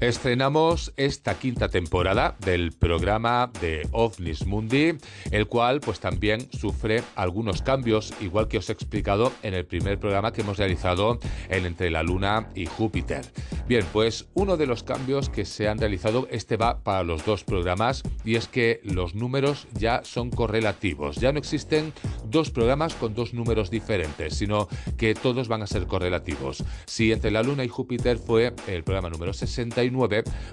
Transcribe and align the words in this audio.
Estrenamos 0.00 0.92
esta 0.98 1.38
quinta 1.38 1.70
temporada 1.70 2.36
del 2.44 2.72
programa 2.72 3.50
de 3.62 3.88
OVNIS 3.92 4.44
Mundi, 4.44 4.98
el 5.30 5.46
cual 5.46 5.80
pues 5.80 6.00
también 6.00 6.46
sufre 6.52 7.02
algunos 7.14 7.62
cambios, 7.62 8.12
igual 8.20 8.46
que 8.46 8.58
os 8.58 8.68
he 8.68 8.72
explicado 8.72 9.32
en 9.42 9.54
el 9.54 9.64
primer 9.64 9.98
programa 9.98 10.34
que 10.34 10.42
hemos 10.42 10.58
realizado 10.58 11.18
en 11.48 11.64
Entre 11.64 11.90
la 11.90 12.02
Luna 12.02 12.50
y 12.54 12.66
Júpiter. 12.66 13.24
Bien, 13.68 13.84
pues 13.92 14.28
uno 14.34 14.56
de 14.56 14.66
los 14.66 14.84
cambios 14.84 15.28
que 15.28 15.44
se 15.44 15.66
han 15.66 15.78
realizado, 15.78 16.28
este 16.30 16.56
va 16.56 16.84
para 16.84 17.02
los 17.02 17.26
dos 17.26 17.42
programas, 17.42 18.04
y 18.24 18.36
es 18.36 18.46
que 18.46 18.80
los 18.84 19.16
números 19.16 19.66
ya 19.72 20.02
son 20.04 20.30
correlativos. 20.30 21.16
Ya 21.16 21.32
no 21.32 21.40
existen 21.40 21.92
dos 22.26 22.52
programas 22.52 22.94
con 22.94 23.14
dos 23.14 23.34
números 23.34 23.68
diferentes, 23.68 24.36
sino 24.36 24.68
que 24.96 25.14
todos 25.14 25.48
van 25.48 25.62
a 25.62 25.66
ser 25.66 25.88
correlativos. 25.88 26.62
Si 26.86 27.10
Entre 27.10 27.32
la 27.32 27.42
Luna 27.42 27.64
y 27.64 27.68
Júpiter 27.68 28.18
fue 28.18 28.54
el 28.68 28.84
programa 28.84 29.10
número 29.10 29.32
60, 29.32 29.82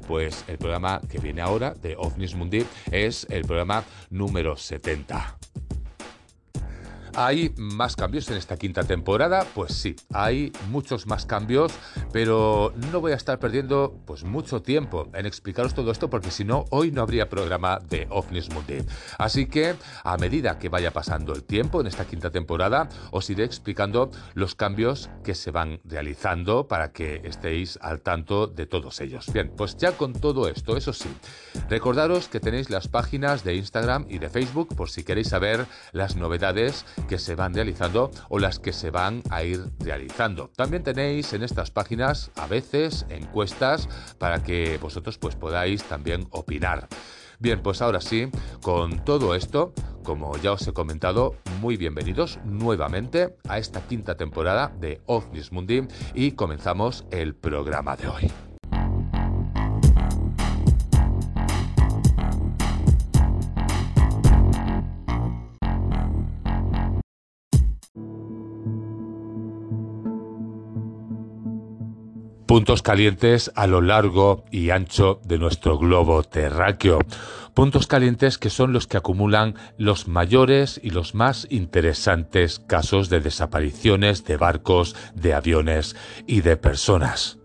pues 0.07 0.43
el 0.47 0.57
programa 0.57 0.99
que 1.07 1.19
viene 1.19 1.41
ahora 1.41 1.75
de 1.75 1.95
OVNIS 1.95 2.33
Mundi 2.33 2.65
es 2.91 3.27
el 3.29 3.45
programa 3.45 3.83
número 4.09 4.57
70. 4.57 5.37
¿Hay 7.15 7.53
más 7.57 7.95
cambios 7.95 8.27
en 8.31 8.37
esta 8.37 8.57
quinta 8.57 8.83
temporada? 8.83 9.45
Pues 9.53 9.73
sí, 9.73 9.95
hay 10.13 10.51
muchos 10.71 11.05
más 11.05 11.27
cambios, 11.27 11.71
pero 12.11 12.73
no 12.91 13.01
voy 13.01 13.11
a 13.11 13.15
estar 13.15 13.37
perdiendo 13.37 13.99
pues 14.07 14.23
mucho 14.23 14.63
tiempo 14.63 15.09
en 15.13 15.27
explicaros 15.27 15.75
todo 15.75 15.91
esto 15.91 16.09
porque 16.09 16.31
si 16.31 16.43
no, 16.43 16.65
hoy 16.71 16.91
no 16.91 17.03
habría 17.03 17.29
programa 17.29 17.79
de 17.87 18.07
OVNIS 18.09 18.49
Mundi. 18.51 18.79
Así 19.19 19.45
que 19.45 19.75
a 20.03 20.17
medida 20.17 20.57
que 20.57 20.69
vaya 20.69 20.91
pasando 20.91 21.33
el 21.33 21.43
tiempo 21.43 21.81
en 21.81 21.87
esta 21.87 22.05
quinta 22.05 22.31
temporada, 22.31 22.89
os 23.11 23.29
iré 23.29 23.43
explicando 23.43 24.09
los 24.33 24.55
cambios 24.55 25.11
que 25.23 25.35
se 25.35 25.51
van 25.51 25.81
realizando 25.83 26.67
para 26.67 26.93
que 26.93 27.21
estéis 27.23 27.77
al 27.81 28.01
tanto 28.01 28.47
de 28.47 28.65
todos 28.65 28.99
ellos. 29.01 29.31
Bien, 29.31 29.53
pues 29.55 29.77
ya 29.77 29.91
con 29.91 30.13
todo 30.13 30.47
esto, 30.47 30.77
eso 30.77 30.93
sí, 30.93 31.09
recordaros 31.69 32.27
que 32.27 32.39
tenéis 32.39 32.71
las 32.71 32.87
páginas 32.87 33.43
de 33.43 33.53
Instagram 33.53 34.07
y 34.09 34.17
de 34.17 34.29
Facebook 34.29 34.75
por 34.75 34.89
si 34.89 35.03
queréis 35.03 35.29
saber 35.29 35.67
las 35.91 36.15
novedades 36.15 36.85
que 37.07 37.19
se 37.19 37.35
van 37.35 37.53
realizando 37.53 38.11
o 38.29 38.39
las 38.39 38.59
que 38.59 38.73
se 38.73 38.91
van 38.91 39.21
a 39.29 39.43
ir 39.43 39.61
realizando. 39.79 40.49
También 40.55 40.83
tenéis 40.83 41.33
en 41.33 41.43
estas 41.43 41.71
páginas 41.71 42.31
a 42.35 42.47
veces 42.47 43.05
encuestas 43.09 43.87
para 44.17 44.43
que 44.43 44.77
vosotros 44.81 45.17
pues 45.17 45.35
podáis 45.35 45.83
también 45.83 46.27
opinar. 46.31 46.87
Bien, 47.39 47.61
pues 47.61 47.81
ahora 47.81 47.99
sí, 47.99 48.29
con 48.61 49.03
todo 49.03 49.35
esto, 49.35 49.73
como 50.03 50.37
ya 50.37 50.53
os 50.53 50.65
he 50.67 50.73
comentado, 50.73 51.35
muy 51.59 51.77
bienvenidos 51.77 52.39
nuevamente 52.45 53.35
a 53.49 53.57
esta 53.57 53.81
quinta 53.81 54.15
temporada 54.15 54.71
de 54.79 55.01
OVNIS 55.07 55.51
Mundi 55.51 55.87
y 56.13 56.33
comenzamos 56.33 57.05
el 57.11 57.35
programa 57.35 57.95
de 57.95 58.07
hoy. 58.07 58.52
Puntos 72.53 72.83
calientes 72.83 73.51
a 73.55 73.65
lo 73.65 73.81
largo 73.81 74.45
y 74.51 74.69
ancho 74.69 75.19
de 75.23 75.39
nuestro 75.39 75.79
globo 75.79 76.21
terráqueo. 76.21 76.99
Puntos 77.55 77.87
calientes 77.87 78.37
que 78.37 78.51
son 78.51 78.73
los 78.73 78.85
que 78.85 78.95
acumulan 78.95 79.55
los 79.79 80.07
mayores 80.07 80.79
y 80.83 80.91
los 80.91 81.15
más 81.15 81.47
interesantes 81.49 82.59
casos 82.59 83.09
de 83.09 83.21
desapariciones 83.21 84.23
de 84.25 84.37
barcos, 84.37 84.95
de 85.15 85.33
aviones 85.33 85.95
y 86.27 86.41
de 86.41 86.55
personas. 86.55 87.39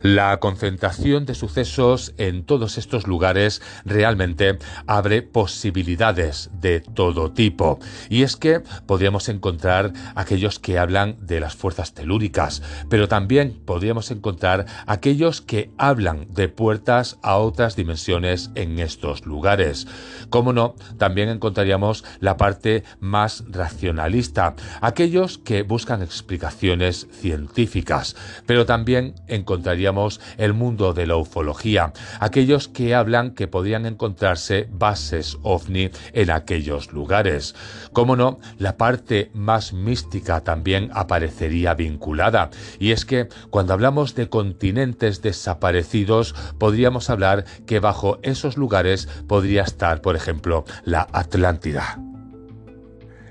La 0.00 0.38
concentración 0.38 1.26
de 1.26 1.34
sucesos 1.34 2.14
en 2.18 2.44
todos 2.44 2.78
estos 2.78 3.06
lugares 3.06 3.62
realmente 3.84 4.58
abre 4.86 5.22
posibilidades 5.22 6.50
de 6.52 6.80
todo 6.80 7.32
tipo. 7.32 7.80
Y 8.08 8.22
es 8.22 8.36
que 8.36 8.60
podríamos 8.86 9.28
encontrar 9.28 9.92
aquellos 10.14 10.58
que 10.58 10.78
hablan 10.78 11.16
de 11.20 11.40
las 11.40 11.56
fuerzas 11.56 11.94
telúricas, 11.94 12.62
pero 12.88 13.08
también 13.08 13.60
podríamos 13.64 14.10
encontrar 14.10 14.66
aquellos 14.86 15.40
que 15.40 15.70
hablan 15.78 16.26
de 16.30 16.48
puertas 16.48 17.18
a 17.22 17.36
otras 17.36 17.74
dimensiones 17.74 18.50
en 18.54 18.78
estos 18.78 19.26
lugares. 19.26 19.86
Como 20.30 20.52
no, 20.52 20.76
también 20.96 21.28
encontraríamos 21.28 22.04
la 22.20 22.36
parte 22.36 22.84
más 23.00 23.44
racionalista, 23.48 24.54
aquellos 24.80 25.38
que 25.38 25.62
buscan 25.62 26.02
explicaciones 26.02 27.08
científicas, 27.10 28.14
pero 28.46 28.64
también 28.64 29.14
encontraríamos 29.26 29.87
el 30.36 30.54
mundo 30.54 30.92
de 30.92 31.06
la 31.06 31.16
ufología, 31.16 31.92
aquellos 32.20 32.68
que 32.68 32.94
hablan 32.94 33.32
que 33.32 33.48
podrían 33.48 33.86
encontrarse 33.86 34.68
bases 34.70 35.38
ovni 35.42 35.90
en 36.12 36.30
aquellos 36.30 36.92
lugares. 36.92 37.54
Como 37.92 38.16
no, 38.16 38.38
la 38.58 38.76
parte 38.76 39.30
más 39.34 39.72
mística 39.72 40.40
también 40.42 40.90
aparecería 40.92 41.74
vinculada, 41.74 42.50
y 42.78 42.92
es 42.92 43.04
que 43.04 43.28
cuando 43.50 43.72
hablamos 43.72 44.14
de 44.14 44.28
continentes 44.28 45.22
desaparecidos, 45.22 46.34
podríamos 46.58 47.10
hablar 47.10 47.44
que 47.66 47.80
bajo 47.80 48.18
esos 48.22 48.56
lugares 48.56 49.08
podría 49.26 49.62
estar, 49.62 50.00
por 50.00 50.16
ejemplo, 50.16 50.64
la 50.84 51.06
Atlántida. 51.12 51.98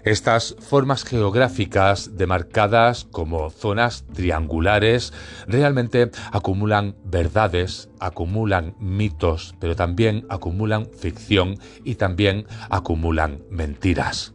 Estas 0.07 0.55
formas 0.61 1.03
geográficas 1.03 2.15
demarcadas 2.15 3.03
como 3.11 3.49
zonas 3.49 4.05
triangulares 4.13 5.11
realmente 5.47 6.11
acumulan 6.31 6.95
verdades, 7.03 7.89
acumulan 7.99 8.73
mitos, 8.79 9.53
pero 9.59 9.75
también 9.75 10.25
acumulan 10.29 10.87
ficción 10.97 11.59
y 11.83 11.95
también 11.95 12.47
acumulan 12.69 13.43
mentiras. 13.49 14.33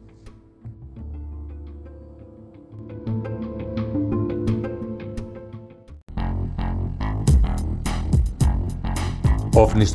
OVNIS 9.54 9.94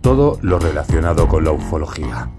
Todo 0.00 0.38
lo 0.40 0.58
relacionado 0.58 1.28
con 1.28 1.44
la 1.44 1.52
ufología. 1.52 2.30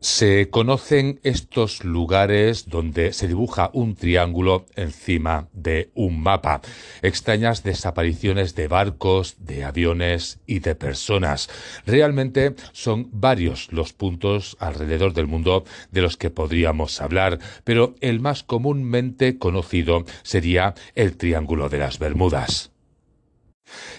Se 0.00 0.48
conocen 0.48 1.18
estos 1.24 1.82
lugares 1.82 2.68
donde 2.68 3.12
se 3.12 3.26
dibuja 3.26 3.70
un 3.72 3.96
triángulo 3.96 4.66
encima 4.76 5.48
de 5.52 5.90
un 5.94 6.20
mapa. 6.22 6.60
Extrañas 7.02 7.64
desapariciones 7.64 8.54
de 8.54 8.68
barcos, 8.68 9.34
de 9.40 9.64
aviones 9.64 10.38
y 10.46 10.60
de 10.60 10.76
personas. 10.76 11.50
Realmente 11.84 12.54
son 12.70 13.08
varios 13.10 13.72
los 13.72 13.92
puntos 13.92 14.56
alrededor 14.60 15.14
del 15.14 15.26
mundo 15.26 15.64
de 15.90 16.02
los 16.02 16.16
que 16.16 16.30
podríamos 16.30 17.00
hablar, 17.00 17.40
pero 17.64 17.96
el 18.00 18.20
más 18.20 18.44
comúnmente 18.44 19.36
conocido 19.36 20.04
sería 20.22 20.74
el 20.94 21.16
Triángulo 21.16 21.68
de 21.68 21.78
las 21.78 21.98
Bermudas. 21.98 22.70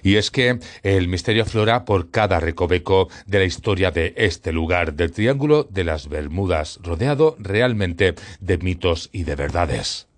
Y 0.04 0.16
es 0.16 0.32
que 0.32 0.60
el 0.84 1.08
misterio 1.08 1.44
aflora 1.44 1.86
por 1.86 2.12
cada 2.12 2.40
recoveco 2.40 3.10
de 3.26 3.40
la 3.40 3.46
historia 3.46 3.92
de 3.92 4.14
este 4.18 4.52
lugar, 4.52 4.94
del 4.94 5.12
Triángulo 5.12 5.64
de 5.64 5.84
las 5.84 6.10
Bermudas, 6.10 6.80
rodeado 6.84 7.36
realmente 7.40 8.16
de 8.40 8.58
mitos 8.58 9.10
y 9.12 9.24
de 9.24 9.36
verdades. 9.36 10.09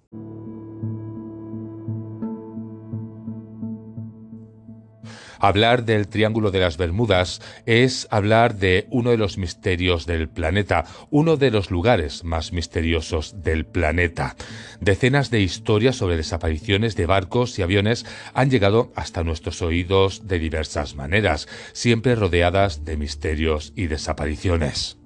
Hablar 5.42 5.86
del 5.86 6.08
Triángulo 6.08 6.52
de 6.52 6.60
las 6.60 6.78
Bermudas 6.78 7.42
es 7.66 8.08
hablar 8.12 8.58
de 8.58 8.86
uno 8.92 9.10
de 9.10 9.18
los 9.18 9.40
misterios 9.40 10.06
del 10.06 10.30
planeta, 10.30 10.86
uno 11.10 11.36
de 11.36 11.50
los 11.50 11.72
lugares 11.72 12.24
más 12.24 12.54
misteriosos 12.54 13.42
del 13.42 13.66
planeta. 13.66 14.36
Decenas 14.82 15.32
de 15.32 15.42
historias 15.42 15.96
sobre 15.96 16.16
desapariciones 16.16 16.96
de 16.96 17.08
barcos 17.08 17.58
y 17.58 17.64
aviones 17.64 18.06
han 18.36 18.52
llegado 18.52 18.94
hasta 18.96 19.24
nuestros 19.24 19.64
oídos 19.64 20.28
de 20.28 20.38
diversas 20.38 20.96
maneras, 20.96 21.48
siempre 21.74 22.14
rodeadas 22.14 22.86
de 22.86 22.98
misterios 22.98 23.74
y 23.76 23.88
desapariciones. 23.88 25.01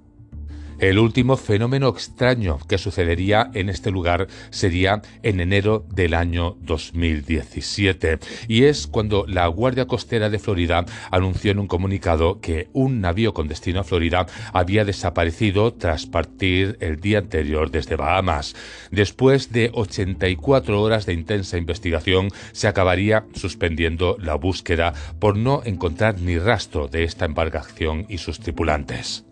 El 0.78 1.00
último 1.00 1.38
fenómeno 1.38 1.88
extraño 1.88 2.60
que 2.68 2.78
sucedería 2.78 3.50
en 3.54 3.70
este 3.70 3.92
lugar 3.92 4.28
sería 4.50 5.02
en 5.24 5.40
enero 5.40 5.86
del 5.90 6.14
año 6.14 6.58
2017 6.62 8.20
y 8.50 8.64
es 8.64 8.86
cuando 8.86 9.26
la 9.26 9.48
Guardia 9.48 9.88
Costera 9.88 10.30
de 10.30 10.38
Florida 10.38 10.86
anunció 11.12 11.52
en 11.52 11.60
un 11.60 11.68
comunicado 11.68 12.42
que 12.42 12.68
un 12.74 13.00
navío 13.00 13.34
con 13.34 13.48
destino 13.48 13.80
a 13.80 13.84
Florida 13.86 14.26
había 14.52 14.84
desaparecido 14.84 15.74
tras 15.74 16.08
partir 16.08 16.78
el 16.82 17.00
día 17.00 17.20
anterior 17.20 17.72
desde 17.72 17.96
Bahamas. 17.96 18.54
Después 18.92 19.54
de 19.54 19.72
84 19.74 20.82
horas 20.82 21.06
de 21.06 21.14
intensa 21.14 21.58
investigación 21.58 22.32
se 22.52 22.68
acabaría 22.68 23.26
suspendiendo 23.34 24.18
la 24.20 24.36
búsqueda 24.36 24.94
por 25.20 25.38
no 25.38 25.62
encontrar 25.64 26.20
ni 26.20 26.38
rastro 26.38 26.90
de 26.90 27.06
esta 27.06 27.24
embarcación 27.24 28.06
y 28.10 28.18
sus 28.18 28.42
tripulantes. 28.42 29.25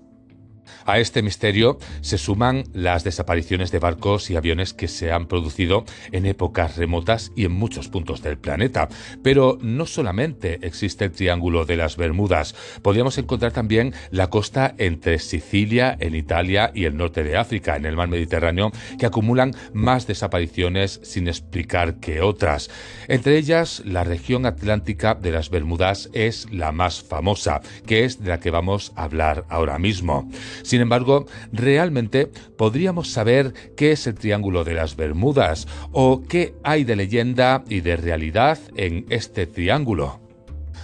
A 0.85 0.99
este 0.99 1.21
misterio 1.21 1.77
se 2.01 2.17
suman 2.17 2.63
las 2.73 3.03
desapariciones 3.03 3.71
de 3.71 3.79
barcos 3.79 4.29
y 4.29 4.35
aviones 4.35 4.73
que 4.73 4.87
se 4.87 5.11
han 5.11 5.27
producido 5.27 5.85
en 6.11 6.25
épocas 6.25 6.77
remotas 6.77 7.31
y 7.35 7.45
en 7.45 7.53
muchos 7.53 7.87
puntos 7.87 8.21
del 8.21 8.37
planeta. 8.37 8.89
Pero 9.21 9.57
no 9.61 9.85
solamente 9.85 10.59
existe 10.61 11.05
el 11.05 11.11
Triángulo 11.11 11.65
de 11.65 11.77
las 11.77 11.97
Bermudas, 11.97 12.55
podríamos 12.81 13.17
encontrar 13.17 13.51
también 13.51 13.93
la 14.11 14.29
costa 14.29 14.75
entre 14.77 15.19
Sicilia, 15.19 15.95
en 15.99 16.15
Italia, 16.15 16.71
y 16.73 16.85
el 16.85 16.97
norte 16.97 17.23
de 17.23 17.37
África, 17.37 17.75
en 17.75 17.85
el 17.85 17.95
mar 17.95 18.07
Mediterráneo, 18.07 18.71
que 18.99 19.05
acumulan 19.05 19.55
más 19.73 20.07
desapariciones 20.07 20.99
sin 21.03 21.27
explicar 21.27 21.95
que 21.95 22.21
otras. 22.21 22.69
Entre 23.07 23.37
ellas, 23.37 23.81
la 23.85 24.03
región 24.03 24.45
atlántica 24.45 25.15
de 25.15 25.31
las 25.31 25.49
Bermudas 25.49 26.09
es 26.13 26.51
la 26.51 26.71
más 26.71 27.01
famosa, 27.01 27.61
que 27.85 28.05
es 28.05 28.23
de 28.23 28.29
la 28.29 28.39
que 28.39 28.51
vamos 28.51 28.91
a 28.95 29.03
hablar 29.03 29.45
ahora 29.49 29.79
mismo. 29.79 30.29
Sin 30.73 30.81
embargo, 30.81 31.27
realmente 31.51 32.31
podríamos 32.57 33.11
saber 33.11 33.53
qué 33.77 33.91
es 33.91 34.07
el 34.07 34.15
Triángulo 34.15 34.63
de 34.63 34.73
las 34.73 34.95
Bermudas 34.95 35.67
o 35.91 36.23
qué 36.27 36.55
hay 36.63 36.83
de 36.83 36.95
leyenda 36.95 37.63
y 37.69 37.81
de 37.81 37.95
realidad 37.95 38.57
en 38.75 39.05
este 39.09 39.45
triángulo. 39.45 40.19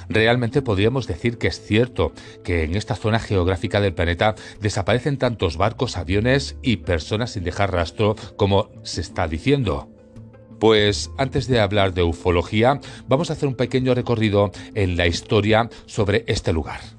Realmente 0.08 0.62
podríamos 0.62 1.08
decir 1.08 1.40
que 1.40 1.48
es 1.48 1.60
cierto 1.60 2.14
que 2.44 2.66
en 2.66 2.76
esta 2.76 2.96
zona 2.96 3.18
geográfica 3.18 3.82
del 3.82 3.96
planeta 3.96 4.36
desaparecen 4.62 5.18
tantos 5.18 5.58
barcos, 5.58 5.98
aviones 5.98 6.56
y 6.62 6.78
personas 6.78 7.32
sin 7.32 7.44
dejar 7.44 7.74
rastro 7.74 8.16
como 8.38 8.70
se 8.84 9.02
está 9.02 9.28
diciendo. 9.28 9.90
Pues 10.60 11.10
antes 11.18 11.48
de 11.48 11.62
hablar 11.62 11.96
de 11.96 12.04
ufología, 12.04 12.80
vamos 13.08 13.32
a 13.32 13.34
hacer 13.34 13.50
un 13.50 13.56
pequeño 13.56 13.96
recorrido 13.96 14.52
en 14.76 14.98
la 14.98 15.08
historia 15.08 15.68
sobre 15.88 16.26
este 16.28 16.54
lugar. 16.54 16.99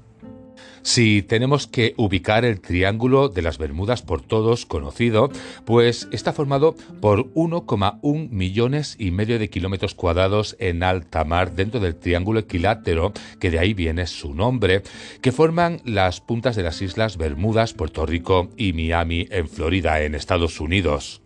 Si 0.83 1.21
tenemos 1.21 1.67
que 1.67 1.93
ubicar 1.97 2.43
el 2.43 2.59
Triángulo 2.59 3.29
de 3.29 3.41
las 3.41 3.57
Bermudas 3.57 4.01
por 4.01 4.21
todos 4.21 4.65
conocido, 4.65 5.29
pues 5.65 6.07
está 6.11 6.33
formado 6.33 6.75
por 6.99 7.31
1,1 7.33 8.29
millones 8.29 8.95
y 8.97 9.11
medio 9.11 9.37
de 9.37 9.49
kilómetros 9.49 9.93
cuadrados 9.93 10.55
en 10.59 10.83
alta 10.83 11.23
mar 11.23 11.53
dentro 11.53 11.79
del 11.79 11.95
Triángulo 11.95 12.39
Equilátero, 12.39 13.13
que 13.39 13.51
de 13.51 13.59
ahí 13.59 13.73
viene 13.73 14.07
su 14.07 14.33
nombre, 14.33 14.81
que 15.21 15.31
forman 15.31 15.81
las 15.85 16.19
puntas 16.19 16.55
de 16.55 16.63
las 16.63 16.81
islas 16.81 17.17
Bermudas, 17.17 17.73
Puerto 17.73 18.05
Rico 18.05 18.49
y 18.57 18.73
Miami 18.73 19.27
en 19.29 19.47
Florida, 19.47 20.01
en 20.01 20.15
Estados 20.15 20.59
Unidos. 20.59 21.20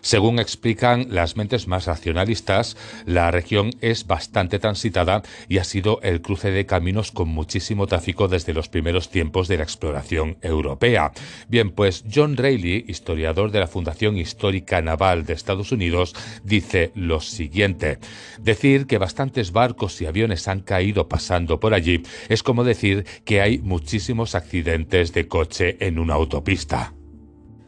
Según 0.00 0.38
explican 0.38 1.06
las 1.10 1.36
mentes 1.36 1.68
más 1.68 1.86
racionalistas, 1.86 2.76
la 3.06 3.30
región 3.30 3.70
es 3.80 4.06
bastante 4.06 4.58
transitada 4.58 5.22
y 5.48 5.58
ha 5.58 5.64
sido 5.64 6.00
el 6.02 6.20
cruce 6.20 6.50
de 6.50 6.66
caminos 6.66 7.12
con 7.12 7.28
muchísimo 7.28 7.86
tráfico 7.86 8.28
desde 8.28 8.54
los 8.54 8.68
primeros 8.68 9.10
tiempos 9.10 9.48
de 9.48 9.56
la 9.58 9.64
exploración 9.64 10.38
europea. 10.42 11.12
Bien, 11.48 11.70
pues 11.70 12.04
John 12.12 12.36
Rayleigh, 12.36 12.84
historiador 12.88 13.50
de 13.50 13.60
la 13.60 13.66
Fundación 13.66 14.16
Histórica 14.16 14.80
Naval 14.82 15.24
de 15.24 15.34
Estados 15.34 15.72
Unidos, 15.72 16.14
dice 16.42 16.92
lo 16.94 17.20
siguiente. 17.20 17.98
Decir 18.40 18.86
que 18.86 18.98
bastantes 18.98 19.52
barcos 19.52 20.00
y 20.00 20.06
aviones 20.06 20.48
han 20.48 20.60
caído 20.60 21.08
pasando 21.08 21.60
por 21.60 21.74
allí 21.74 22.02
es 22.28 22.42
como 22.42 22.64
decir 22.64 23.04
que 23.24 23.40
hay 23.40 23.58
muchísimos 23.58 24.34
accidentes 24.34 25.12
de 25.12 25.28
coche 25.28 25.76
en 25.80 25.98
una 25.98 26.14
autopista. 26.14 26.97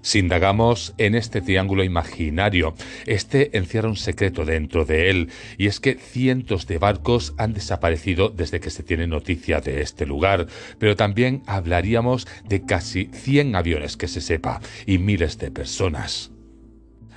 Si 0.02 0.18
indagamos 0.18 0.94
en 0.98 1.14
este 1.14 1.40
triángulo 1.40 1.84
imaginario, 1.84 2.74
este 3.06 3.56
encierra 3.56 3.88
un 3.88 3.96
secreto 3.96 4.44
dentro 4.44 4.84
de 4.84 5.10
él, 5.10 5.28
y 5.58 5.66
es 5.66 5.80
que 5.80 5.94
cientos 5.94 6.66
de 6.66 6.78
barcos 6.78 7.34
han 7.36 7.52
desaparecido 7.52 8.30
desde 8.30 8.60
que 8.60 8.70
se 8.70 8.82
tiene 8.82 9.06
noticia 9.06 9.60
de 9.60 9.82
este 9.82 10.06
lugar, 10.06 10.46
pero 10.78 10.96
también 10.96 11.42
hablaríamos 11.46 12.26
de 12.48 12.64
casi 12.64 13.10
100 13.12 13.54
aviones 13.54 13.96
que 13.96 14.08
se 14.08 14.20
sepa 14.20 14.60
y 14.86 14.98
miles 14.98 15.38
de 15.38 15.50
personas. 15.50 16.30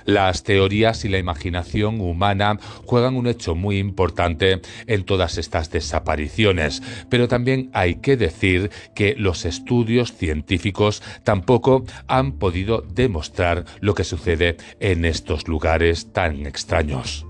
Las 0.04 0.42
teorías 0.42 1.04
y 1.04 1.08
la 1.08 1.18
imaginación 1.18 2.00
humana 2.00 2.58
juegan 2.84 3.16
un 3.16 3.26
hecho 3.26 3.54
muy 3.54 3.78
importante 3.78 4.60
en 4.86 5.04
todas 5.04 5.38
estas 5.38 5.70
desapariciones, 5.70 6.82
pero 7.08 7.28
también 7.28 7.70
hay 7.72 7.96
que 7.96 8.16
decir 8.16 8.70
que 8.94 9.14
los 9.16 9.44
estudios 9.44 10.12
científicos 10.12 11.02
tampoco 11.22 11.84
han 12.06 12.32
podido 12.32 12.82
demostrar 12.82 13.64
lo 13.80 13.94
que 13.94 14.04
sucede 14.04 14.56
en 14.80 15.04
estos 15.04 15.48
lugares 15.48 16.12
tan 16.12 16.46
extraños. 16.46 17.26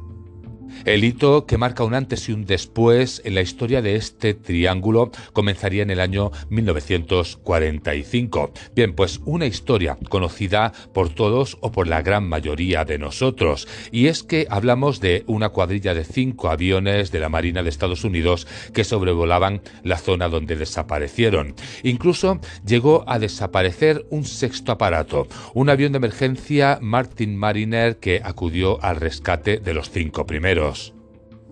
El 0.85 1.03
hito 1.03 1.47
que 1.47 1.57
marca 1.57 1.83
un 1.83 1.95
antes 1.95 2.29
y 2.29 2.33
un 2.33 2.45
después 2.45 3.23
en 3.25 3.35
la 3.35 3.41
historia 3.41 3.81
de 3.81 3.97
este 3.97 4.35
triángulo 4.35 5.11
comenzaría 5.33 5.83
en 5.83 5.89
el 5.89 5.99
año 5.99 6.31
1945. 6.51 8.53
Bien, 8.77 8.93
pues 8.93 9.23
una 9.25 9.47
historia 9.47 9.97
conocida 10.11 10.75
por 10.93 11.09
todos 11.09 11.57
o 11.63 11.73
por 11.73 11.89
la 11.89 12.03
gran 12.03 12.29
mayoría 12.29 12.85
de 12.85 12.99
nosotros. 12.99 13.67
Y 13.93 14.09
es 14.09 14.23
que 14.23 14.47
hablamos 14.51 15.01
de 15.01 15.25
una 15.27 15.49
cuadrilla 15.49 15.95
de 15.95 16.05
cinco 16.05 16.51
aviones 16.51 17.11
de 17.11 17.21
la 17.21 17.31
Marina 17.31 17.63
de 17.63 17.71
Estados 17.71 18.05
Unidos 18.05 18.47
que 18.75 18.85
sobrevolaban 18.85 19.63
la 19.85 19.97
zona 19.97 20.29
donde 20.29 20.55
desaparecieron. 20.55 21.55
Incluso 21.83 22.41
llegó 22.67 23.05
a 23.07 23.19
desaparecer 23.19 24.05
un 24.11 24.27
sexto 24.27 24.73
aparato, 24.73 25.29
un 25.55 25.71
avión 25.71 25.93
de 25.93 25.97
emergencia 25.97 26.79
Martin 26.83 27.37
Mariner 27.37 27.97
que 27.97 28.21
acudió 28.23 28.85
al 28.85 28.97
rescate 28.97 29.61
de 29.61 29.73
los 29.73 29.89
cinco 29.89 30.27
primeros. 30.27 30.74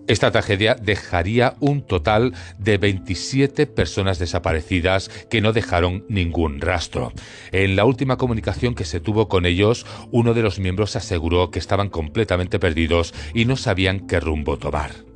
Esta 0.05 0.31
tragedia 0.31 0.75
dejaría 0.75 1.55
un 1.61 1.81
total 1.81 2.33
de 2.57 2.77
27 2.77 3.67
personas 3.67 4.19
desaparecidas 4.19 5.09
que 5.29 5.39
no 5.39 5.53
dejaron 5.53 6.05
ningún 6.09 6.59
rastro. 6.59 7.13
En 7.53 7.77
la 7.77 7.85
última 7.85 8.17
comunicación 8.17 8.75
que 8.75 8.83
se 8.83 8.99
tuvo 8.99 9.29
con 9.29 9.45
ellos, 9.45 9.85
uno 10.11 10.33
de 10.33 10.41
los 10.41 10.59
miembros 10.59 10.97
aseguró 10.97 11.51
que 11.51 11.59
estaban 11.59 11.89
completamente 11.89 12.59
perdidos 12.59 13.13
y 13.33 13.45
no 13.45 13.55
sabían 13.55 14.01
qué 14.07 14.19
rumbo 14.19 14.57
tomar 14.57 15.12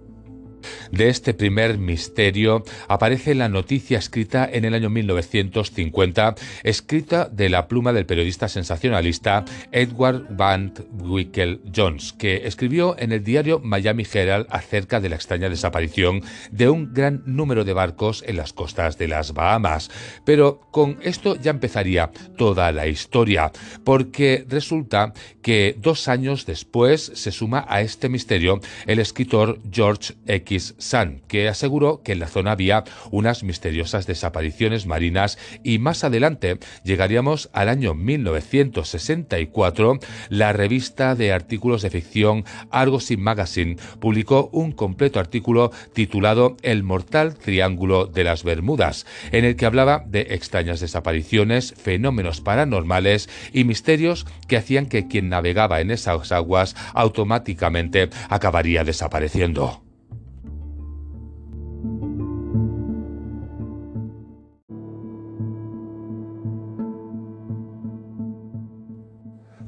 de 0.92 1.10
este 1.10 1.34
primer 1.34 1.78
misterio 1.78 2.63
aparece 2.88 3.36
la 3.36 3.50
noticia 3.50 4.00
escrita 4.00 4.48
en 4.51 4.66
el 4.66 4.74
año 4.74 4.89
1950, 4.89 6.36
escrita 6.63 7.30
de 7.31 7.50
la 7.50 7.68
pluma 7.68 7.94
del 7.94 8.06
periodista 8.06 8.48
sensacionalista 8.48 9.45
Edward 9.72 10.25
Van 10.30 10.74
Wickel 11.00 11.62
Jones, 11.75 12.13
que 12.13 12.48
escribió 12.48 12.95
en 13.00 13.12
el 13.12 13.24
diario 13.24 13.60
Miami 13.60 14.06
Herald 14.12 14.48
acerca 14.50 15.00
de 15.00 15.10
la 15.10 15.16
extraña 15.16 15.50
desaparición 15.50 16.22
de 16.51 16.69
un 16.69 16.94
gran 16.94 17.24
número 17.25 17.63
de 17.63 17.74
barcos 17.74 18.24
en 18.25 18.38
las 18.38 18.54
costas 18.54 18.98
de 18.98 19.07
las 19.07 19.33
Bahamas. 19.33 19.90
Pero 20.25 20.62
con 20.71 20.97
esto 21.02 21.35
ya 21.35 21.52
empezaría 21.52 22.12
toda 22.38 22.71
la 22.71 22.88
historia, 22.88 23.52
porque 23.83 24.45
resulta 24.47 25.14
que 25.42 25.76
dos 25.78 26.07
años 26.07 26.45
después 26.45 27.12
se 27.16 27.31
suma 27.31 27.66
a 27.68 27.81
este 27.81 28.09
misterio 28.09 28.59
el 28.85 29.00
escritor 29.00 29.59
George 29.71 30.16
X. 30.26 30.76
San, 30.78 31.22
que 31.28 31.48
aseguró 31.48 32.02
que 32.04 32.14
en 32.14 32.19
la 32.19 32.28
zona 32.28 32.52
había 32.52 32.84
unas 33.12 33.44
misteriosas 33.44 34.07
desapariciones 34.07 34.86
marinas 34.86 35.38
y 35.64 35.80
más 35.80 36.04
adelante 36.04 36.60
llegaríamos 36.84 37.50
al 37.54 37.69
año 37.69 37.94
1964, 37.94 40.00
la 40.30 40.54
revista 40.54 41.16
de 41.16 41.34
artículos 41.34 41.81
de 41.81 41.90
ficción 41.90 42.46
Argosy 42.72 43.18
Magazine 43.18 43.78
publicó 44.00 44.50
un 44.52 44.72
completo 44.72 45.19
artículo 45.19 45.72
titulado 45.94 46.57
El 46.62 46.84
mortal 46.84 47.36
triángulo 47.36 48.06
de 48.06 48.24
las 48.24 48.44
Bermudas, 48.44 49.06
en 49.31 49.46
el 49.46 49.56
que 49.56 49.66
hablaba 49.66 50.04
de 50.07 50.28
extrañas 50.31 50.80
desapariciones, 50.80 51.74
fenómenos 51.74 52.42
paranormales 52.42 53.30
y 53.54 53.64
misterios 53.64 54.26
que 54.48 54.57
hacían 54.57 54.88
que 54.88 55.07
quien 55.07 55.30
navegaba 55.30 55.81
en 55.81 55.92
esas 55.92 56.31
aguas 56.31 56.76
automáticamente 56.94 58.10
acabaría 58.30 58.84
desapareciendo. 58.84 59.87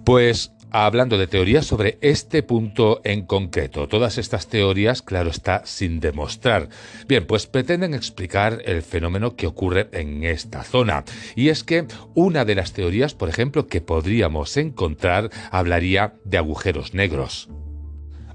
Pues 0.10 0.54
hablando 0.72 1.20
de 1.20 1.28
teorías 1.28 1.68
sobre 1.68 2.00
este 2.01 2.42
punto 2.42 3.00
en 3.04 3.28
concreto. 3.28 3.88
Todas 3.88 4.18
estas 4.18 4.48
teorías, 4.48 5.04
claro 5.04 5.30
está, 5.30 5.62
sin 5.68 6.00
demostrar. 6.00 6.70
Bien, 7.08 7.28
pues 7.28 7.46
pretenden 7.46 7.94
explicar 7.94 8.63
el 8.66 8.82
fenómeno 8.82 9.36
que 9.36 9.46
ocurre 9.46 9.88
en 9.92 10.24
esta 10.24 10.63
zona. 10.63 11.04
Y 11.36 11.50
es 11.50 11.63
que 11.63 11.86
una 12.16 12.44
de 12.44 12.56
las 12.56 12.74
teorías, 12.74 13.13
por 13.13 13.30
ejemplo, 13.30 13.68
que 13.68 13.82
podríamos 13.82 14.58
encontrar, 14.58 15.30
hablaría 15.51 16.16
de 16.25 16.39
agujeros 16.39 16.96
negros. 16.96 17.48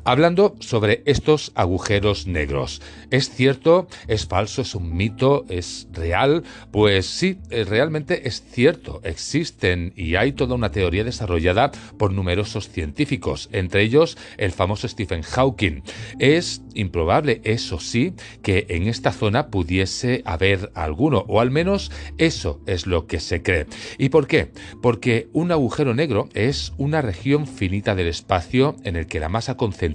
Hablando 0.06 0.54
sobre 0.60 1.02
estos 1.06 1.52
agujeros 1.54 2.26
negros, 2.26 2.82
¿es 3.10 3.30
cierto? 3.30 3.88
¿Es 4.06 4.26
falso? 4.26 4.60
¿Es 4.60 4.74
un 4.74 4.94
mito? 4.94 5.46
¿Es 5.48 5.88
real? 5.92 6.44
Pues 6.70 7.06
sí, 7.06 7.38
eh, 7.48 7.64
realmente 7.64 8.28
es 8.28 8.42
cierto, 8.42 9.00
existen 9.02 9.94
y 9.96 10.16
hay 10.16 10.32
toda 10.32 10.56
una 10.56 10.70
teoría 10.70 11.04
desarrollada 11.04 11.72
por 11.96 12.12
numerosos 12.12 12.68
científicos, 12.68 13.48
entre 13.52 13.80
ellos 13.80 14.18
el 14.36 14.52
famoso 14.52 14.86
Stephen 14.88 15.22
Hawking. 15.22 15.82
Es 16.18 16.60
improbable, 16.74 17.40
eso 17.44 17.80
sí, 17.80 18.12
que 18.42 18.66
en 18.68 18.88
esta 18.88 19.10
zona 19.10 19.46
pudiese 19.46 20.20
haber 20.26 20.70
alguno, 20.74 21.24
o 21.28 21.40
al 21.40 21.50
menos 21.50 21.90
eso 22.18 22.60
es 22.66 22.86
lo 22.86 23.06
que 23.06 23.20
se 23.20 23.42
cree. 23.42 23.64
¿Y 23.96 24.10
por 24.10 24.26
qué? 24.26 24.50
Porque 24.82 25.28
un 25.32 25.50
agujero 25.50 25.94
negro 25.94 26.28
es 26.34 26.74
una 26.76 27.00
región 27.00 27.46
finita 27.46 27.94
del 27.94 28.08
espacio 28.08 28.76
en 28.84 28.96
el 28.96 29.06
que 29.06 29.18
la 29.18 29.30
masa 29.30 29.56
concentrada 29.56 29.93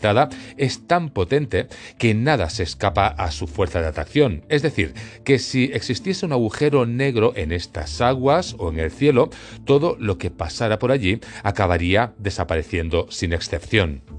es 0.57 0.87
tan 0.87 1.09
potente 1.09 1.67
que 1.97 2.13
nada 2.13 2.49
se 2.49 2.63
escapa 2.63 3.07
a 3.07 3.31
su 3.31 3.47
fuerza 3.47 3.81
de 3.81 3.87
atracción. 3.87 4.43
Es 4.49 4.61
decir, 4.61 4.93
que 5.23 5.39
si 5.39 5.65
existiese 5.73 6.25
un 6.25 6.33
agujero 6.33 6.85
negro 6.85 7.33
en 7.35 7.51
estas 7.51 8.01
aguas 8.01 8.55
o 8.57 8.69
en 8.69 8.79
el 8.79 8.91
cielo, 8.91 9.29
todo 9.65 9.95
lo 9.99 10.17
que 10.17 10.31
pasara 10.31 10.79
por 10.79 10.91
allí 10.91 11.19
acabaría 11.43 12.13
desapareciendo 12.17 13.07
sin 13.09 13.33
excepción. 13.33 14.18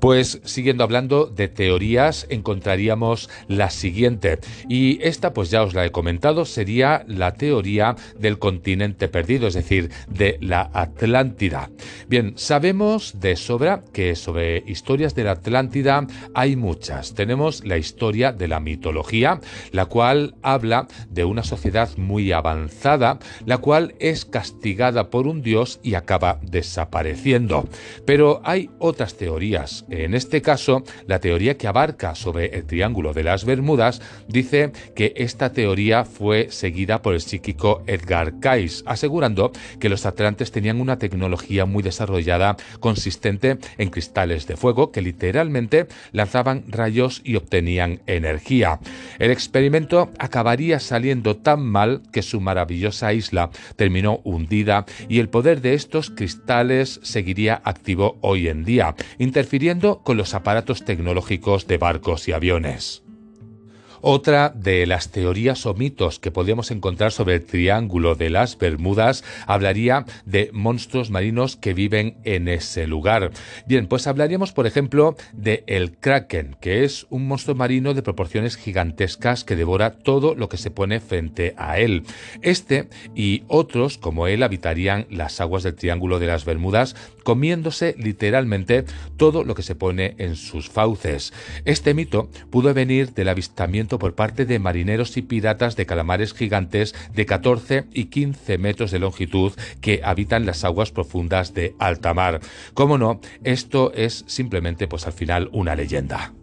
Pues 0.00 0.40
siguiendo 0.44 0.84
hablando 0.84 1.26
de 1.26 1.48
teorías, 1.48 2.26
encontraríamos 2.28 3.30
la 3.48 3.70
siguiente. 3.70 4.38
Y 4.68 5.02
esta, 5.02 5.32
pues 5.32 5.50
ya 5.50 5.62
os 5.62 5.74
la 5.74 5.84
he 5.84 5.90
comentado, 5.90 6.44
sería 6.44 7.04
la 7.08 7.34
teoría 7.34 7.96
del 8.18 8.38
continente 8.38 9.08
perdido, 9.08 9.48
es 9.48 9.54
decir, 9.54 9.90
de 10.08 10.38
la 10.40 10.70
Atlántida. 10.72 11.70
Bien, 12.08 12.34
sabemos 12.36 13.20
de 13.20 13.36
sobra 13.36 13.82
que 13.92 14.14
sobre 14.16 14.62
historias 14.66 15.14
de 15.14 15.24
la 15.24 15.32
Atlántida 15.32 16.06
hay 16.34 16.56
muchas. 16.56 17.14
Tenemos 17.14 17.64
la 17.64 17.78
historia 17.78 18.32
de 18.32 18.48
la 18.48 18.60
mitología, 18.60 19.40
la 19.72 19.86
cual 19.86 20.34
habla 20.42 20.86
de 21.08 21.24
una 21.24 21.42
sociedad 21.42 21.88
muy 21.96 22.32
avanzada, 22.32 23.18
la 23.44 23.58
cual 23.58 23.94
es 23.98 24.24
castigada 24.24 25.10
por 25.10 25.26
un 25.26 25.42
dios 25.42 25.80
y 25.82 25.94
acaba 25.94 26.38
desapareciendo. 26.42 27.68
Pero 28.04 28.40
hay 28.44 28.70
otras 28.78 29.16
teorías 29.16 29.85
en 29.88 30.14
este 30.14 30.42
caso, 30.42 30.82
la 31.06 31.20
teoría 31.20 31.56
que 31.56 31.68
abarca 31.68 32.14
sobre 32.14 32.46
el 32.56 32.64
Triángulo 32.64 33.12
de 33.12 33.22
las 33.22 33.44
Bermudas 33.44 34.00
dice 34.28 34.72
que 34.94 35.12
esta 35.16 35.52
teoría 35.52 36.04
fue 36.04 36.48
seguida 36.50 37.02
por 37.02 37.14
el 37.14 37.20
psíquico 37.20 37.82
Edgar 37.86 38.40
Cayce, 38.40 38.82
asegurando 38.86 39.52
que 39.78 39.88
los 39.88 40.06
atlantes 40.06 40.50
tenían 40.50 40.80
una 40.80 40.98
tecnología 40.98 41.66
muy 41.66 41.82
desarrollada 41.82 42.56
consistente 42.80 43.58
en 43.78 43.90
cristales 43.90 44.46
de 44.46 44.56
fuego 44.56 44.90
que 44.90 45.02
literalmente 45.02 45.86
lanzaban 46.12 46.64
rayos 46.68 47.20
y 47.24 47.36
obtenían 47.36 48.00
energía. 48.06 48.80
El 49.18 49.30
experimento 49.30 50.10
acabaría 50.18 50.80
saliendo 50.80 51.36
tan 51.36 51.62
mal 51.64 52.02
que 52.12 52.22
su 52.22 52.40
maravillosa 52.40 53.12
isla 53.12 53.50
terminó 53.76 54.20
hundida 54.24 54.84
y 55.08 55.20
el 55.20 55.28
poder 55.28 55.60
de 55.60 55.74
estos 55.74 56.10
cristales 56.10 57.00
seguiría 57.02 57.60
activo 57.64 58.16
hoy 58.20 58.48
en 58.48 58.64
día, 58.64 58.94
interfiriendo 59.18 59.75
con 59.80 60.16
los 60.16 60.34
aparatos 60.34 60.84
tecnológicos 60.84 61.66
de 61.66 61.78
barcos 61.78 62.28
y 62.28 62.32
aviones. 62.32 63.05
Otra 64.00 64.50
de 64.50 64.86
las 64.86 65.10
teorías 65.10 65.66
o 65.66 65.74
mitos 65.74 66.18
que 66.18 66.30
podemos 66.30 66.70
encontrar 66.70 67.12
sobre 67.12 67.34
el 67.34 67.44
Triángulo 67.44 68.14
de 68.14 68.30
las 68.30 68.58
Bermudas 68.58 69.24
hablaría 69.46 70.04
de 70.24 70.50
monstruos 70.52 71.10
marinos 71.10 71.56
que 71.56 71.74
viven 71.74 72.18
en 72.24 72.48
ese 72.48 72.86
lugar. 72.86 73.30
Bien, 73.66 73.86
pues 73.86 74.06
hablaríamos, 74.06 74.52
por 74.52 74.66
ejemplo, 74.66 75.16
de 75.32 75.64
el 75.66 75.96
Kraken, 75.98 76.56
que 76.60 76.84
es 76.84 77.06
un 77.10 77.26
monstruo 77.26 77.56
marino 77.56 77.94
de 77.94 78.02
proporciones 78.02 78.56
gigantescas 78.56 79.44
que 79.44 79.56
devora 79.56 79.98
todo 79.98 80.34
lo 80.34 80.48
que 80.48 80.56
se 80.56 80.70
pone 80.70 81.00
frente 81.00 81.54
a 81.56 81.78
él. 81.78 82.04
Este 82.42 82.88
y 83.14 83.44
otros 83.48 83.98
como 83.98 84.26
él 84.26 84.42
habitarían 84.42 85.06
las 85.10 85.40
aguas 85.40 85.62
del 85.62 85.74
Triángulo 85.74 86.18
de 86.18 86.26
las 86.26 86.44
Bermudas, 86.44 86.96
comiéndose 87.22 87.94
literalmente 87.98 88.84
todo 89.16 89.44
lo 89.44 89.54
que 89.54 89.62
se 89.62 89.74
pone 89.74 90.14
en 90.18 90.36
sus 90.36 90.68
fauces. 90.68 91.32
Este 91.64 91.94
mito 91.94 92.28
pudo 92.50 92.72
venir 92.74 93.12
del 93.14 93.28
avistamiento 93.28 93.85
por 93.86 94.14
parte 94.14 94.44
de 94.44 94.58
marineros 94.58 95.16
y 95.16 95.22
piratas 95.22 95.76
de 95.76 95.86
calamares 95.86 96.34
gigantes 96.34 96.94
de 97.14 97.26
14 97.26 97.84
y 97.92 98.06
15 98.06 98.58
metros 98.58 98.90
de 98.90 98.98
longitud 98.98 99.52
que 99.80 100.00
habitan 100.04 100.46
las 100.46 100.64
aguas 100.64 100.90
profundas 100.90 101.54
de 101.54 101.74
alta 101.78 102.12
mar. 102.14 102.40
Como 102.74 102.98
no, 102.98 103.20
esto 103.44 103.92
es 103.94 104.24
simplemente 104.26 104.88
pues 104.88 105.06
al 105.06 105.12
final 105.12 105.48
una 105.52 105.74
leyenda. 105.74 106.35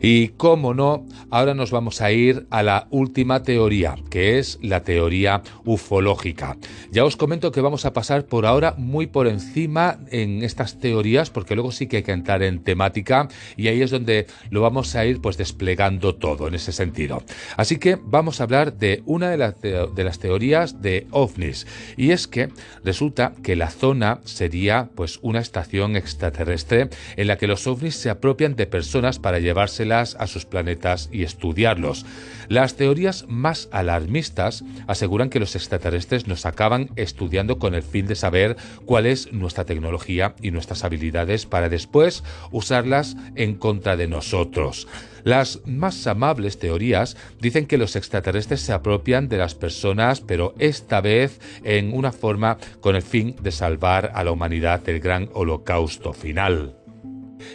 Y 0.00 0.28
cómo 0.28 0.74
no, 0.74 1.06
ahora 1.30 1.54
nos 1.54 1.70
vamos 1.70 2.00
a 2.00 2.12
ir 2.12 2.46
a 2.50 2.62
la 2.62 2.86
última 2.90 3.42
teoría, 3.42 3.96
que 4.10 4.38
es 4.38 4.58
la 4.62 4.84
teoría 4.84 5.42
ufológica. 5.64 6.56
Ya 6.92 7.04
os 7.04 7.16
comento 7.16 7.50
que 7.50 7.60
vamos 7.60 7.84
a 7.84 7.92
pasar 7.92 8.26
por 8.26 8.46
ahora 8.46 8.74
muy 8.76 9.08
por 9.08 9.26
encima 9.26 9.98
en 10.10 10.44
estas 10.44 10.78
teorías, 10.78 11.30
porque 11.30 11.54
luego 11.54 11.72
sí 11.72 11.88
que 11.88 11.98
hay 11.98 12.02
que 12.02 12.12
entrar 12.12 12.42
en 12.42 12.62
temática 12.62 13.28
y 13.56 13.68
ahí 13.68 13.82
es 13.82 13.90
donde 13.90 14.26
lo 14.50 14.60
vamos 14.60 14.94
a 14.94 15.04
ir 15.04 15.20
pues 15.20 15.36
desplegando 15.36 16.14
todo 16.14 16.46
en 16.46 16.54
ese 16.54 16.72
sentido. 16.72 17.22
Así 17.56 17.78
que 17.78 17.98
vamos 18.00 18.40
a 18.40 18.44
hablar 18.44 18.74
de 18.74 19.02
una 19.04 19.30
de, 19.30 19.88
de 19.94 20.04
las 20.04 20.18
teorías 20.18 20.80
de 20.80 21.06
ovnis 21.10 21.66
y 21.96 22.12
es 22.12 22.28
que 22.28 22.50
resulta 22.84 23.32
que 23.42 23.56
la 23.56 23.70
zona 23.70 24.20
sería 24.24 24.90
pues 24.94 25.18
una 25.22 25.40
estación 25.40 25.96
extraterrestre 25.96 26.88
en 27.16 27.26
la 27.26 27.36
que 27.36 27.48
los 27.48 27.66
ovnis 27.66 27.96
se 27.96 28.10
apropian 28.10 28.54
de 28.54 28.66
personas 28.66 29.18
para 29.18 29.40
llevarse 29.40 29.87
a 29.92 30.26
sus 30.26 30.44
planetas 30.44 31.08
y 31.12 31.22
estudiarlos. 31.22 32.04
Las 32.48 32.76
teorías 32.76 33.26
más 33.28 33.68
alarmistas 33.72 34.64
aseguran 34.86 35.30
que 35.30 35.40
los 35.40 35.54
extraterrestres 35.56 36.26
nos 36.26 36.46
acaban 36.46 36.90
estudiando 36.96 37.58
con 37.58 37.74
el 37.74 37.82
fin 37.82 38.06
de 38.06 38.14
saber 38.14 38.56
cuál 38.84 39.06
es 39.06 39.32
nuestra 39.32 39.64
tecnología 39.64 40.34
y 40.40 40.50
nuestras 40.50 40.84
habilidades 40.84 41.46
para 41.46 41.68
después 41.68 42.24
usarlas 42.50 43.16
en 43.34 43.54
contra 43.54 43.96
de 43.96 44.08
nosotros. 44.08 44.88
Las 45.24 45.60
más 45.66 46.06
amables 46.06 46.58
teorías 46.58 47.16
dicen 47.40 47.66
que 47.66 47.78
los 47.78 47.96
extraterrestres 47.96 48.60
se 48.60 48.72
apropian 48.72 49.28
de 49.28 49.36
las 49.36 49.54
personas, 49.54 50.20
pero 50.20 50.54
esta 50.58 51.00
vez 51.00 51.40
en 51.64 51.92
una 51.92 52.12
forma 52.12 52.56
con 52.80 52.96
el 52.96 53.02
fin 53.02 53.36
de 53.42 53.52
salvar 53.52 54.12
a 54.14 54.24
la 54.24 54.32
humanidad 54.32 54.80
del 54.80 55.00
gran 55.00 55.28
holocausto 55.34 56.12
final. 56.12 56.77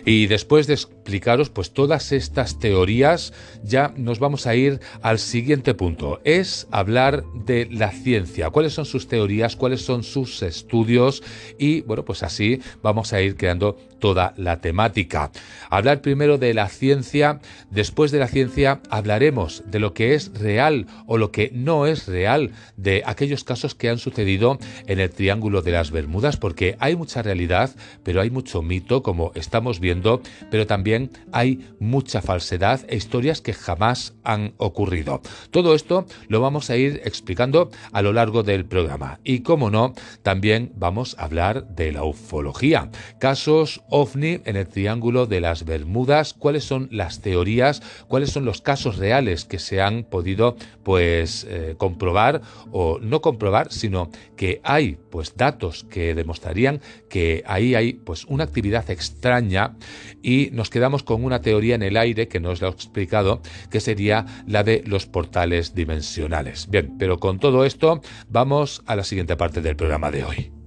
Y 0.05 0.27
después 0.27 0.67
de 0.67 0.73
explicaros 0.73 1.49
pues 1.49 1.71
todas 1.71 2.11
estas 2.11 2.59
teorías, 2.59 3.33
ya 3.63 3.93
nos 3.97 4.19
vamos 4.19 4.47
a 4.47 4.55
ir 4.55 4.79
al 5.01 5.19
siguiente 5.19 5.73
punto, 5.73 6.21
es 6.23 6.67
hablar 6.71 7.23
de 7.33 7.67
la 7.71 7.91
ciencia, 7.91 8.49
cuáles 8.49 8.73
son 8.73 8.85
sus 8.85 9.07
teorías, 9.07 9.55
cuáles 9.55 9.81
son 9.81 10.03
sus 10.03 10.41
estudios 10.43 11.23
y 11.57 11.81
bueno, 11.81 12.05
pues 12.05 12.23
así 12.23 12.61
vamos 12.81 13.13
a 13.13 13.21
ir 13.21 13.35
creando 13.35 13.77
toda 14.03 14.33
la 14.35 14.59
temática. 14.59 15.31
Hablar 15.69 16.01
primero 16.01 16.37
de 16.37 16.53
la 16.53 16.67
ciencia, 16.67 17.39
después 17.71 18.11
de 18.11 18.19
la 18.19 18.27
ciencia 18.27 18.81
hablaremos 18.89 19.63
de 19.65 19.79
lo 19.79 19.93
que 19.93 20.13
es 20.13 20.37
real 20.37 20.87
o 21.07 21.17
lo 21.17 21.31
que 21.31 21.51
no 21.53 21.87
es 21.87 22.05
real, 22.05 22.51
de 22.75 23.03
aquellos 23.05 23.45
casos 23.45 23.75
que 23.75 23.87
han 23.87 23.99
sucedido 23.99 24.59
en 24.87 24.99
el 24.99 25.09
Triángulo 25.09 25.61
de 25.61 25.71
las 25.71 25.91
Bermudas, 25.91 26.35
porque 26.35 26.75
hay 26.79 26.97
mucha 26.97 27.21
realidad, 27.21 27.73
pero 28.03 28.19
hay 28.19 28.29
mucho 28.29 28.61
mito, 28.61 29.03
como 29.03 29.31
estamos 29.35 29.79
viendo, 29.79 30.21
pero 30.51 30.67
también 30.67 31.09
hay 31.31 31.65
mucha 31.79 32.21
falsedad 32.21 32.81
e 32.89 32.97
historias 32.97 33.39
que 33.39 33.53
jamás 33.53 34.15
han 34.25 34.53
ocurrido. 34.57 35.21
Todo 35.49 35.75
esto 35.75 36.07
lo 36.27 36.41
vamos 36.41 36.69
a 36.69 36.75
ir 36.75 36.99
explicando 37.05 37.71
a 37.93 38.01
lo 38.01 38.11
largo 38.11 38.43
del 38.43 38.65
programa. 38.65 39.21
Y 39.23 39.43
como 39.43 39.69
no, 39.69 39.93
también 40.23 40.73
vamos 40.75 41.15
a 41.17 41.23
hablar 41.23 41.69
de 41.69 41.93
la 41.93 42.03
ufología, 42.03 42.89
casos 43.17 43.81
ovni 43.93 44.39
en 44.45 44.55
el 44.55 44.67
Triángulo 44.67 45.27
de 45.27 45.39
las 45.39 45.65
Bermudas, 45.65 46.33
cuáles 46.33 46.63
son 46.63 46.87
las 46.91 47.21
teorías, 47.21 47.83
cuáles 48.07 48.31
son 48.31 48.43
los 48.43 48.59
casos 48.59 48.97
reales 48.97 49.45
que 49.45 49.59
se 49.59 49.81
han 49.81 50.03
podido 50.03 50.57
pues 50.81 51.45
eh, 51.47 51.75
comprobar 51.77 52.41
o 52.71 52.97
no 52.99 53.21
comprobar, 53.21 53.71
sino 53.71 54.09
que 54.35 54.61
hay 54.63 54.97
pues 55.11 55.37
datos 55.37 55.85
que 55.91 56.15
demostrarían 56.15 56.81
que 57.07 57.43
ahí 57.45 57.75
hay 57.75 57.93
pues 57.93 58.25
una 58.25 58.45
actividad 58.45 58.89
extraña 58.89 59.77
y 60.23 60.49
nos 60.53 60.71
quedamos 60.71 61.03
con 61.03 61.23
una 61.23 61.41
teoría 61.41 61.75
en 61.75 61.83
el 61.83 61.95
aire 61.95 62.27
que 62.27 62.39
nos 62.39 62.61
lo 62.61 62.69
he 62.69 62.71
explicado, 62.71 63.43
que 63.69 63.79
sería 63.79 64.25
la 64.47 64.63
de 64.63 64.81
los 64.87 65.05
portales 65.05 65.75
dimensionales. 65.75 66.67
Bien, 66.67 66.97
pero 66.97 67.19
con 67.19 67.37
todo 67.37 67.63
esto 67.63 68.01
vamos 68.27 68.81
a 68.87 68.95
la 68.95 69.03
siguiente 69.03 69.37
parte 69.37 69.61
del 69.61 69.75
programa 69.75 70.09
de 70.09 70.23
hoy. 70.23 70.62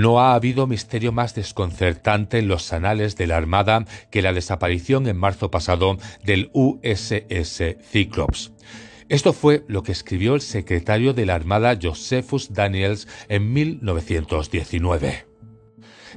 No 0.00 0.18
ha 0.18 0.32
habido 0.32 0.66
misterio 0.66 1.12
más 1.12 1.34
desconcertante 1.34 2.38
en 2.38 2.48
los 2.48 2.72
anales 2.72 3.16
de 3.16 3.26
la 3.26 3.36
Armada 3.36 3.84
que 4.10 4.22
la 4.22 4.32
desaparición 4.32 5.06
en 5.06 5.18
marzo 5.18 5.50
pasado 5.50 5.98
del 6.24 6.48
USS 6.54 7.76
Cyclops. 7.82 8.50
Esto 9.10 9.34
fue 9.34 9.62
lo 9.68 9.82
que 9.82 9.92
escribió 9.92 10.34
el 10.36 10.40
secretario 10.40 11.12
de 11.12 11.26
la 11.26 11.34
Armada 11.34 11.78
Josephus 11.78 12.54
Daniels 12.54 13.08
en 13.28 13.52
1919. 13.52 15.29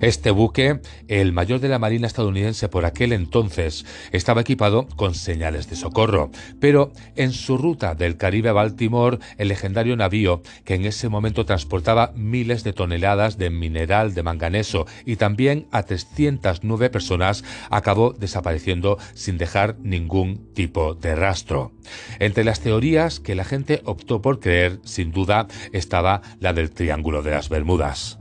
Este 0.01 0.31
buque, 0.31 0.79
el 1.07 1.33
mayor 1.33 1.59
de 1.59 1.69
la 1.69 1.79
Marina 1.79 2.07
estadounidense 2.07 2.69
por 2.69 2.85
aquel 2.85 3.13
entonces, 3.13 3.85
estaba 4.11 4.41
equipado 4.41 4.87
con 4.95 5.13
señales 5.13 5.69
de 5.69 5.75
socorro, 5.75 6.31
pero 6.59 6.91
en 7.15 7.31
su 7.31 7.57
ruta 7.57 7.95
del 7.95 8.17
Caribe 8.17 8.49
a 8.49 8.53
Baltimore, 8.53 9.19
el 9.37 9.49
legendario 9.49 9.95
navío, 9.95 10.41
que 10.65 10.75
en 10.75 10.85
ese 10.85 11.09
momento 11.09 11.45
transportaba 11.45 12.11
miles 12.15 12.63
de 12.63 12.73
toneladas 12.73 13.37
de 13.37 13.49
mineral 13.49 14.13
de 14.13 14.23
manganeso 14.23 14.85
y 15.05 15.17
también 15.17 15.67
a 15.71 15.83
309 15.83 16.89
personas, 16.89 17.43
acabó 17.69 18.13
desapareciendo 18.13 18.97
sin 19.13 19.37
dejar 19.37 19.77
ningún 19.79 20.53
tipo 20.53 20.95
de 20.95 21.15
rastro. 21.15 21.71
Entre 22.19 22.43
las 22.43 22.61
teorías 22.61 23.19
que 23.19 23.35
la 23.35 23.43
gente 23.43 23.81
optó 23.85 24.21
por 24.21 24.39
creer, 24.39 24.79
sin 24.83 25.11
duda, 25.11 25.47
estaba 25.71 26.21
la 26.39 26.53
del 26.53 26.71
Triángulo 26.71 27.21
de 27.21 27.31
las 27.31 27.49
Bermudas. 27.49 28.17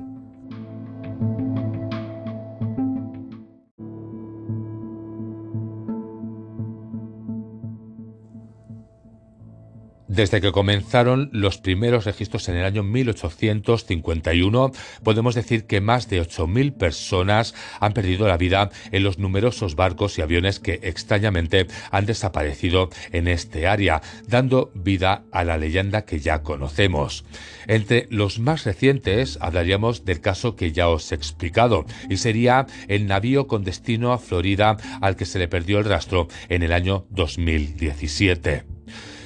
Desde 10.12 10.42
que 10.42 10.52
comenzaron 10.52 11.30
los 11.32 11.56
primeros 11.56 12.04
registros 12.04 12.46
en 12.50 12.56
el 12.56 12.66
año 12.66 12.82
1851, 12.82 14.70
podemos 15.02 15.34
decir 15.34 15.64
que 15.64 15.80
más 15.80 16.10
de 16.10 16.20
8.000 16.20 16.74
personas 16.74 17.54
han 17.80 17.94
perdido 17.94 18.28
la 18.28 18.36
vida 18.36 18.68
en 18.90 19.04
los 19.04 19.18
numerosos 19.18 19.74
barcos 19.74 20.18
y 20.18 20.20
aviones 20.20 20.60
que 20.60 20.80
extrañamente 20.82 21.66
han 21.90 22.04
desaparecido 22.04 22.90
en 23.12 23.26
este 23.26 23.66
área, 23.66 24.02
dando 24.28 24.70
vida 24.74 25.22
a 25.32 25.44
la 25.44 25.56
leyenda 25.56 26.04
que 26.04 26.20
ya 26.20 26.42
conocemos. 26.42 27.24
Entre 27.66 28.06
los 28.10 28.38
más 28.38 28.64
recientes 28.64 29.38
hablaríamos 29.40 30.04
del 30.04 30.20
caso 30.20 30.56
que 30.56 30.72
ya 30.72 30.90
os 30.90 31.10
he 31.10 31.14
explicado, 31.14 31.86
y 32.10 32.18
sería 32.18 32.66
el 32.86 33.06
navío 33.06 33.46
con 33.46 33.64
destino 33.64 34.12
a 34.12 34.18
Florida 34.18 34.76
al 35.00 35.16
que 35.16 35.24
se 35.24 35.38
le 35.38 35.48
perdió 35.48 35.78
el 35.78 35.86
rastro 35.86 36.28
en 36.50 36.62
el 36.62 36.74
año 36.74 37.06
2017 37.08 38.71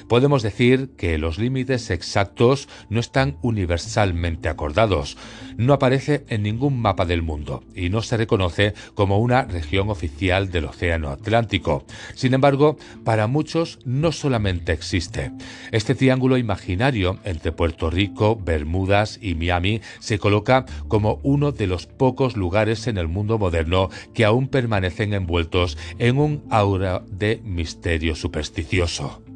podemos 0.07 0.43
decir 0.43 0.91
que 0.97 1.17
los 1.17 1.37
límites 1.37 1.89
exactos 1.89 2.67
no 2.89 2.99
están 2.99 3.37
universalmente 3.41 4.49
acordados. 4.49 5.17
No 5.57 5.73
aparece 5.73 6.25
en 6.29 6.43
ningún 6.43 6.79
mapa 6.79 7.05
del 7.05 7.21
mundo 7.21 7.63
y 7.75 7.89
no 7.89 8.01
se 8.01 8.17
reconoce 8.17 8.73
como 8.93 9.19
una 9.19 9.43
región 9.43 9.89
oficial 9.89 10.51
del 10.51 10.65
Océano 10.65 11.09
Atlántico. 11.09 11.85
Sin 12.15 12.33
embargo, 12.33 12.77
para 13.03 13.27
muchos 13.27 13.79
no 13.85 14.11
solamente 14.11 14.71
existe. 14.71 15.31
Este 15.71 15.95
triángulo 15.95 16.37
imaginario 16.37 17.19
entre 17.23 17.51
Puerto 17.51 17.89
Rico, 17.89 18.35
Bermudas 18.35 19.19
y 19.21 19.35
Miami 19.35 19.81
se 19.99 20.19
coloca 20.19 20.65
como 20.87 21.19
uno 21.23 21.51
de 21.51 21.67
los 21.67 21.87
pocos 21.87 22.37
lugares 22.37 22.87
en 22.87 22.97
el 22.97 23.07
mundo 23.07 23.37
moderno 23.37 23.89
que 24.13 24.25
aún 24.25 24.47
permanecen 24.47 25.13
envueltos 25.13 25.77
en 25.97 26.17
un 26.17 26.43
aura 26.49 27.03
de 27.09 27.41
misterio 27.43 28.15
supersticioso. 28.15 29.26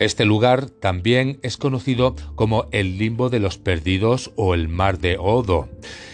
Este 0.00 0.24
lugar 0.24 0.70
también 0.70 1.38
es 1.42 1.58
conocido 1.58 2.16
como 2.34 2.68
el 2.72 2.96
limbo 2.96 3.28
de 3.28 3.38
los 3.38 3.58
perdidos 3.58 4.32
o 4.34 4.54
el 4.54 4.66
mar 4.66 4.98
de 4.98 5.18
Odo. 5.18 5.68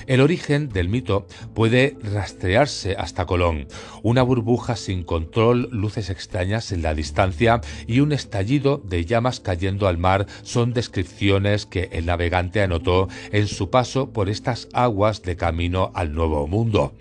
El 0.09 0.21
origen 0.21 0.69
del 0.69 0.89
mito 0.89 1.29
puede 1.55 1.97
rastrearse 2.03 2.97
hasta 2.97 3.27
Colón. 3.27 3.69
Una 4.03 4.23
burbuja 4.23 4.75
sin 4.75 5.05
control, 5.05 5.69
luces 5.71 6.11
extrañas 6.11 6.73
en 6.73 6.83
la 6.83 6.95
distancia 6.95 7.61
y 7.87 8.01
un 8.01 8.11
estallido 8.11 8.83
de 8.85 9.05
llamas 9.05 9.39
cayendo 9.39 9.87
al 9.87 9.99
mar 9.99 10.27
son 10.43 10.73
descripciones 10.73 11.65
que 11.65 11.89
el 11.93 12.07
navegante 12.07 12.63
anotó 12.63 13.09
en 13.31 13.47
su 13.47 13.71
paso 13.71 14.13
por 14.13 14.29
estas 14.29 14.67
aguas 14.73 15.23
de 15.23 15.37
camino 15.37 15.93
al 15.95 16.13
Nuevo 16.13 16.49
Mundo. 16.49 16.93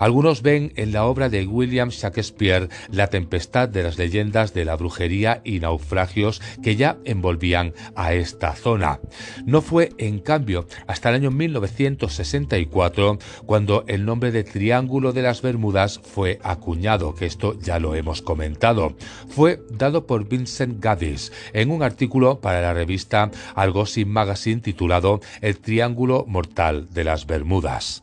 Algunos 0.00 0.40
ven 0.40 0.72
en 0.76 0.92
la 0.92 1.04
obra 1.04 1.28
de 1.28 1.46
William 1.46 1.90
Shakespeare 1.90 2.70
la 2.90 3.08
tempestad 3.08 3.68
de 3.68 3.82
las 3.82 3.98
leyendas 3.98 4.54
de 4.54 4.64
la 4.64 4.74
brujería 4.74 5.42
y 5.44 5.60
naufragios 5.60 6.40
que 6.62 6.74
ya 6.74 6.96
envolvían 7.04 7.74
a 7.94 8.14
esta 8.14 8.54
zona. 8.54 8.98
No 9.44 9.60
fue, 9.60 9.90
en 9.98 10.18
cambio, 10.18 10.66
hasta 10.86 11.10
el 11.10 11.16
año 11.16 11.30
1964 11.30 13.18
cuando 13.44 13.84
el 13.88 14.06
nombre 14.06 14.32
de 14.32 14.42
Triángulo 14.42 15.12
de 15.12 15.20
las 15.20 15.42
Bermudas 15.42 16.00
fue 16.02 16.38
acuñado, 16.42 17.14
que 17.14 17.26
esto 17.26 17.58
ya 17.60 17.78
lo 17.78 17.94
hemos 17.94 18.22
comentado. 18.22 18.96
Fue 19.28 19.60
dado 19.70 20.06
por 20.06 20.26
Vincent 20.26 20.82
Gaddis 20.82 21.30
en 21.52 21.70
un 21.70 21.82
artículo 21.82 22.40
para 22.40 22.62
la 22.62 22.72
revista 22.72 23.30
Algosin 23.54 24.08
Magazine 24.08 24.62
titulado 24.62 25.20
El 25.42 25.58
Triángulo 25.58 26.24
Mortal 26.26 26.88
de 26.90 27.04
las 27.04 27.26
Bermudas. 27.26 28.02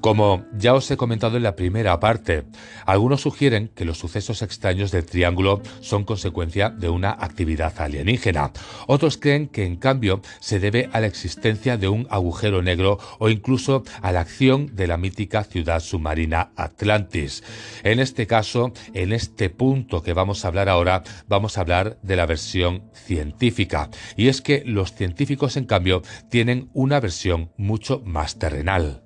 Como 0.00 0.44
ya 0.56 0.74
os 0.74 0.88
he 0.90 0.96
comentado 0.96 1.36
en 1.36 1.42
la 1.42 1.56
primera 1.56 1.98
parte, 1.98 2.44
algunos 2.86 3.22
sugieren 3.22 3.68
que 3.74 3.84
los 3.84 3.98
sucesos 3.98 4.42
extraños 4.42 4.92
del 4.92 5.04
Triángulo 5.04 5.60
son 5.80 6.04
consecuencia 6.04 6.70
de 6.70 6.88
una 6.88 7.10
actividad 7.10 7.74
alienígena. 7.80 8.52
Otros 8.86 9.18
creen 9.18 9.48
que 9.48 9.64
en 9.64 9.76
cambio 9.76 10.20
se 10.38 10.60
debe 10.60 10.88
a 10.92 11.00
la 11.00 11.08
existencia 11.08 11.76
de 11.76 11.88
un 11.88 12.06
agujero 12.10 12.62
negro 12.62 12.98
o 13.18 13.28
incluso 13.28 13.82
a 14.00 14.12
la 14.12 14.20
acción 14.20 14.74
de 14.76 14.86
la 14.86 14.98
mítica 14.98 15.42
ciudad 15.42 15.80
submarina 15.80 16.52
Atlantis. 16.54 17.42
En 17.82 17.98
este 17.98 18.28
caso, 18.28 18.72
en 18.94 19.12
este 19.12 19.50
punto 19.50 20.02
que 20.04 20.12
vamos 20.12 20.44
a 20.44 20.48
hablar 20.48 20.68
ahora, 20.68 21.02
vamos 21.26 21.58
a 21.58 21.62
hablar 21.62 21.98
de 22.02 22.16
la 22.16 22.26
versión 22.26 22.90
científica. 22.92 23.90
Y 24.16 24.28
es 24.28 24.42
que 24.42 24.62
los 24.64 24.92
científicos 24.92 25.56
en 25.56 25.64
cambio 25.64 26.02
tienen 26.30 26.70
una 26.72 27.00
versión 27.00 27.50
mucho 27.56 28.00
más 28.04 28.38
terrenal. 28.38 29.02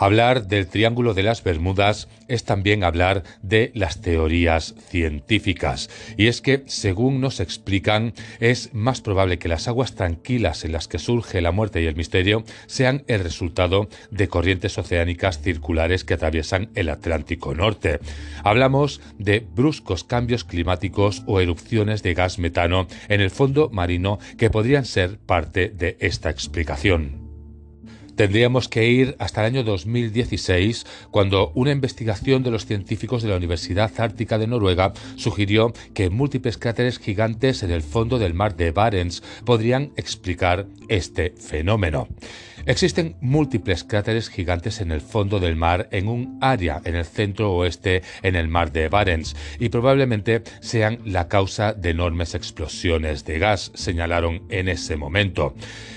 Hablar 0.00 0.46
del 0.46 0.66
Triángulo 0.66 1.12
de 1.12 1.22
las 1.22 1.44
Bermudas 1.44 2.08
es 2.26 2.44
también 2.44 2.84
hablar 2.84 3.22
de 3.42 3.70
las 3.74 4.00
teorías 4.00 4.74
científicas. 4.88 5.90
Y 6.16 6.28
es 6.28 6.40
que, 6.40 6.62
según 6.64 7.20
nos 7.20 7.38
explican, 7.38 8.14
es 8.38 8.72
más 8.72 9.02
probable 9.02 9.38
que 9.38 9.48
las 9.48 9.68
aguas 9.68 9.94
tranquilas 9.94 10.64
en 10.64 10.72
las 10.72 10.88
que 10.88 10.98
surge 10.98 11.42
la 11.42 11.52
muerte 11.52 11.82
y 11.82 11.86
el 11.86 11.96
misterio 11.96 12.44
sean 12.66 13.04
el 13.08 13.22
resultado 13.22 13.90
de 14.10 14.28
corrientes 14.28 14.78
oceánicas 14.78 15.42
circulares 15.42 16.02
que 16.04 16.14
atraviesan 16.14 16.70
el 16.74 16.88
Atlántico 16.88 17.54
Norte. 17.54 18.00
Hablamos 18.42 19.02
de 19.18 19.46
bruscos 19.54 20.04
cambios 20.04 20.44
climáticos 20.44 21.24
o 21.26 21.40
erupciones 21.40 22.02
de 22.02 22.14
gas 22.14 22.38
metano 22.38 22.86
en 23.10 23.20
el 23.20 23.30
fondo 23.30 23.68
marino 23.70 24.18
que 24.38 24.48
podrían 24.48 24.86
ser 24.86 25.18
parte 25.18 25.68
de 25.68 25.98
esta 26.00 26.30
explicación. 26.30 27.29
Tendríamos 28.20 28.68
que 28.68 28.86
ir 28.86 29.16
hasta 29.18 29.40
el 29.40 29.46
año 29.46 29.64
2016, 29.64 30.84
cuando 31.10 31.52
una 31.54 31.72
investigación 31.72 32.42
de 32.42 32.50
los 32.50 32.66
científicos 32.66 33.22
de 33.22 33.30
la 33.30 33.36
Universidad 33.36 33.90
Ártica 33.96 34.36
de 34.36 34.46
Noruega 34.46 34.92
sugirió 35.16 35.72
que 35.94 36.10
múltiples 36.10 36.58
cráteres 36.58 36.98
gigantes 36.98 37.62
en 37.62 37.70
el 37.70 37.80
fondo 37.80 38.18
del 38.18 38.34
mar 38.34 38.56
de 38.56 38.72
Barents 38.72 39.22
podrían 39.46 39.92
explicar 39.96 40.66
este 40.88 41.30
fenómeno. 41.30 42.08
Existen 42.66 43.16
múltiples 43.20 43.84
cráteres 43.84 44.28
gigantes 44.28 44.80
en 44.80 44.92
el 44.92 45.00
fondo 45.00 45.40
del 45.40 45.56
mar 45.56 45.88
en 45.92 46.08
un 46.08 46.38
área 46.40 46.80
en 46.84 46.94
el 46.94 47.04
centro 47.04 47.52
oeste 47.52 48.02
en 48.22 48.36
el 48.36 48.48
mar 48.48 48.72
de 48.72 48.88
Barents 48.88 49.34
y 49.58 49.70
probablemente 49.70 50.42
sean 50.60 50.98
la 51.04 51.28
causa 51.28 51.72
de 51.72 51.90
enormes 51.90 52.34
explosiones 52.34 53.24
de 53.24 53.38
gas, 53.38 53.72
señalaron 53.74 54.42
en 54.50 54.68
ese 54.68 54.96
momento. 54.96 55.54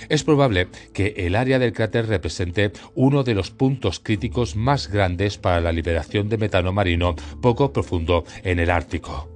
Es 0.09 0.23
probable 0.23 0.67
que 0.93 1.13
el 1.17 1.35
área 1.35 1.59
del 1.59 1.73
cráter 1.73 2.07
represente 2.07 2.71
uno 2.95 3.23
de 3.23 3.35
los 3.35 3.51
puntos 3.51 3.99
críticos 3.99 4.55
más 4.55 4.89
grandes 4.89 5.37
para 5.37 5.61
la 5.61 5.71
liberación 5.71 6.29
de 6.29 6.37
metano 6.37 6.71
marino 6.71 7.15
poco 7.41 7.73
profundo 7.73 8.23
en 8.43 8.59
el 8.59 8.69
Ártico. 8.69 9.32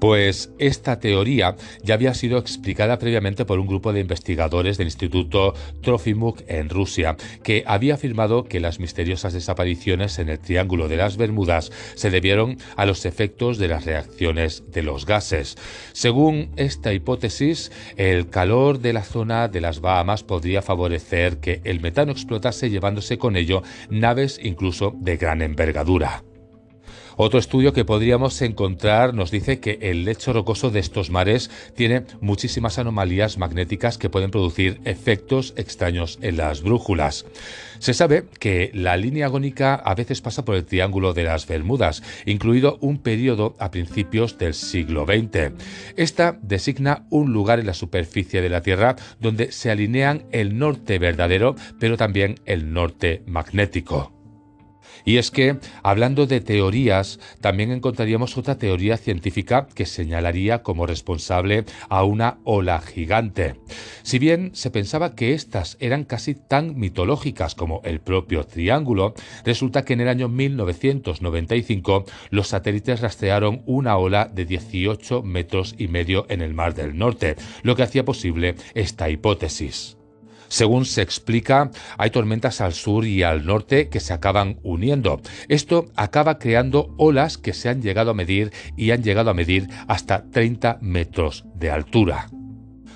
Pues 0.00 0.52
esta 0.58 1.00
teoría 1.00 1.56
ya 1.82 1.94
había 1.94 2.14
sido 2.14 2.38
explicada 2.38 2.98
previamente 2.98 3.44
por 3.44 3.58
un 3.58 3.66
grupo 3.66 3.92
de 3.92 4.00
investigadores 4.00 4.78
del 4.78 4.86
Instituto 4.86 5.54
Trofimuk 5.82 6.42
en 6.46 6.68
Rusia, 6.68 7.16
que 7.42 7.64
había 7.66 7.94
afirmado 7.94 8.44
que 8.44 8.60
las 8.60 8.78
misteriosas 8.78 9.32
desapariciones 9.32 10.18
en 10.18 10.28
el 10.28 10.38
Triángulo 10.38 10.88
de 10.88 10.96
las 10.96 11.16
Bermudas 11.16 11.72
se 11.94 12.10
debieron 12.10 12.58
a 12.76 12.86
los 12.86 13.06
efectos 13.06 13.58
de 13.58 13.68
las 13.68 13.84
reacciones 13.84 14.70
de 14.70 14.82
los 14.82 15.04
gases. 15.04 15.56
Según 15.92 16.50
esta 16.56 16.92
hipótesis, 16.92 17.72
el 17.96 18.28
calor 18.28 18.78
de 18.78 18.92
la 18.92 19.02
zona 19.02 19.48
de 19.48 19.60
las 19.60 19.80
Bahamas 19.80 20.22
podría 20.22 20.62
favorecer 20.62 21.38
que 21.38 21.60
el 21.64 21.80
metano 21.80 22.12
explotase 22.12 22.70
llevándose 22.70 23.18
con 23.18 23.36
ello 23.36 23.62
naves 23.90 24.38
incluso 24.42 24.94
de 25.00 25.16
gran 25.16 25.42
envergadura. 25.42 26.22
Otro 27.20 27.40
estudio 27.40 27.72
que 27.72 27.84
podríamos 27.84 28.40
encontrar 28.42 29.12
nos 29.12 29.32
dice 29.32 29.58
que 29.58 29.80
el 29.82 30.04
lecho 30.04 30.32
rocoso 30.32 30.70
de 30.70 30.78
estos 30.78 31.10
mares 31.10 31.50
tiene 31.74 32.04
muchísimas 32.20 32.78
anomalías 32.78 33.38
magnéticas 33.38 33.98
que 33.98 34.08
pueden 34.08 34.30
producir 34.30 34.80
efectos 34.84 35.52
extraños 35.56 36.20
en 36.22 36.36
las 36.36 36.62
brújulas. 36.62 37.26
Se 37.80 37.92
sabe 37.92 38.26
que 38.38 38.70
la 38.72 38.96
línea 38.96 39.26
agónica 39.26 39.74
a 39.74 39.96
veces 39.96 40.20
pasa 40.20 40.44
por 40.44 40.54
el 40.54 40.64
Triángulo 40.64 41.12
de 41.12 41.24
las 41.24 41.48
Bermudas, 41.48 42.04
incluido 42.24 42.78
un 42.80 42.98
periodo 42.98 43.56
a 43.58 43.72
principios 43.72 44.38
del 44.38 44.54
siglo 44.54 45.04
XX. 45.04 45.54
Esta 45.96 46.38
designa 46.40 47.04
un 47.10 47.32
lugar 47.32 47.58
en 47.58 47.66
la 47.66 47.74
superficie 47.74 48.42
de 48.42 48.48
la 48.48 48.62
Tierra 48.62 48.94
donde 49.18 49.50
se 49.50 49.72
alinean 49.72 50.26
el 50.30 50.56
norte 50.56 51.00
verdadero, 51.00 51.56
pero 51.80 51.96
también 51.96 52.36
el 52.46 52.72
norte 52.72 53.24
magnético. 53.26 54.17
Y 55.08 55.16
es 55.16 55.30
que, 55.30 55.56
hablando 55.82 56.26
de 56.26 56.42
teorías, 56.42 57.18
también 57.40 57.72
encontraríamos 57.72 58.36
otra 58.36 58.58
teoría 58.58 58.98
científica 58.98 59.66
que 59.74 59.86
señalaría 59.86 60.62
como 60.62 60.86
responsable 60.86 61.64
a 61.88 62.04
una 62.04 62.40
ola 62.44 62.78
gigante. 62.82 63.54
Si 64.02 64.18
bien 64.18 64.50
se 64.52 64.70
pensaba 64.70 65.14
que 65.14 65.32
estas 65.32 65.78
eran 65.80 66.04
casi 66.04 66.34
tan 66.34 66.78
mitológicas 66.78 67.54
como 67.54 67.80
el 67.84 68.00
propio 68.00 68.44
triángulo, 68.44 69.14
resulta 69.46 69.82
que 69.82 69.94
en 69.94 70.02
el 70.02 70.08
año 70.08 70.28
1995 70.28 72.04
los 72.28 72.48
satélites 72.48 73.00
rastrearon 73.00 73.62
una 73.64 73.96
ola 73.96 74.26
de 74.30 74.44
18 74.44 75.22
metros 75.22 75.74
y 75.78 75.88
medio 75.88 76.26
en 76.28 76.42
el 76.42 76.52
Mar 76.52 76.74
del 76.74 76.98
Norte, 76.98 77.36
lo 77.62 77.76
que 77.76 77.84
hacía 77.84 78.04
posible 78.04 78.56
esta 78.74 79.08
hipótesis. 79.08 79.97
Según 80.48 80.84
se 80.84 81.02
explica, 81.02 81.70
hay 81.96 82.10
tormentas 82.10 82.60
al 82.60 82.72
sur 82.72 83.04
y 83.04 83.22
al 83.22 83.46
norte 83.46 83.88
que 83.88 84.00
se 84.00 84.12
acaban 84.12 84.58
uniendo. 84.62 85.20
Esto 85.48 85.86
acaba 85.94 86.38
creando 86.38 86.94
olas 86.96 87.38
que 87.38 87.52
se 87.52 87.68
han 87.68 87.82
llegado 87.82 88.10
a 88.10 88.14
medir 88.14 88.52
y 88.76 88.90
han 88.90 89.02
llegado 89.02 89.30
a 89.30 89.34
medir 89.34 89.68
hasta 89.86 90.24
30 90.30 90.78
metros 90.80 91.44
de 91.54 91.70
altura. 91.70 92.28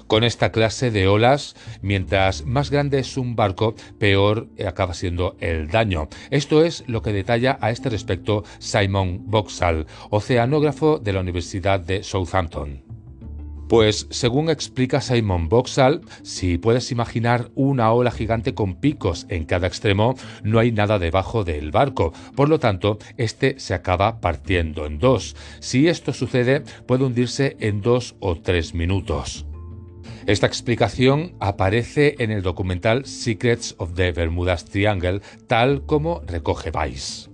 Con 0.07 0.25
esta 0.25 0.53
clase 0.53 0.91
de 0.91 1.09
olas, 1.09 1.57
mientras 1.81 2.45
más 2.45 2.71
grande 2.71 2.99
es 2.99 3.17
un 3.17 3.35
barco, 3.35 3.75
peor 3.99 4.49
acaba 4.67 4.93
siendo 4.93 5.37
el 5.41 5.69
daño. 5.69 6.09
Esto 6.31 6.65
es 6.65 6.85
lo 6.87 7.01
que 7.01 7.15
detalla 7.15 7.57
a 7.63 7.71
este 7.71 7.89
respecto 7.89 8.45
Simon 8.59 9.23
Boxall, 9.31 9.87
oceanógrafo 10.11 10.99
de 10.99 11.15
la 11.15 11.21
Universidad 11.21 11.81
de 11.81 12.03
Southampton. 12.03 13.02
Pues 13.73 14.07
según 14.11 14.51
explica 14.51 15.01
Simon 15.01 15.49
Boxall, 15.49 16.03
si 16.23 16.59
puedes 16.59 16.93
imaginar 16.93 17.51
una 17.55 17.91
ola 17.91 18.11
gigante 18.11 18.53
con 18.53 18.75
picos 18.75 19.25
en 19.31 19.47
cada 19.47 19.67
extremo, 19.67 20.15
no 20.43 20.59
hay 20.59 20.73
nada 20.73 20.99
debajo 20.99 21.43
del 21.43 21.71
barco, 21.71 22.13
por 22.37 22.51
lo 22.51 22.59
tanto, 22.59 22.99
este 23.17 23.59
se 23.59 23.73
acaba 23.73 24.21
partiendo 24.21 24.85
en 24.85 24.99
dos. 24.99 25.37
Si 25.61 25.89
esto 25.89 26.13
sucede, 26.13 26.61
puede 26.87 27.05
hundirse 27.05 27.57
en 27.61 27.81
dos 27.81 28.15
o 28.21 28.37
tres 28.37 28.75
minutos. 28.75 29.47
Esta 30.27 30.47
explicación 30.47 31.35
aparece 31.41 32.17
en 32.19 32.31
el 32.31 32.43
documental 32.43 33.07
Secrets 33.07 33.75
of 33.79 33.95
the 33.95 34.13
Bermudas 34.13 34.67
Triangle, 34.67 35.23
tal 35.47 35.87
como 35.87 36.21
recoge 36.27 36.71
Vice. 36.71 37.32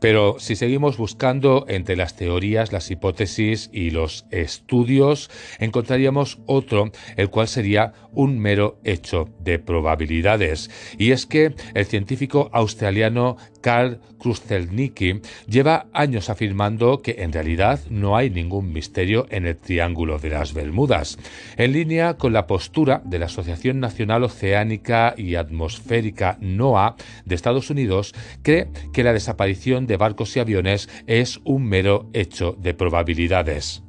Pero 0.00 0.36
si 0.38 0.56
seguimos 0.56 0.96
buscando 0.96 1.64
entre 1.68 1.96
las 1.96 2.16
teorías, 2.16 2.72
las 2.72 2.90
hipótesis 2.90 3.70
y 3.72 3.90
los 3.90 4.26
estudios, 4.30 5.30
encontraríamos 5.58 6.38
otro, 6.46 6.90
el 7.16 7.30
cual 7.30 7.48
sería 7.48 7.92
un 8.12 8.38
mero 8.38 8.78
hecho 8.84 9.28
de 9.40 9.58
probabilidades. 9.58 10.70
Y 10.98 11.12
es 11.12 11.26
que 11.26 11.54
el 11.74 11.86
científico 11.86 12.50
australiano 12.52 13.36
Carl 13.66 13.98
Krustelnicki 14.20 15.20
lleva 15.48 15.88
años 15.92 16.30
afirmando 16.30 17.02
que 17.02 17.16
en 17.18 17.32
realidad 17.32 17.80
no 17.90 18.16
hay 18.16 18.30
ningún 18.30 18.72
misterio 18.72 19.26
en 19.28 19.44
el 19.44 19.56
Triángulo 19.56 20.20
de 20.20 20.30
las 20.30 20.54
Bermudas, 20.54 21.18
en 21.56 21.72
línea 21.72 22.16
con 22.16 22.32
la 22.32 22.46
postura 22.46 23.02
de 23.04 23.18
la 23.18 23.26
Asociación 23.26 23.80
Nacional 23.80 24.22
Oceánica 24.22 25.14
y 25.16 25.34
Atmosférica 25.34 26.38
NOAA 26.40 26.94
de 27.24 27.34
Estados 27.34 27.68
Unidos, 27.68 28.14
cree 28.42 28.68
que 28.92 29.02
la 29.02 29.12
desaparición 29.12 29.88
de 29.88 29.96
barcos 29.96 30.36
y 30.36 30.38
aviones 30.38 30.88
es 31.08 31.40
un 31.42 31.66
mero 31.66 32.08
hecho 32.12 32.56
de 32.60 32.72
probabilidades. 32.72 33.82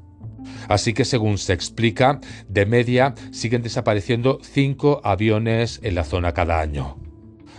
Así 0.69 0.93
que 0.93 1.05
según 1.05 1.37
se 1.37 1.53
explica, 1.53 2.19
de 2.49 2.65
media 2.65 3.13
siguen 3.29 3.61
desapareciendo 3.61 4.39
cinco 4.41 5.01
aviones 5.03 5.79
en 5.83 5.93
la 5.93 6.03
zona 6.03 6.33
cada 6.33 6.59
año. 6.59 7.06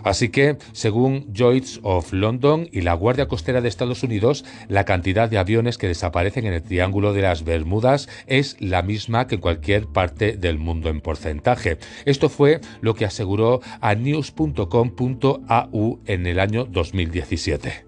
Así 0.05 0.29
que, 0.29 0.57
según 0.73 1.27
Lloyds 1.33 1.81
of 1.83 2.13
London 2.13 2.69
y 2.73 2.83
la 2.83 2.95
Guardia 2.95 3.29
Costera 3.29 3.61
de 3.61 3.69
Estados 3.69 4.03
Unidos, 4.03 4.45
la 4.69 4.85
cantidad 4.85 5.29
de 5.29 5.39
aviones 5.39 5.79
que 5.79 5.89
desaparecen 5.89 6.47
en 6.47 6.53
el 6.53 6.63
Triángulo 6.63 7.13
de 7.13 7.23
las 7.23 7.45
Bermudas 7.45 8.09
es 8.27 8.57
la 8.61 8.83
misma 8.83 9.27
que 9.27 9.37
en 9.37 9.41
cualquier 9.41 9.87
parte 9.87 10.37
del 10.37 10.59
mundo 10.59 10.89
en 10.89 11.01
porcentaje. 11.01 11.79
Esto 12.05 12.29
fue 12.29 12.61
lo 12.81 12.95
que 12.95 13.05
aseguró 13.05 13.61
a 13.81 13.95
news.com.au 13.95 15.39
en 16.07 16.27
el 16.27 16.41
año 16.41 16.65
2017. 16.65 17.88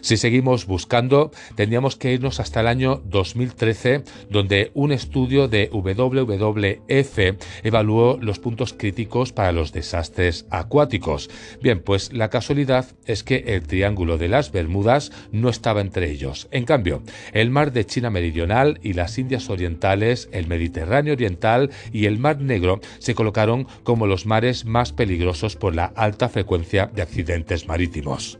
Si 0.00 0.16
seguimos 0.16 0.66
buscando, 0.66 1.30
tendríamos 1.54 1.96
que 1.96 2.12
irnos 2.12 2.40
hasta 2.40 2.60
el 2.60 2.66
año 2.66 3.02
2013, 3.04 4.04
donde 4.28 4.70
un 4.74 4.92
estudio 4.92 5.48
de 5.48 5.68
WWF 5.72 7.18
evaluó 7.62 8.18
los 8.20 8.38
puntos 8.38 8.72
críticos 8.72 9.32
para 9.32 9.52
los 9.52 9.72
desastres 9.72 10.46
acuáticos. 10.50 11.30
Bien, 11.62 11.80
pues 11.80 12.12
la 12.12 12.30
casualidad 12.30 12.86
es 13.06 13.22
que 13.22 13.44
el 13.48 13.66
Triángulo 13.66 14.18
de 14.18 14.28
las 14.28 14.52
Bermudas 14.52 15.12
no 15.32 15.48
estaba 15.48 15.80
entre 15.80 16.10
ellos. 16.10 16.48
En 16.50 16.64
cambio, 16.64 17.02
el 17.32 17.50
mar 17.50 17.72
de 17.72 17.86
China 17.86 18.10
Meridional 18.10 18.80
y 18.82 18.94
las 18.94 19.18
Indias 19.18 19.50
Orientales, 19.50 20.28
el 20.32 20.46
Mediterráneo 20.46 21.12
Oriental 21.12 21.70
y 21.92 22.06
el 22.06 22.18
Mar 22.18 22.40
Negro 22.40 22.80
se 22.98 23.14
colocaron 23.14 23.66
como 23.84 24.06
los 24.06 24.26
mares 24.26 24.64
más 24.64 24.92
peligrosos 24.92 25.56
por 25.56 25.74
la 25.74 25.86
alta 25.86 26.28
frecuencia 26.28 26.90
de 26.94 27.02
accidentes 27.02 27.66
marítimos. 27.68 28.39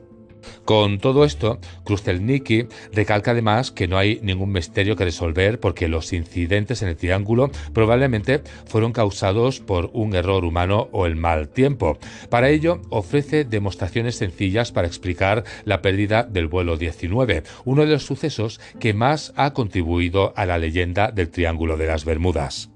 Con 0.65 0.99
todo 0.99 1.25
esto, 1.25 1.59
Krustelnicki 1.85 2.67
recalca 2.93 3.33
además 3.33 3.71
que 3.71 3.89
no 3.89 3.99
hay 3.99 4.21
ningún 4.23 4.53
misterio 4.53 4.97
que 4.97 5.05
resolver 5.05 5.61
porque 5.61 5.89
los 5.89 6.13
incidentes 6.13 6.83
en 6.83 6.89
el 6.89 6.97
triángulo 6.97 7.51
probablemente 7.73 8.43
fueron 8.67 8.93
causados 8.93 9.61
por 9.61 9.91
un 9.93 10.15
error 10.15 10.45
humano 10.45 10.89
o 10.93 11.07
el 11.07 11.17
mal 11.17 11.49
tiempo. 11.49 11.99
Para 12.29 12.51
ello, 12.51 12.83
ofrece 12.91 13.45
demostraciones 13.45 14.17
sencillas 14.17 14.73
para 14.73 14.87
explicar 14.87 15.45
la 15.65 15.83
pérdida 15.83 16.23
del 16.23 16.47
vuelo 16.47 16.77
19, 16.77 17.43
uno 17.65 17.83
de 17.83 17.93
los 17.93 18.05
sucesos 18.05 18.61
que 18.79 18.95
más 18.95 19.33
ha 19.37 19.53
contribuido 19.53 20.33
a 20.37 20.47
la 20.47 20.59
leyenda 20.59 21.11
del 21.11 21.31
Triángulo 21.31 21.77
de 21.77 21.87
las 21.87 22.05
Bermudas. 22.05 22.71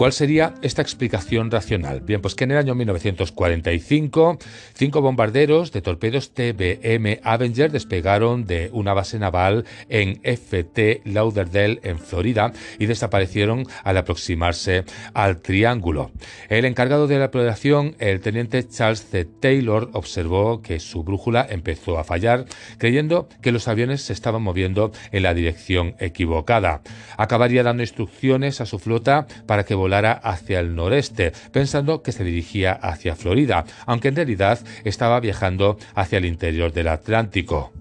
¿Cuál 0.00 0.14
sería 0.14 0.54
esta 0.62 0.80
explicación 0.80 1.50
racional? 1.50 2.00
Bien, 2.00 2.22
pues 2.22 2.34
que 2.34 2.44
en 2.44 2.52
el 2.52 2.56
año 2.56 2.74
1945 2.74 4.38
cinco 4.72 5.02
bombarderos 5.02 5.72
de 5.72 5.82
torpedos 5.82 6.32
TBM 6.32 7.20
Avenger 7.22 7.70
despegaron 7.70 8.46
de 8.46 8.70
una 8.72 8.94
base 8.94 9.18
naval 9.18 9.66
en 9.90 10.18
FT 10.22 11.02
Lauderdale 11.04 11.80
en 11.82 11.98
Florida 11.98 12.50
y 12.78 12.86
desaparecieron 12.86 13.66
al 13.84 13.98
aproximarse 13.98 14.84
al 15.12 15.42
triángulo. 15.42 16.12
El 16.48 16.64
encargado 16.64 17.06
de 17.06 17.18
la 17.18 17.26
operación, 17.26 17.94
el 17.98 18.22
teniente 18.22 18.66
Charles 18.66 19.04
C. 19.04 19.26
Taylor, 19.26 19.90
observó 19.92 20.62
que 20.62 20.80
su 20.80 21.04
brújula 21.04 21.46
empezó 21.46 21.98
a 21.98 22.04
fallar, 22.04 22.46
creyendo 22.78 23.28
que 23.42 23.52
los 23.52 23.68
aviones 23.68 24.00
se 24.00 24.14
estaban 24.14 24.40
moviendo 24.40 24.92
en 25.12 25.24
la 25.24 25.34
dirección 25.34 25.94
equivocada. 25.98 26.80
Acabaría 27.18 27.62
dando 27.62 27.82
instrucciones 27.82 28.62
a 28.62 28.64
su 28.64 28.78
flota 28.78 29.26
para 29.44 29.64
que 29.64 29.74
volara 29.74 29.89
hacia 29.94 30.60
el 30.60 30.74
noreste, 30.74 31.32
pensando 31.52 32.02
que 32.02 32.12
se 32.12 32.24
dirigía 32.24 32.72
hacia 32.72 33.16
Florida, 33.16 33.64
aunque 33.86 34.08
en 34.08 34.16
realidad 34.16 34.58
estaba 34.84 35.20
viajando 35.20 35.78
hacia 35.94 36.18
el 36.18 36.24
interior 36.24 36.72
del 36.72 36.88
Atlántico. 36.88 37.72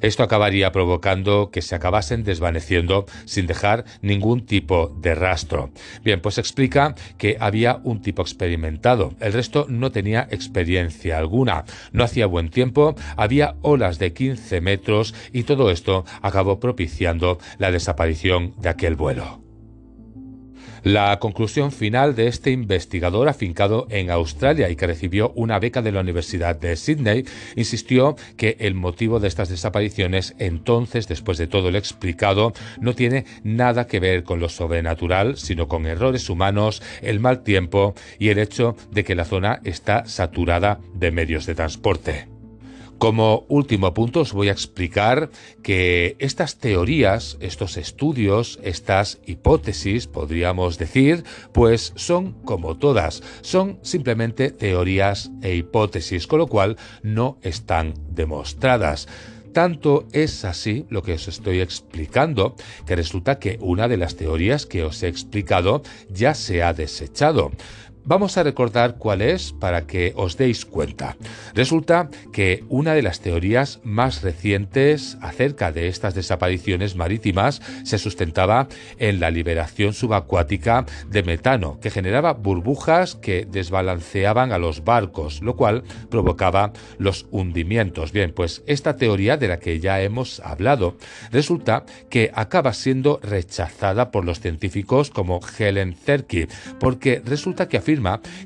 Esto 0.00 0.22
acabaría 0.22 0.72
provocando 0.72 1.50
que 1.50 1.62
se 1.62 1.74
acabasen 1.74 2.24
desvaneciendo 2.24 3.06
sin 3.24 3.46
dejar 3.46 3.84
ningún 4.02 4.46
tipo 4.46 4.88
de 5.00 5.14
rastro. 5.14 5.70
Bien, 6.02 6.20
pues 6.20 6.38
explica 6.38 6.94
que 7.18 7.36
había 7.40 7.80
un 7.84 8.00
tipo 8.00 8.22
experimentado, 8.22 9.14
el 9.20 9.32
resto 9.32 9.66
no 9.68 9.90
tenía 9.90 10.28
experiencia 10.30 11.18
alguna, 11.18 11.64
no 11.92 12.04
hacía 12.04 12.26
buen 12.26 12.50
tiempo, 12.50 12.94
había 13.16 13.56
olas 13.62 13.98
de 13.98 14.12
15 14.12 14.60
metros 14.60 15.14
y 15.32 15.42
todo 15.42 15.70
esto 15.70 16.04
acabó 16.22 16.60
propiciando 16.60 17.38
la 17.58 17.70
desaparición 17.70 18.54
de 18.58 18.68
aquel 18.68 18.96
vuelo. 18.96 19.49
La 20.82 21.18
conclusión 21.18 21.72
final 21.72 22.14
de 22.14 22.26
este 22.26 22.50
investigador 22.50 23.28
afincado 23.28 23.86
en 23.90 24.10
Australia 24.10 24.70
y 24.70 24.76
que 24.76 24.86
recibió 24.86 25.32
una 25.34 25.58
beca 25.58 25.82
de 25.82 25.92
la 25.92 26.00
Universidad 26.00 26.56
de 26.56 26.76
Sydney 26.76 27.24
insistió 27.56 28.16
que 28.36 28.56
el 28.60 28.74
motivo 28.74 29.20
de 29.20 29.28
estas 29.28 29.50
desapariciones 29.50 30.34
entonces, 30.38 31.06
después 31.06 31.38
de 31.38 31.46
todo 31.46 31.70
lo 31.70 31.78
explicado, 31.78 32.52
no 32.80 32.94
tiene 32.94 33.26
nada 33.44 33.86
que 33.86 34.00
ver 34.00 34.24
con 34.24 34.40
lo 34.40 34.48
sobrenatural, 34.48 35.36
sino 35.36 35.68
con 35.68 35.86
errores 35.86 36.30
humanos, 36.30 36.82
el 37.02 37.20
mal 37.20 37.42
tiempo 37.42 37.94
y 38.18 38.30
el 38.30 38.38
hecho 38.38 38.76
de 38.90 39.04
que 39.04 39.14
la 39.14 39.24
zona 39.24 39.60
está 39.64 40.06
saturada 40.06 40.80
de 40.94 41.10
medios 41.10 41.46
de 41.46 41.54
transporte. 41.54 42.39
Como 43.00 43.46
último 43.48 43.94
punto 43.94 44.20
os 44.20 44.34
voy 44.34 44.50
a 44.50 44.52
explicar 44.52 45.30
que 45.62 46.16
estas 46.18 46.58
teorías, 46.58 47.38
estos 47.40 47.78
estudios, 47.78 48.60
estas 48.62 49.20
hipótesis, 49.24 50.06
podríamos 50.06 50.76
decir, 50.76 51.24
pues 51.52 51.94
son 51.96 52.32
como 52.44 52.76
todas, 52.76 53.22
son 53.40 53.78
simplemente 53.80 54.50
teorías 54.50 55.30
e 55.40 55.54
hipótesis, 55.54 56.26
con 56.26 56.40
lo 56.40 56.46
cual 56.46 56.76
no 57.02 57.38
están 57.40 57.94
demostradas. 58.10 59.08
Tanto 59.54 60.06
es 60.12 60.44
así 60.44 60.84
lo 60.90 61.02
que 61.02 61.14
os 61.14 61.26
estoy 61.26 61.60
explicando, 61.60 62.54
que 62.86 62.96
resulta 62.96 63.38
que 63.38 63.56
una 63.62 63.88
de 63.88 63.96
las 63.96 64.14
teorías 64.14 64.66
que 64.66 64.84
os 64.84 65.02
he 65.02 65.08
explicado 65.08 65.82
ya 66.10 66.34
se 66.34 66.62
ha 66.62 66.74
desechado. 66.74 67.50
Vamos 68.04 68.38
a 68.38 68.42
recordar 68.42 68.96
cuál 68.96 69.20
es 69.20 69.52
para 69.52 69.86
que 69.86 70.12
os 70.16 70.36
deis 70.36 70.64
cuenta. 70.64 71.16
Resulta 71.54 72.08
que 72.32 72.64
una 72.68 72.94
de 72.94 73.02
las 73.02 73.20
teorías 73.20 73.78
más 73.84 74.22
recientes 74.22 75.18
acerca 75.20 75.70
de 75.70 75.86
estas 75.88 76.14
desapariciones 76.14 76.96
marítimas 76.96 77.60
se 77.84 77.98
sustentaba 77.98 78.68
en 78.98 79.20
la 79.20 79.30
liberación 79.30 79.92
subacuática 79.92 80.86
de 81.08 81.22
metano, 81.22 81.78
que 81.80 81.90
generaba 81.90 82.32
burbujas 82.32 83.16
que 83.16 83.46
desbalanceaban 83.48 84.52
a 84.52 84.58
los 84.58 84.82
barcos, 84.82 85.42
lo 85.42 85.54
cual 85.54 85.84
provocaba 86.10 86.72
los 86.98 87.26
hundimientos. 87.30 88.12
Bien, 88.12 88.32
pues 88.34 88.62
esta 88.66 88.96
teoría 88.96 89.36
de 89.36 89.48
la 89.48 89.58
que 89.58 89.78
ya 89.78 90.00
hemos 90.00 90.40
hablado 90.40 90.96
resulta 91.30 91.84
que 92.08 92.30
acaba 92.34 92.72
siendo 92.72 93.20
rechazada 93.22 94.10
por 94.10 94.24
los 94.24 94.40
científicos 94.40 95.10
como 95.10 95.40
Helen 95.58 95.94
Zerky, 95.94 96.46
porque 96.78 97.22
resulta 97.24 97.68
que 97.68 97.76
afirma 97.76 97.89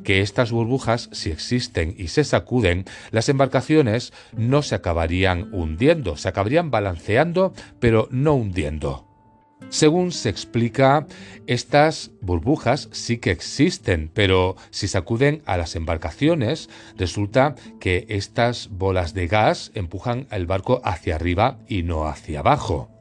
que 0.05 0.21
estas 0.21 0.53
burbujas, 0.53 1.09
si 1.13 1.31
existen 1.31 1.95
y 1.99 2.09
se 2.09 2.25
sacuden, 2.25 2.85
las 3.11 3.29
embarcaciones 3.29 4.13
no 4.37 4.63
se 4.63 4.75
acabarían 4.75 5.49
hundiendo, 5.53 6.17
se 6.17 6.29
acabarían 6.29 6.71
balanceando, 6.71 7.53
pero 7.81 8.09
no 8.11 8.35
hundiendo. 8.35 9.07
Según 9.71 10.13
se 10.13 10.29
explica, 10.29 11.07
estas 11.47 12.13
burbujas 12.21 12.89
sí 12.93 13.19
que 13.19 13.31
existen, 13.31 14.11
pero 14.13 14.57
si 14.71 14.89
sacuden 14.89 15.43
a 15.47 15.57
las 15.57 15.75
embarcaciones, 15.75 16.69
resulta 16.97 17.55
que 17.81 18.07
estas 18.09 18.69
bolas 18.71 19.15
de 19.15 19.27
gas 19.27 19.73
empujan 19.75 20.27
el 20.31 20.47
barco 20.47 20.81
hacia 20.85 21.17
arriba 21.17 21.59
y 21.67 21.83
no 21.83 22.07
hacia 22.07 22.41
abajo. 22.41 22.94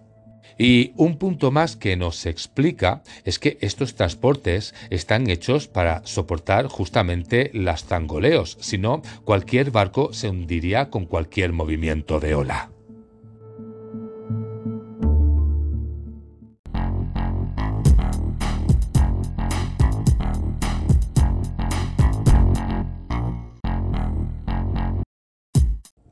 Y 0.57 0.91
un 0.95 1.17
punto 1.17 1.51
más 1.51 1.75
que 1.75 1.95
nos 1.95 2.25
explica 2.25 3.03
es 3.25 3.39
que 3.39 3.57
estos 3.61 3.95
transportes 3.95 4.73
están 4.89 5.29
hechos 5.29 5.67
para 5.67 6.05
soportar 6.05 6.67
justamente 6.67 7.51
las 7.53 7.85
zangoleos, 7.85 8.57
si 8.59 8.77
no, 8.77 9.01
cualquier 9.23 9.71
barco 9.71 10.13
se 10.13 10.29
hundiría 10.29 10.89
con 10.89 11.05
cualquier 11.05 11.53
movimiento 11.53 12.19
de 12.19 12.35
ola. 12.35 12.72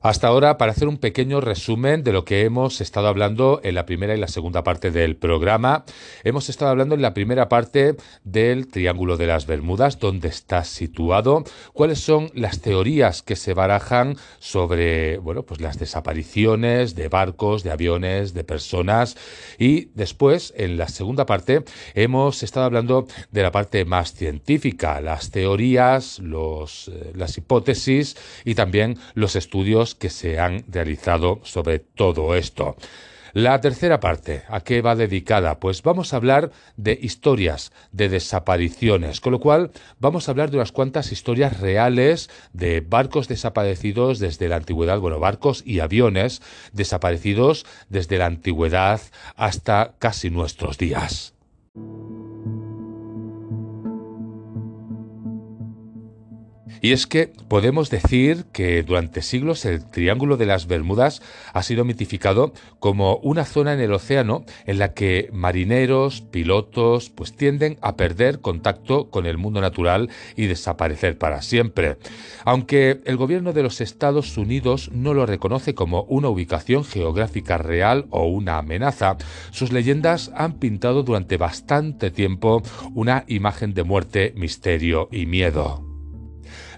Hasta 0.04 0.28
ahora, 0.28 0.58
para 0.58 0.72
hacer 0.72 0.88
un 0.88 0.98
pequeño 0.98 1.42
resumen 1.42 2.04
de 2.04 2.12
lo 2.12 2.26
que 2.26 2.42
hemos 2.42 2.82
estado 2.82 3.08
hablando 3.08 3.62
en 3.64 3.76
la 3.76 3.86
primera 3.86 4.16
y 4.16 4.20
la 4.20 4.28
segunda 4.28 4.64
parte 4.64 4.90
del 4.90 5.16
programa, 5.16 5.86
hemos 6.24 6.50
estado 6.50 6.72
hablando 6.72 6.96
en 6.96 7.04
la 7.04 7.14
primera 7.14 7.50
parte 7.50 7.96
del 8.24 8.66
Triángulo 8.68 9.16
de 9.16 9.28
las 9.28 9.46
Bermudas, 9.46 10.00
dónde 10.00 10.28
está 10.28 10.64
situado, 10.64 11.44
cuáles 11.74 12.00
son 12.00 12.32
las 12.34 12.62
teorías 12.62 13.22
que 13.22 13.36
se 13.36 13.54
barajan 13.54 14.18
sobre, 14.40 15.20
bueno, 15.20 15.44
pues 15.44 15.62
las 15.62 15.78
desapariciones 15.78 16.96
de 16.96 17.08
barcos, 17.08 17.62
de 17.62 17.70
aviones, 17.70 18.34
de 18.34 18.44
personas. 18.44 19.16
Y 19.60 19.92
después, 19.94 20.52
en 20.58 20.78
la 20.78 20.88
segunda 20.88 21.28
parte, 21.28 21.64
hemos 21.94 22.42
estado 22.42 22.66
hablando 22.66 23.06
de 23.30 23.44
la 23.44 23.52
parte 23.52 23.86
más 23.86 24.16
científica, 24.16 25.00
las 25.00 25.30
teorías, 25.30 26.18
los, 26.18 26.88
eh, 26.88 27.12
las 27.14 27.38
hipótesis 27.38 28.18
y 28.46 28.56
también 28.56 28.98
los 29.14 29.36
estudios 29.36 29.91
que 29.96 30.10
se 30.10 30.40
han 30.40 30.64
realizado 30.68 31.40
sobre 31.44 31.80
todo 31.80 32.36
esto. 32.36 32.76
La 33.34 33.62
tercera 33.62 34.02
parte, 34.02 34.44
¿a 34.50 34.60
qué 34.60 34.82
va 34.82 34.96
dedicada? 34.96 35.60
Pues 35.60 35.84
vamos 35.84 36.12
a 36.12 36.18
hablar 36.18 36.52
de 36.76 37.00
historias, 37.02 37.72
de 37.94 38.10
desapariciones, 38.10 39.22
con 39.22 39.32
lo 39.32 39.40
cual 39.40 39.72
vamos 40.00 40.28
a 40.28 40.32
hablar 40.32 40.52
de 40.52 40.58
unas 40.58 40.74
cuantas 40.74 41.14
historias 41.14 41.62
reales 41.62 42.30
de 42.52 42.82
barcos 42.82 43.30
desaparecidos 43.30 44.20
desde 44.20 44.50
la 44.50 44.58
antigüedad, 44.58 45.00
bueno, 45.00 45.20
barcos 45.20 45.64
y 45.66 45.80
aviones 45.80 46.42
desaparecidos 46.74 47.66
desde 47.88 48.18
la 48.18 48.26
antigüedad 48.26 49.00
hasta 49.38 49.94
casi 49.98 50.30
nuestros 50.30 50.78
días. 50.78 51.34
Y 56.82 56.94
es 56.94 57.06
que 57.06 57.32
podemos 57.48 57.92
decir 57.92 58.46
que 58.52 58.82
durante 58.82 59.22
siglos 59.22 59.66
el 59.66 59.86
Triángulo 59.86 60.36
de 60.36 60.48
las 60.48 60.66
Bermudas 60.66 61.22
ha 61.54 61.62
sido 61.62 61.86
mitificado 61.86 62.54
como 62.80 63.18
una 63.18 63.46
zona 63.46 63.74
en 63.74 63.80
el 63.80 63.94
océano 63.94 64.44
en 64.66 64.80
la 64.80 64.94
que 64.94 65.30
marineros, 65.32 66.22
pilotos, 66.22 67.12
pues 67.12 67.36
tienden 67.36 67.78
a 67.82 67.96
perder 67.96 68.42
contacto 68.42 69.12
con 69.12 69.28
el 69.28 69.38
mundo 69.38 69.62
natural 69.62 70.10
y 70.36 70.48
desaparecer 70.48 71.20
para 71.20 71.44
siempre. 71.44 71.98
Aunque 72.46 73.02
el 73.06 73.16
gobierno 73.16 73.54
de 73.54 73.62
los 73.62 73.80
Estados 73.80 74.36
Unidos 74.38 74.90
no 74.92 75.14
lo 75.14 75.28
reconoce 75.28 75.76
como 75.76 76.04
una 76.04 76.30
ubicación 76.30 76.84
geográfica 76.84 77.60
real 77.60 78.08
o 78.10 78.26
una 78.26 78.58
amenaza, 78.58 79.18
sus 79.52 79.72
leyendas 79.72 80.32
han 80.36 80.54
pintado 80.54 81.04
durante 81.04 81.38
bastante 81.38 82.10
tiempo 82.10 82.64
una 82.96 83.24
imagen 83.28 83.76
de 83.76 83.84
muerte, 83.84 84.34
misterio 84.36 85.10
y 85.12 85.28
miedo. 85.28 85.91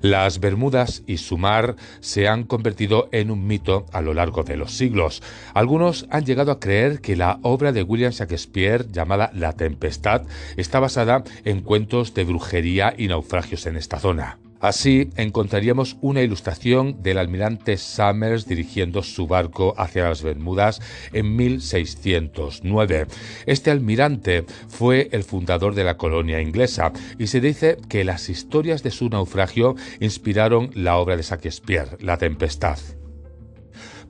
Las 0.03 0.41
Bermudas 0.41 1.01
y 1.07 1.15
su 1.15 1.37
mar 1.37 1.77
se 2.01 2.27
han 2.27 2.43
convertido 2.43 3.07
en 3.13 3.31
un 3.31 3.47
mito 3.47 3.85
a 3.93 4.01
lo 4.01 4.13
largo 4.13 4.43
de 4.43 4.57
los 4.57 4.73
siglos. 4.73 5.23
Algunos 5.53 6.07
han 6.09 6.25
llegado 6.25 6.51
a 6.51 6.59
creer 6.59 6.99
que 6.99 7.15
la 7.15 7.39
obra 7.41 7.71
de 7.71 7.83
William 7.83 8.11
Shakespeare 8.11 8.85
llamada 8.91 9.31
La 9.33 9.53
Tempestad 9.53 10.23
está 10.57 10.81
basada 10.81 11.23
en 11.45 11.61
cuentos 11.61 12.13
de 12.13 12.25
brujería 12.25 12.93
y 12.97 13.07
naufragios 13.07 13.65
en 13.65 13.77
esta 13.77 13.97
zona. 13.97 14.39
Así 14.63 15.09
encontraríamos 15.17 15.97
una 15.99 16.21
ilustración 16.21 17.03
del 17.03 17.17
almirante 17.17 17.75
Summers 17.75 18.47
dirigiendo 18.47 19.03
su 19.03 19.27
barco 19.27 19.73
hacia 19.77 20.05
las 20.07 20.23
Bermudas 20.23 20.79
en 21.11 21.35
1609. 21.35 23.07
Este 23.45 23.71
almirante 23.71 24.45
fue 24.69 25.09
el 25.11 25.25
fundador 25.25 25.75
de 25.75 25.83
la 25.83 25.97
colonia 25.97 26.39
inglesa 26.39 26.93
y 27.19 27.27
se 27.27 27.41
dice 27.41 27.75
que 27.89 28.05
las 28.05 28.29
historias 28.29 28.83
de 28.83 28.91
su 28.91 29.09
naufragio 29.09 29.75
inspiraron 29.99 30.69
la 30.75 30.95
obra 30.95 31.17
de 31.17 31.23
Shakespeare, 31.23 31.97
La 31.99 32.17
Tempestad. 32.17 32.79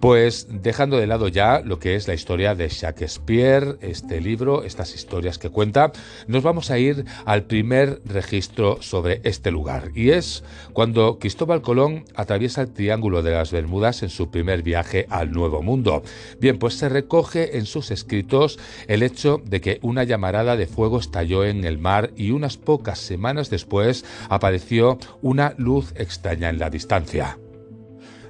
Pues 0.03 0.47
dejando 0.49 0.97
de 0.97 1.07
lado 1.07 1.29
ya 1.29 1.61
lo 1.61 1.79
que 1.79 1.95
es 1.95 2.09
la 2.09 2.13
historia 2.13 2.55
de 2.55 2.67
Shakespeare, 2.67 3.77
este 3.79 4.19
libro, 4.19 4.65
estas 4.65 4.95
historias 4.95 5.37
que 5.37 5.47
cuenta, 5.47 5.93
nos 6.27 6.43
vamos 6.43 6.71
a 6.71 6.77
ir 6.77 7.05
al 7.23 7.45
primer 7.45 8.01
registro 8.03 8.81
sobre 8.81 9.21
este 9.23 9.49
lugar. 9.49 9.91
Y 9.95 10.09
es 10.09 10.43
cuando 10.73 11.19
Cristóbal 11.19 11.61
Colón 11.61 12.03
atraviesa 12.15 12.63
el 12.63 12.73
Triángulo 12.73 13.23
de 13.23 13.31
las 13.31 13.53
Bermudas 13.53 14.03
en 14.03 14.09
su 14.09 14.29
primer 14.29 14.61
viaje 14.61 15.07
al 15.09 15.31
Nuevo 15.31 15.61
Mundo. 15.61 16.03
Bien, 16.37 16.59
pues 16.59 16.73
se 16.73 16.89
recoge 16.89 17.57
en 17.57 17.65
sus 17.65 17.89
escritos 17.89 18.59
el 18.89 19.03
hecho 19.03 19.41
de 19.45 19.61
que 19.61 19.79
una 19.83 20.03
llamarada 20.03 20.57
de 20.57 20.67
fuego 20.67 20.99
estalló 20.99 21.45
en 21.45 21.63
el 21.63 21.77
mar 21.77 22.11
y 22.17 22.31
unas 22.31 22.57
pocas 22.57 22.99
semanas 22.99 23.49
después 23.49 24.03
apareció 24.27 24.97
una 25.21 25.53
luz 25.57 25.93
extraña 25.95 26.49
en 26.49 26.59
la 26.59 26.69
distancia. 26.69 27.37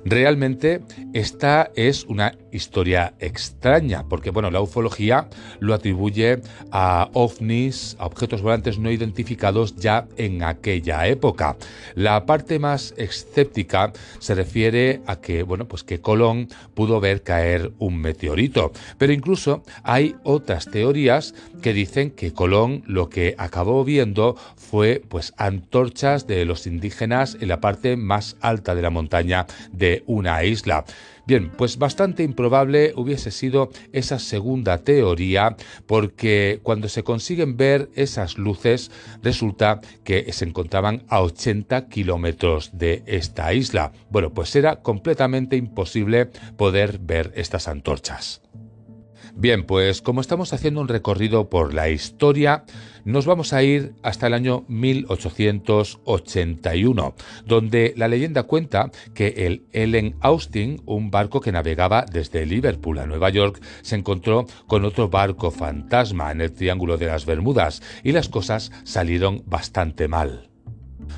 Realmente 0.06 0.82
esta 1.14 1.72
es 1.76 2.04
una 2.06 2.34
historia 2.54 3.14
extraña, 3.20 4.06
porque 4.08 4.30
bueno, 4.30 4.52
la 4.52 4.62
ufología 4.62 5.28
lo 5.60 5.74
atribuye 5.74 6.42
a 6.72 7.10
ovnis, 7.14 7.96
a 8.00 8.06
objetos 8.06 8.42
volantes 8.42 8.80
no 8.80 8.92
identificados 8.92 9.76
ya 9.76 10.08
en 10.18 10.44
aquella 10.44 11.08
época. 11.08 11.58
La 11.96 12.26
parte 12.26 12.60
más 12.60 12.94
escéptica 12.98 13.92
se 14.20 14.36
refiere 14.36 15.02
a 15.06 15.18
que, 15.18 15.44
bueno, 15.44 15.68
pues 15.68 15.84
que 15.84 16.00
Colón 16.00 16.48
pudo 16.74 17.00
ver 17.00 17.24
caer 17.24 17.72
un 17.80 17.98
meteorito, 17.98 18.72
pero 18.98 19.14
incluso 19.14 19.64
hay 19.84 20.16
otras 20.24 20.70
teorías 20.70 21.34
que 21.62 21.74
dicen 21.74 22.12
que 22.12 22.34
Colón 22.34 22.84
lo 22.88 23.10
que 23.10 23.36
acabó 23.38 23.84
viendo 23.84 24.36
fue 24.56 25.02
pues 25.08 25.34
antorchas 25.38 26.28
de 26.28 26.46
los 26.46 26.68
indígenas 26.68 27.38
en 27.40 27.48
la 27.48 27.60
parte 27.60 27.98
más 27.98 28.36
alta 28.42 28.76
de 28.76 28.82
la 28.82 28.90
montaña 28.90 29.46
de 29.72 30.04
una 30.08 30.44
isla. 30.44 30.86
Bien, 31.26 31.52
pues 31.52 31.78
bastante 31.78 32.24
improbable 32.24 32.94
hubiese 32.98 33.32
sido 33.32 33.70
esa 33.94 34.20
segunda 34.20 34.80
teoría 34.80 35.56
porque 35.86 36.60
cuando 36.64 36.90
se 36.90 37.04
consiguen 37.04 37.56
ver 37.56 37.90
esas 37.96 38.38
luces 38.38 38.92
resulta 39.22 39.80
que 40.04 40.32
se 40.34 40.44
encontraban 40.44 41.04
a 41.08 41.22
80 41.22 41.88
kilómetros 41.88 42.72
de 42.74 43.04
esta 43.06 43.54
isla. 43.54 43.94
Bueno, 44.10 44.34
pues 44.34 44.54
era 44.56 44.82
completamente 44.82 45.56
imposible 45.56 46.26
poder 46.58 47.00
ver 47.00 47.32
estas 47.36 47.70
antorchas. 47.70 48.42
Bien, 49.36 49.66
pues 49.66 50.04
como 50.04 50.22
estamos 50.22 50.54
haciendo 50.54 50.80
un 50.80 50.88
recorrido 50.88 51.50
por 51.50 51.74
la 51.74 51.90
historia, 51.90 52.66
nos 53.04 53.26
vamos 53.26 53.52
a 53.52 53.64
ir 53.64 53.96
hasta 54.04 54.28
el 54.28 54.36
año 54.36 54.64
1881, 54.68 57.16
donde 57.46 57.96
la 57.98 58.08
leyenda 58.08 58.44
cuenta 58.44 58.92
que 59.16 59.48
el 59.48 59.66
Ellen 59.72 60.18
Austin, 60.22 60.84
un 60.86 61.10
barco 61.10 61.42
que 61.42 61.52
navegaba 61.52 62.06
desde 62.10 62.46
Liverpool 62.46 63.00
a 63.00 63.08
Nueva 63.08 63.32
York, 63.32 63.60
se 63.82 63.96
encontró 63.96 64.46
con 64.68 64.86
otro 64.86 65.10
barco 65.10 65.50
fantasma 65.50 66.32
en 66.32 66.42
el 66.42 66.54
Triángulo 66.54 66.98
de 66.98 67.08
las 67.08 67.26
Bermudas 67.26 67.82
y 68.04 68.12
las 68.12 68.30
cosas 68.30 68.72
salieron 68.84 69.42
bastante 69.48 70.08
mal. 70.08 70.53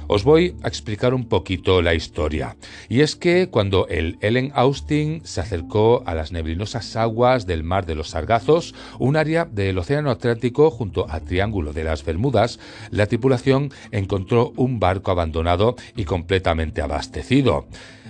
Os 0.08 0.24
voy 0.24 0.56
a 0.63 0.67
explicar 0.67 1.13
un 1.13 1.26
poquito 1.26 1.82
la 1.82 1.93
historia. 1.93 2.56
Y 2.89 3.02
es 3.02 3.15
que 3.15 3.50
cuando 3.50 3.88
el 3.88 4.17
Ellen 4.21 4.52
Austin 4.56 5.21
se 5.24 5.41
acercó 5.41 6.04
a 6.06 6.13
las 6.13 6.32
neblinosas 6.32 6.95
aguas 6.95 7.45
del 7.45 7.63
Mar 7.63 7.86
de 7.86 7.95
los 7.95 8.10
Sargazos, 8.10 8.76
un 9.00 9.15
área 9.15 9.45
del 9.45 9.78
Océano 9.78 10.12
Atlántico 10.12 10.71
junto 10.71 11.10
al 11.10 11.21
Triángulo 11.24 11.74
de 11.74 11.84
las 11.84 12.04
Bermudas, 12.04 12.60
la 12.91 13.08
tripulación 13.08 13.71
encontró 13.91 14.54
un 14.56 14.80
barco 14.80 15.12
abandonado 15.12 15.76
y 15.95 16.06
completamente 16.06 16.82
abastecido. 16.82 17.67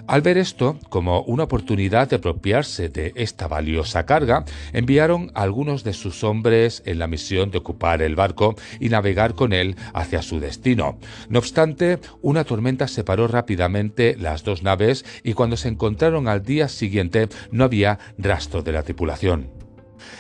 Al 0.08 0.22
ver 0.22 0.38
esto 0.38 0.78
como 0.90 1.22
una 1.22 1.46
oportunidad 1.46 2.08
de 2.08 2.18
apropiarse 2.18 2.90
de 2.90 3.12
esta 3.16 3.48
valiosa 3.48 4.06
carga, 4.06 4.46
enviaron 4.72 5.32
algunos 5.34 5.84
de 5.84 5.94
sus 5.94 6.24
hombres 6.24 6.84
en 6.86 7.00
la 7.00 7.08
misión 7.08 7.50
de 7.50 7.58
ocupar 7.58 8.04
el 8.04 8.16
barco 8.16 8.56
y 8.80 8.90
navegar 8.90 9.34
con 9.34 9.52
él 9.52 9.76
hacia 9.94 10.22
su 10.22 10.40
destino. 10.40 11.00
No 11.30 11.40
obstante, 11.40 11.98
una 12.22 12.44
tormenta 12.44 12.88
separó 12.88 13.28
rápidamente 13.28 14.16
las 14.20 14.44
dos 14.44 14.62
naves 14.62 15.06
y 15.24 15.34
cuando 15.34 15.58
se 15.58 15.70
encontraron 15.70 16.28
al 16.28 16.44
día 16.44 16.68
siguiente 16.68 17.28
no 17.50 17.64
había 17.64 17.98
rastro 18.20 18.62
de 18.62 18.74
la 18.74 18.84
tripulación. 18.84 19.65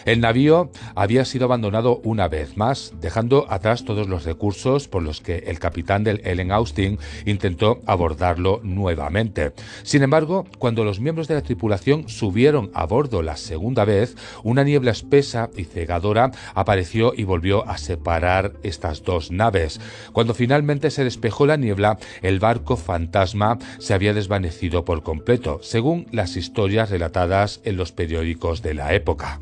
El 0.05 0.21
navío 0.21 0.71
había 0.95 1.25
sido 1.25 1.45
abandonado 1.45 2.01
una 2.03 2.27
vez 2.27 2.57
más, 2.57 2.93
dejando 2.99 3.45
atrás 3.49 3.85
todos 3.85 4.07
los 4.07 4.23
recursos 4.23 4.87
por 4.87 5.03
los 5.03 5.21
que 5.21 5.37
el 5.47 5.59
capitán 5.59 6.03
del 6.03 6.21
Ellen 6.25 6.51
Austin 6.51 6.99
intentó 7.25 7.81
abordarlo 7.85 8.59
nuevamente. 8.63 9.53
Sin 9.83 10.03
embargo, 10.03 10.45
cuando 10.59 10.83
los 10.83 10.99
miembros 10.99 11.27
de 11.27 11.35
la 11.35 11.41
tripulación 11.41 12.09
subieron 12.09 12.71
a 12.73 12.85
bordo 12.85 13.21
la 13.21 13.37
segunda 13.37 13.85
vez, 13.85 14.15
una 14.43 14.63
niebla 14.63 14.91
espesa 14.91 15.49
y 15.55 15.65
cegadora 15.65 16.31
apareció 16.53 17.13
y 17.15 17.23
volvió 17.23 17.67
a 17.67 17.77
separar 17.77 18.53
estas 18.63 19.03
dos 19.03 19.31
naves. 19.31 19.79
Cuando 20.13 20.33
finalmente 20.33 20.91
se 20.91 21.03
despejó 21.03 21.45
la 21.45 21.57
niebla, 21.57 21.97
el 22.21 22.39
barco 22.39 22.77
fantasma 22.77 23.57
se 23.79 23.93
había 23.93 24.13
desvanecido 24.13 24.85
por 24.85 25.03
completo, 25.03 25.59
según 25.61 26.07
las 26.11 26.35
historias 26.35 26.89
relatadas 26.89 27.61
en 27.63 27.77
los 27.77 27.91
periódicos 27.91 28.61
de 28.61 28.73
la 28.73 28.93
época. 28.93 29.39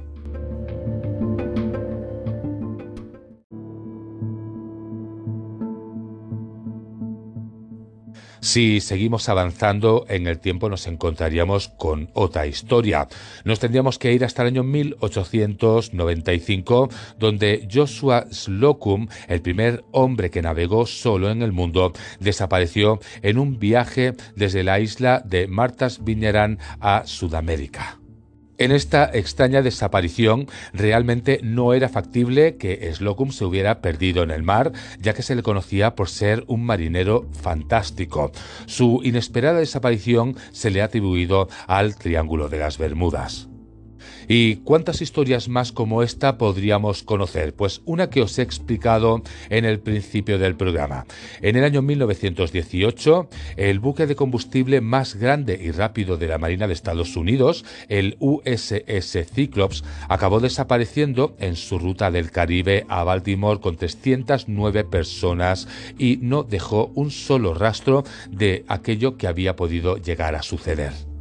Si 8.43 8.79
seguimos 8.81 9.29
avanzando 9.29 10.05
en 10.09 10.27
el 10.27 10.37
tiempo 10.37 10.67
nos 10.67 10.85
encontraríamos 10.87 11.69
con 11.69 12.09
otra 12.11 12.45
historia. 12.45 13.07
Nos 13.45 13.59
tendríamos 13.59 13.97
que 13.97 14.11
ir 14.11 14.25
hasta 14.25 14.41
el 14.41 14.49
año 14.49 14.63
1895, 14.63 16.89
donde 17.17 17.65
Joshua 17.73 18.25
Slocum, 18.31 19.07
el 19.29 19.41
primer 19.41 19.85
hombre 19.91 20.29
que 20.29 20.41
navegó 20.41 20.85
solo 20.85 21.31
en 21.31 21.41
el 21.41 21.53
mundo, 21.53 21.93
desapareció 22.19 22.99
en 23.21 23.37
un 23.37 23.59
viaje 23.59 24.13
desde 24.35 24.65
la 24.65 24.81
isla 24.81 25.21
de 25.23 25.47
Martha's 25.47 26.03
Vineyard 26.03 26.57
a 26.81 27.03
Sudamérica. 27.05 28.02
En 28.63 28.71
esta 28.71 29.09
extraña 29.13 29.61
desaparición 29.61 30.47
realmente 30.71 31.41
no 31.43 31.73
era 31.73 31.89
factible 31.89 32.55
que 32.55 32.89
Slocum 32.93 33.31
se 33.31 33.43
hubiera 33.43 33.81
perdido 33.81 34.23
en 34.23 34.31
el 34.31 34.41
mar, 34.41 34.71
ya 35.01 35.13
que 35.13 35.21
se 35.21 35.35
le 35.35 35.43
conocía 35.43 35.95
por 35.95 36.07
ser 36.07 36.45
un 36.47 36.65
marinero 36.65 37.27
fantástico. 37.33 38.31
Su 38.65 39.01
inesperada 39.03 39.59
desaparición 39.59 40.37
se 40.53 40.71
le 40.71 40.81
ha 40.81 40.85
atribuido 40.85 41.49
al 41.67 41.97
Triángulo 41.97 42.47
de 42.47 42.59
las 42.59 42.77
Bermudas. 42.77 43.49
¿Y 44.27 44.57
cuántas 44.57 45.01
historias 45.01 45.49
más 45.49 45.71
como 45.71 46.03
esta 46.03 46.37
podríamos 46.37 47.03
conocer? 47.03 47.53
Pues 47.53 47.81
una 47.85 48.09
que 48.09 48.21
os 48.21 48.37
he 48.39 48.41
explicado 48.41 49.21
en 49.49 49.65
el 49.65 49.79
principio 49.79 50.37
del 50.39 50.55
programa. 50.55 51.05
En 51.41 51.55
el 51.55 51.63
año 51.63 51.81
1918, 51.81 53.29
el 53.57 53.79
buque 53.79 54.07
de 54.07 54.15
combustible 54.15 54.81
más 54.81 55.15
grande 55.15 55.59
y 55.61 55.71
rápido 55.71 56.17
de 56.17 56.27
la 56.27 56.37
Marina 56.37 56.67
de 56.67 56.73
Estados 56.73 57.15
Unidos, 57.15 57.65
el 57.89 58.17
USS 58.19 59.25
Cyclops, 59.33 59.83
acabó 60.09 60.39
desapareciendo 60.39 61.35
en 61.39 61.55
su 61.55 61.79
ruta 61.79 62.11
del 62.11 62.31
Caribe 62.31 62.85
a 62.89 63.03
Baltimore 63.03 63.59
con 63.59 63.75
309 63.75 64.83
personas 64.85 65.67
y 65.97 66.17
no 66.21 66.43
dejó 66.43 66.91
un 66.95 67.11
solo 67.11 67.53
rastro 67.53 68.03
de 68.29 68.65
aquello 68.67 69.17
que 69.17 69.27
había 69.27 69.55
podido 69.55 69.97
llegar 69.97 70.35
a 70.35 70.43
suceder. 70.43 71.12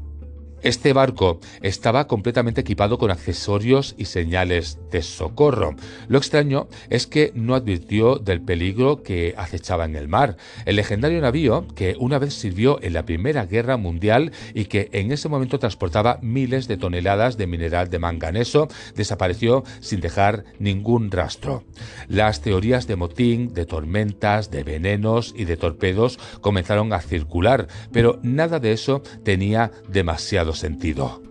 Este 0.63 0.93
barco 0.93 1.41
estaba 1.61 2.07
completamente 2.07 2.61
equipado 2.61 2.97
con 2.97 3.11
accesorios 3.11 3.97
y 3.99 4.05
señales 4.05 4.79
de 4.93 5.03
socorro. 5.03 5.75
Lo 6.07 6.19
extraño 6.19 6.69
es 6.89 7.09
que 7.09 7.33
no 7.35 7.57
advirtió 7.57 8.17
del 8.17 8.41
peligro 8.41 9.03
que 9.03 9.35
acechaba 9.37 9.87
en 9.87 9.97
el 9.97 10.07
mar. 10.07 10.37
El 10.65 10.77
legendario 10.77 11.21
navío, 11.21 11.67
que 11.75 11.97
una 11.99 12.21
vez 12.21 12.35
sirvió 12.35 12.79
en 12.81 12.93
la 12.93 13.05
Primera 13.05 13.45
Guerra 13.45 13.77
Mundial 13.77 14.31
y 14.55 14.67
que 14.67 14.89
en 14.93 15.11
ese 15.11 15.29
momento 15.29 15.59
transportaba 15.59 16.21
miles 16.23 16.69
de 16.69 16.77
toneladas 16.77 17.37
de 17.37 17.49
mineral 17.49 17.91
de 17.91 17.99
manganeso, 17.99 18.69
desapareció 18.95 19.65
sin 19.81 20.01
dejar 20.01 20.45
ningún 20.61 21.11
rastro. 21.11 21.65
Las 22.07 22.41
teorías 22.41 22.87
de 22.87 22.95
motín, 22.95 23.53
de 23.53 23.67
tormentas, 23.67 24.53
de 24.53 24.63
venenos 24.63 25.35
y 25.37 25.45
de 25.45 25.57
torpedos 25.57 26.21
comenzaron 26.41 26.93
a 26.93 27.01
circular, 27.01 27.67
pero 27.93 28.21
nada 28.23 28.61
de 28.61 28.71
eso 28.71 29.03
tenía 29.25 29.73
demasiado 29.89 30.52
sentido. 30.55 31.23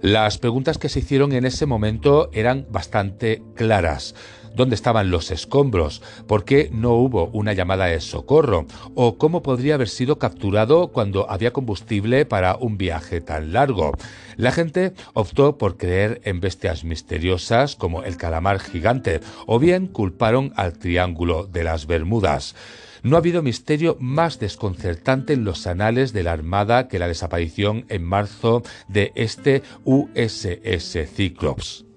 Las 0.00 0.38
preguntas 0.38 0.78
que 0.78 0.88
se 0.88 1.00
hicieron 1.00 1.32
en 1.32 1.44
ese 1.44 1.66
momento 1.66 2.30
eran 2.32 2.66
bastante 2.70 3.42
claras. 3.54 4.14
¿Dónde 4.54 4.74
estaban 4.74 5.10
los 5.10 5.30
escombros? 5.30 6.02
¿Por 6.26 6.44
qué 6.44 6.70
no 6.72 6.94
hubo 6.94 7.26
una 7.32 7.52
llamada 7.52 7.86
de 7.86 8.00
socorro? 8.00 8.66
¿O 8.94 9.16
cómo 9.16 9.42
podría 9.42 9.74
haber 9.74 9.88
sido 9.88 10.18
capturado 10.18 10.88
cuando 10.88 11.30
había 11.30 11.52
combustible 11.52 12.24
para 12.24 12.56
un 12.56 12.76
viaje 12.76 13.20
tan 13.20 13.52
largo? 13.52 13.92
La 14.36 14.52
gente 14.52 14.92
optó 15.12 15.56
por 15.56 15.76
creer 15.76 16.20
en 16.24 16.40
bestias 16.40 16.82
misteriosas 16.82 17.76
como 17.76 18.02
el 18.02 18.16
calamar 18.16 18.58
gigante 18.58 19.20
o 19.46 19.58
bien 19.58 19.86
culparon 19.86 20.52
al 20.56 20.78
Triángulo 20.78 21.46
de 21.46 21.64
las 21.64 21.86
Bermudas. 21.86 22.54
No 23.02 23.16
ha 23.16 23.18
habido 23.20 23.42
misterio 23.42 23.96
más 24.00 24.38
desconcertante 24.38 25.32
en 25.32 25.44
los 25.44 25.66
anales 25.66 26.12
de 26.12 26.22
la 26.22 26.32
Armada 26.32 26.88
que 26.88 26.98
la 26.98 27.08
desaparición 27.08 27.86
en 27.88 28.04
marzo 28.04 28.62
de 28.88 29.12
este 29.14 29.62
USS 29.84 30.98
Cyclops. 31.14 31.89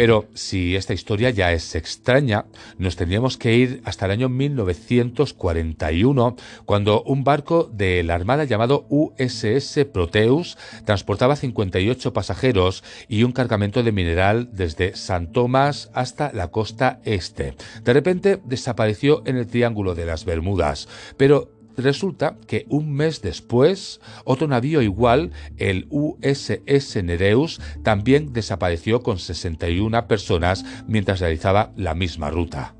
Pero 0.00 0.30
si 0.32 0.76
esta 0.76 0.94
historia 0.94 1.28
ya 1.28 1.52
es 1.52 1.74
extraña, 1.74 2.46
nos 2.78 2.96
tendríamos 2.96 3.36
que 3.36 3.54
ir 3.54 3.82
hasta 3.84 4.06
el 4.06 4.12
año 4.12 4.30
1941, 4.30 6.36
cuando 6.64 7.02
un 7.02 7.22
barco 7.22 7.68
de 7.70 8.02
la 8.02 8.14
Armada 8.14 8.44
llamado 8.44 8.86
USS 8.88 9.84
Proteus 9.92 10.56
transportaba 10.86 11.36
58 11.36 12.14
pasajeros 12.14 12.82
y 13.08 13.24
un 13.24 13.32
cargamento 13.32 13.82
de 13.82 13.92
mineral 13.92 14.48
desde 14.54 14.96
San 14.96 15.32
Tomás 15.32 15.90
hasta 15.92 16.32
la 16.32 16.50
costa 16.50 17.02
este. 17.04 17.54
De 17.84 17.92
repente 17.92 18.40
desapareció 18.42 19.22
en 19.26 19.36
el 19.36 19.48
Triángulo 19.48 19.94
de 19.94 20.06
las 20.06 20.24
Bermudas, 20.24 20.88
pero 21.18 21.59
Resulta 21.76 22.36
que 22.46 22.66
un 22.68 22.92
mes 22.92 23.22
después, 23.22 24.00
otro 24.24 24.48
navío 24.48 24.82
igual, 24.82 25.32
el 25.56 25.86
USS 25.90 27.02
Nereus, 27.02 27.60
también 27.82 28.32
desapareció 28.32 29.02
con 29.02 29.18
61 29.18 30.06
personas 30.08 30.64
mientras 30.86 31.20
realizaba 31.20 31.72
la 31.76 31.94
misma 31.94 32.30
ruta. 32.30 32.74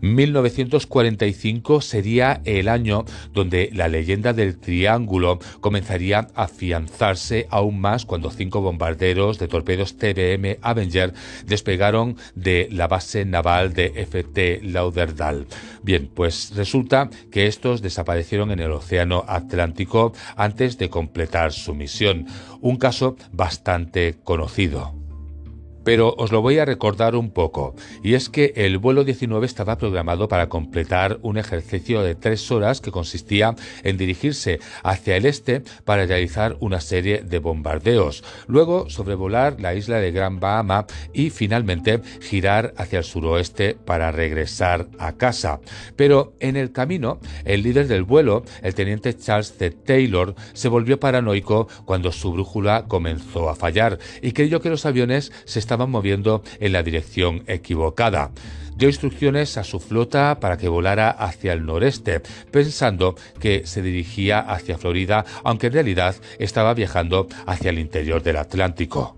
1945 0.00 1.80
sería 1.80 2.40
el 2.44 2.68
año 2.68 3.04
donde 3.32 3.70
la 3.72 3.88
leyenda 3.88 4.32
del 4.32 4.58
Triángulo 4.58 5.38
comenzaría 5.60 6.28
a 6.34 6.44
afianzarse 6.44 7.46
aún 7.50 7.80
más 7.80 8.04
cuando 8.06 8.30
cinco 8.30 8.60
bombarderos 8.60 9.38
de 9.38 9.48
torpedos 9.48 9.96
TBM 9.96 10.58
Avenger 10.62 11.14
despegaron 11.46 12.16
de 12.34 12.68
la 12.70 12.88
base 12.88 13.24
naval 13.24 13.72
de 13.74 13.92
FT 14.06 14.60
Lauderdale. 14.62 15.46
Bien, 15.82 16.10
pues 16.12 16.52
resulta 16.54 17.10
que 17.30 17.46
estos 17.46 17.82
desaparecieron 17.82 18.50
en 18.50 18.60
el 18.60 18.72
Océano 18.72 19.24
Atlántico 19.26 20.12
antes 20.36 20.78
de 20.78 20.90
completar 20.90 21.52
su 21.52 21.74
misión, 21.74 22.26
un 22.60 22.76
caso 22.76 23.16
bastante 23.32 24.16
conocido. 24.22 24.99
Pero 25.84 26.14
os 26.18 26.32
lo 26.32 26.42
voy 26.42 26.58
a 26.58 26.64
recordar 26.64 27.16
un 27.16 27.30
poco, 27.30 27.74
y 28.02 28.14
es 28.14 28.28
que 28.28 28.52
el 28.56 28.78
vuelo 28.78 29.04
19 29.04 29.46
estaba 29.46 29.78
programado 29.78 30.28
para 30.28 30.48
completar 30.48 31.18
un 31.22 31.38
ejercicio 31.38 32.02
de 32.02 32.14
tres 32.14 32.50
horas 32.50 32.80
que 32.80 32.90
consistía 32.90 33.54
en 33.82 33.96
dirigirse 33.96 34.60
hacia 34.82 35.16
el 35.16 35.26
este 35.26 35.62
para 35.84 36.06
realizar 36.06 36.56
una 36.60 36.80
serie 36.80 37.22
de 37.22 37.38
bombardeos, 37.38 38.24
luego 38.46 38.88
sobrevolar 38.90 39.60
la 39.60 39.74
isla 39.74 39.98
de 39.98 40.12
Gran 40.12 40.40
Bahama 40.40 40.86
y 41.12 41.30
finalmente 41.30 42.00
girar 42.20 42.74
hacia 42.76 42.98
el 42.98 43.04
suroeste 43.04 43.74
para 43.74 44.12
regresar 44.12 44.88
a 44.98 45.12
casa. 45.12 45.60
Pero 45.96 46.34
en 46.40 46.56
el 46.56 46.72
camino, 46.72 47.20
el 47.44 47.62
líder 47.62 47.88
del 47.88 48.04
vuelo, 48.04 48.44
el 48.62 48.74
teniente 48.74 49.16
Charles 49.16 49.54
C. 49.56 49.70
Taylor, 49.70 50.34
se 50.52 50.68
volvió 50.68 51.00
paranoico 51.00 51.68
cuando 51.84 52.12
su 52.12 52.32
brújula 52.32 52.84
comenzó 52.86 53.48
a 53.48 53.54
fallar 53.54 53.98
y 54.22 54.32
creyó 54.32 54.60
que 54.60 54.70
los 54.70 54.86
aviones 54.86 55.32
se 55.44 55.58
estaban 55.70 55.90
moviendo 55.92 56.42
en 56.58 56.72
la 56.72 56.82
dirección 56.82 57.44
equivocada. 57.46 58.32
Dio 58.74 58.88
instrucciones 58.88 59.56
a 59.56 59.62
su 59.62 59.78
flota 59.78 60.40
para 60.40 60.56
que 60.56 60.68
volara 60.68 61.10
hacia 61.10 61.52
el 61.52 61.64
noreste, 61.64 62.22
pensando 62.50 63.14
que 63.38 63.68
se 63.68 63.82
dirigía 63.82 64.40
hacia 64.40 64.78
Florida, 64.78 65.24
aunque 65.44 65.68
en 65.68 65.74
realidad 65.74 66.16
estaba 66.40 66.74
viajando 66.74 67.28
hacia 67.46 67.70
el 67.70 67.78
interior 67.78 68.20
del 68.20 68.38
Atlántico. 68.38 69.16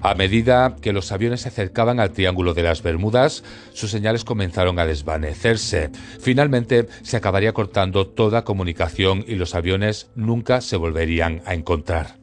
A 0.00 0.16
medida 0.16 0.74
que 0.80 0.92
los 0.92 1.12
aviones 1.12 1.42
se 1.42 1.50
acercaban 1.50 2.00
al 2.00 2.10
Triángulo 2.10 2.52
de 2.52 2.64
las 2.64 2.82
Bermudas, 2.82 3.44
sus 3.72 3.92
señales 3.92 4.24
comenzaron 4.24 4.80
a 4.80 4.86
desvanecerse. 4.86 5.90
Finalmente 6.18 6.88
se 7.02 7.16
acabaría 7.16 7.52
cortando 7.52 8.08
toda 8.08 8.42
comunicación 8.42 9.24
y 9.28 9.36
los 9.36 9.54
aviones 9.54 10.10
nunca 10.16 10.62
se 10.62 10.76
volverían 10.76 11.42
a 11.46 11.54
encontrar. 11.54 12.21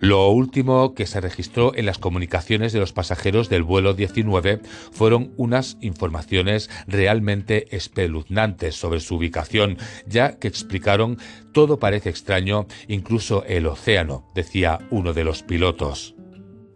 Lo 0.00 0.28
último 0.30 0.94
que 0.94 1.06
se 1.06 1.20
registró 1.20 1.74
en 1.74 1.84
las 1.84 1.98
comunicaciones 1.98 2.72
de 2.72 2.78
los 2.78 2.92
pasajeros 2.92 3.48
del 3.48 3.64
vuelo 3.64 3.94
19 3.94 4.60
fueron 4.92 5.32
unas 5.36 5.76
informaciones 5.80 6.70
realmente 6.86 7.74
espeluznantes 7.76 8.76
sobre 8.76 9.00
su 9.00 9.16
ubicación, 9.16 9.76
ya 10.06 10.38
que 10.38 10.46
explicaron 10.46 11.18
todo 11.52 11.80
parece 11.80 12.10
extraño, 12.10 12.66
incluso 12.86 13.44
el 13.44 13.66
océano, 13.66 14.30
decía 14.36 14.78
uno 14.90 15.12
de 15.14 15.24
los 15.24 15.42
pilotos. 15.42 16.14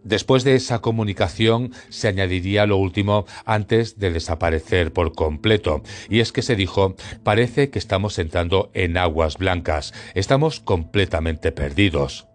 Después 0.03 0.43
de 0.43 0.55
esa 0.55 0.79
comunicación 0.79 1.71
se 1.87 2.09
añadiría 2.09 2.65
lo 2.65 2.75
último 2.75 3.25
antes 3.45 3.99
de 3.99 4.11
desaparecer 4.11 4.91
por 4.91 5.13
completo, 5.13 5.81
y 6.09 6.19
es 6.19 6.33
que 6.33 6.41
se 6.41 6.57
dijo, 6.57 6.95
parece 7.23 7.69
que 7.69 7.79
estamos 7.79 8.19
entrando 8.19 8.69
en 8.73 8.97
aguas 8.97 9.37
blancas, 9.37 9.93
estamos 10.13 10.59
completamente 10.59 11.53
perdidos. 11.53 12.27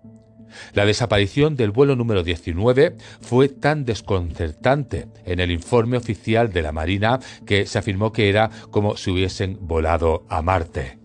La 0.74 0.86
desaparición 0.86 1.56
del 1.56 1.70
vuelo 1.70 1.96
número 1.96 2.22
19 2.22 2.96
fue 3.20 3.48
tan 3.48 3.84
desconcertante 3.84 5.06
en 5.24 5.40
el 5.40 5.50
informe 5.50 5.96
oficial 5.96 6.52
de 6.52 6.62
la 6.62 6.72
Marina 6.72 7.20
que 7.46 7.66
se 7.66 7.78
afirmó 7.78 8.12
que 8.12 8.28
era 8.28 8.50
como 8.70 8.96
si 8.96 9.10
hubiesen 9.10 9.58
volado 9.60 10.24
a 10.28 10.42
Marte. 10.42 10.97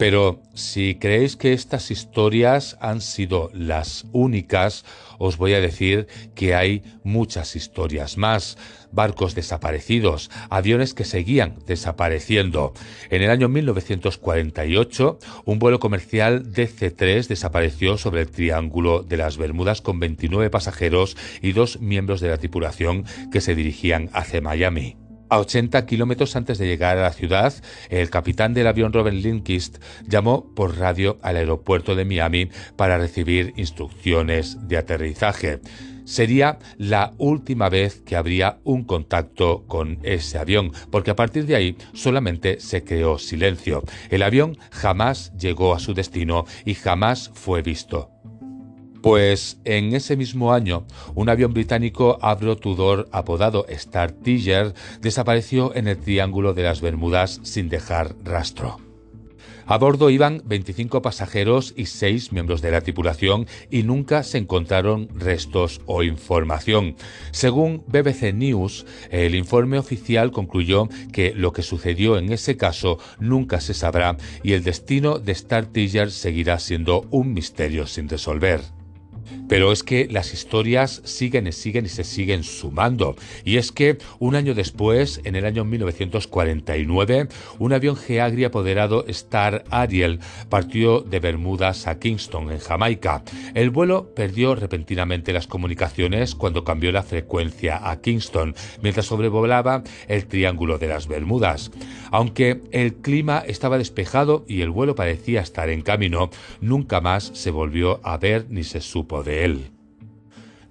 Pero 0.00 0.40
si 0.54 0.94
creéis 0.94 1.36
que 1.36 1.52
estas 1.52 1.90
historias 1.90 2.78
han 2.80 3.02
sido 3.02 3.50
las 3.52 4.06
únicas, 4.12 4.86
os 5.18 5.36
voy 5.36 5.52
a 5.52 5.60
decir 5.60 6.06
que 6.34 6.54
hay 6.54 6.82
muchas 7.04 7.54
historias 7.54 8.16
más. 8.16 8.56
Barcos 8.92 9.34
desaparecidos, 9.34 10.30
aviones 10.48 10.94
que 10.94 11.04
seguían 11.04 11.58
desapareciendo. 11.66 12.72
En 13.10 13.20
el 13.20 13.28
año 13.28 13.50
1948, 13.50 15.18
un 15.44 15.58
vuelo 15.58 15.80
comercial 15.80 16.50
DC-3 16.50 17.26
desapareció 17.26 17.98
sobre 17.98 18.22
el 18.22 18.30
Triángulo 18.30 19.02
de 19.02 19.18
las 19.18 19.36
Bermudas 19.36 19.82
con 19.82 20.00
29 20.00 20.48
pasajeros 20.48 21.18
y 21.42 21.52
dos 21.52 21.78
miembros 21.78 22.22
de 22.22 22.30
la 22.30 22.38
tripulación 22.38 23.04
que 23.30 23.42
se 23.42 23.54
dirigían 23.54 24.08
hacia 24.14 24.40
Miami. 24.40 24.99
A 25.30 25.38
80 25.38 25.86
kilómetros 25.86 26.34
antes 26.34 26.58
de 26.58 26.66
llegar 26.66 26.98
a 26.98 27.02
la 27.02 27.12
ciudad, 27.12 27.54
el 27.88 28.10
capitán 28.10 28.52
del 28.52 28.66
avión 28.66 28.92
Robert 28.92 29.16
Linkist 29.16 29.78
llamó 30.08 30.52
por 30.56 30.76
radio 30.76 31.20
al 31.22 31.36
aeropuerto 31.36 31.94
de 31.94 32.04
Miami 32.04 32.48
para 32.74 32.98
recibir 32.98 33.52
instrucciones 33.56 34.66
de 34.66 34.76
aterrizaje. 34.76 35.60
Sería 36.04 36.58
la 36.78 37.12
última 37.18 37.68
vez 37.68 38.00
que 38.00 38.16
habría 38.16 38.58
un 38.64 38.82
contacto 38.82 39.64
con 39.68 40.00
ese 40.02 40.36
avión, 40.36 40.72
porque 40.90 41.12
a 41.12 41.16
partir 41.16 41.46
de 41.46 41.54
ahí 41.54 41.76
solamente 41.92 42.58
se 42.58 42.82
creó 42.82 43.16
silencio. 43.16 43.84
El 44.10 44.24
avión 44.24 44.58
jamás 44.72 45.32
llegó 45.38 45.72
a 45.72 45.78
su 45.78 45.94
destino 45.94 46.44
y 46.64 46.74
jamás 46.74 47.30
fue 47.34 47.62
visto. 47.62 48.10
Pues 49.02 49.58
en 49.64 49.94
ese 49.94 50.16
mismo 50.16 50.52
año, 50.52 50.84
un 51.14 51.30
avión 51.30 51.54
británico 51.54 52.18
Avro 52.20 52.56
Tudor 52.56 53.08
apodado 53.12 53.66
Star 53.68 54.12
Tiger 54.12 54.74
desapareció 55.00 55.74
en 55.74 55.88
el 55.88 55.98
Triángulo 55.98 56.52
de 56.52 56.64
las 56.64 56.82
Bermudas 56.82 57.40
sin 57.42 57.70
dejar 57.70 58.14
rastro. 58.22 58.78
A 59.70 59.78
bordo 59.78 60.10
iban 60.10 60.42
25 60.44 61.00
pasajeros 61.00 61.74
y 61.76 61.86
6 61.86 62.32
miembros 62.32 62.60
de 62.60 62.72
la 62.72 62.80
tripulación 62.80 63.46
y 63.70 63.84
nunca 63.84 64.24
se 64.24 64.38
encontraron 64.38 65.08
restos 65.14 65.80
o 65.86 66.02
información. 66.02 66.96
Según 67.30 67.84
BBC 67.86 68.34
News, 68.34 68.84
el 69.10 69.36
informe 69.36 69.78
oficial 69.78 70.32
concluyó 70.32 70.88
que 71.12 71.32
lo 71.34 71.52
que 71.52 71.62
sucedió 71.62 72.18
en 72.18 72.32
ese 72.32 72.56
caso 72.56 72.98
nunca 73.20 73.60
se 73.60 73.72
sabrá 73.74 74.16
y 74.42 74.54
el 74.54 74.64
destino 74.64 75.20
de 75.20 75.32
Star 75.32 75.66
Tiger 75.66 76.10
seguirá 76.10 76.58
siendo 76.58 77.06
un 77.10 77.32
misterio 77.32 77.86
sin 77.86 78.08
resolver. 78.08 78.79
Pero 79.48 79.72
es 79.72 79.82
que 79.82 80.06
las 80.10 80.32
historias 80.32 81.02
siguen 81.04 81.46
y 81.46 81.52
siguen 81.52 81.86
y 81.86 81.88
se 81.88 82.04
siguen 82.04 82.44
sumando. 82.44 83.16
Y 83.44 83.56
es 83.56 83.72
que 83.72 83.98
un 84.18 84.36
año 84.36 84.54
después, 84.54 85.20
en 85.24 85.36
el 85.36 85.44
año 85.44 85.64
1949, 85.64 87.28
un 87.58 87.72
avión 87.72 87.96
Geagri 87.96 88.44
apoderado 88.44 89.04
Star 89.08 89.64
Ariel 89.70 90.20
partió 90.48 91.00
de 91.00 91.20
Bermudas 91.20 91.86
a 91.86 91.98
Kingston, 91.98 92.50
en 92.50 92.58
Jamaica. 92.58 93.22
El 93.54 93.70
vuelo 93.70 94.14
perdió 94.14 94.54
repentinamente 94.54 95.32
las 95.32 95.46
comunicaciones 95.46 96.34
cuando 96.34 96.64
cambió 96.64 96.92
la 96.92 97.02
frecuencia 97.02 97.90
a 97.90 98.00
Kingston, 98.00 98.54
mientras 98.82 99.06
sobrevolaba 99.06 99.82
el 100.08 100.26
Triángulo 100.26 100.78
de 100.78 100.88
las 100.88 101.08
Bermudas. 101.08 101.70
Aunque 102.10 102.60
el 102.72 102.94
clima 102.96 103.38
estaba 103.46 103.78
despejado 103.78 104.44
y 104.48 104.60
el 104.62 104.70
vuelo 104.70 104.94
parecía 104.94 105.40
estar 105.40 105.68
en 105.68 105.82
camino, 105.82 106.30
nunca 106.60 107.00
más 107.00 107.30
se 107.34 107.50
volvió 107.50 108.00
a 108.02 108.16
ver 108.18 108.46
ni 108.48 108.64
se 108.64 108.80
supo 108.80 109.22
de 109.22 109.44
él. 109.44 109.79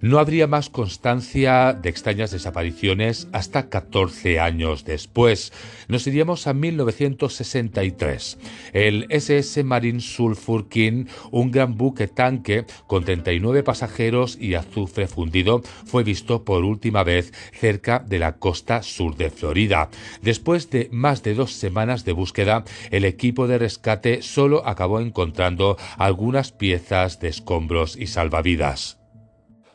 No 0.02 0.18
habría 0.18 0.46
más 0.46 0.70
constancia 0.70 1.74
de 1.74 1.90
extrañas 1.90 2.30
desapariciones 2.30 3.28
hasta 3.32 3.68
14 3.68 4.40
años 4.40 4.86
después. 4.86 5.52
Nos 5.88 6.06
iríamos 6.06 6.46
a 6.46 6.54
1963. 6.54 8.38
El 8.72 9.06
SS 9.10 9.62
Marine 9.62 10.00
Sulphur 10.00 10.70
King, 10.70 11.04
un 11.30 11.50
gran 11.50 11.76
buque 11.76 12.08
tanque 12.08 12.64
con 12.86 13.04
39 13.04 13.62
pasajeros 13.62 14.38
y 14.40 14.54
azufre 14.54 15.06
fundido, 15.06 15.60
fue 15.84 16.02
visto 16.02 16.44
por 16.44 16.64
última 16.64 17.04
vez 17.04 17.34
cerca 17.52 17.98
de 17.98 18.18
la 18.18 18.36
costa 18.36 18.82
sur 18.82 19.16
de 19.16 19.28
Florida. 19.28 19.90
Después 20.22 20.70
de 20.70 20.88
más 20.90 21.22
de 21.22 21.34
dos 21.34 21.52
semanas 21.52 22.06
de 22.06 22.12
búsqueda, 22.12 22.64
el 22.90 23.04
equipo 23.04 23.46
de 23.46 23.58
rescate 23.58 24.22
solo 24.22 24.66
acabó 24.66 25.00
encontrando 25.00 25.76
algunas 25.98 26.52
piezas 26.52 27.20
de 27.20 27.28
escombros 27.28 27.96
y 27.96 28.06
salvavidas. 28.06 28.99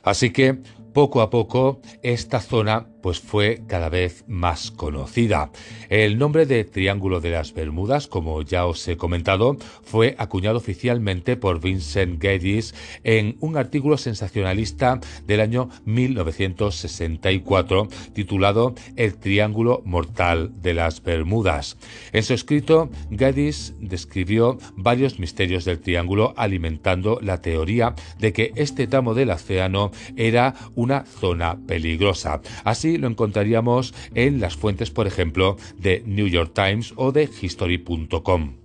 Así 0.06 0.30
que 0.30 0.62
poco 0.94 1.22
a 1.22 1.30
poco 1.30 1.82
esta 2.04 2.40
zona 2.40 2.88
pues 3.06 3.20
fue 3.20 3.62
cada 3.68 3.90
vez 3.90 4.26
más 4.28 4.72
conocida. 4.72 5.52
El 5.90 6.18
nombre 6.18 6.48
de 6.48 6.64
Triángulo 6.64 7.22
de 7.22 7.30
las 7.30 7.54
Bermudas, 7.54 8.08
como 8.08 8.42
ya 8.42 8.66
os 8.66 8.88
he 8.88 8.98
comentado, 8.98 9.58
fue 9.84 10.16
acuñado 10.18 10.58
oficialmente 10.58 11.38
por 11.38 11.62
Vincent 11.62 12.20
Geddes 12.20 12.74
en 13.04 13.38
un 13.42 13.58
artículo 13.58 14.00
sensacionalista 14.00 15.00
del 15.28 15.42
año 15.42 15.70
1964 15.86 17.90
titulado 18.16 18.74
El 18.96 19.14
Triángulo 19.14 19.84
Mortal 19.86 20.60
de 20.64 20.74
las 20.74 21.04
Bermudas. 21.04 21.78
En 22.12 22.24
su 22.24 22.34
escrito, 22.34 22.90
Geddes 23.12 23.76
describió 23.80 24.58
varios 24.78 25.20
misterios 25.20 25.64
del 25.64 25.80
triángulo 25.80 26.34
alimentando 26.38 27.20
la 27.22 27.40
teoría 27.40 27.94
de 28.18 28.34
que 28.34 28.52
este 28.56 28.88
tramo 28.88 29.14
del 29.14 29.30
océano 29.30 29.92
era 30.16 30.56
una 30.74 31.06
zona 31.06 31.60
peligrosa. 31.68 32.42
Así 32.64 32.95
lo 32.98 33.08
encontraríamos 33.08 33.94
en 34.14 34.40
las 34.40 34.56
fuentes, 34.56 34.92
por 34.92 35.08
ejemplo, 35.08 35.58
de 35.78 36.04
New 36.06 36.28
York 36.28 36.52
Times 36.54 36.94
o 36.96 37.12
de 37.12 37.30
History.com. 37.42 38.65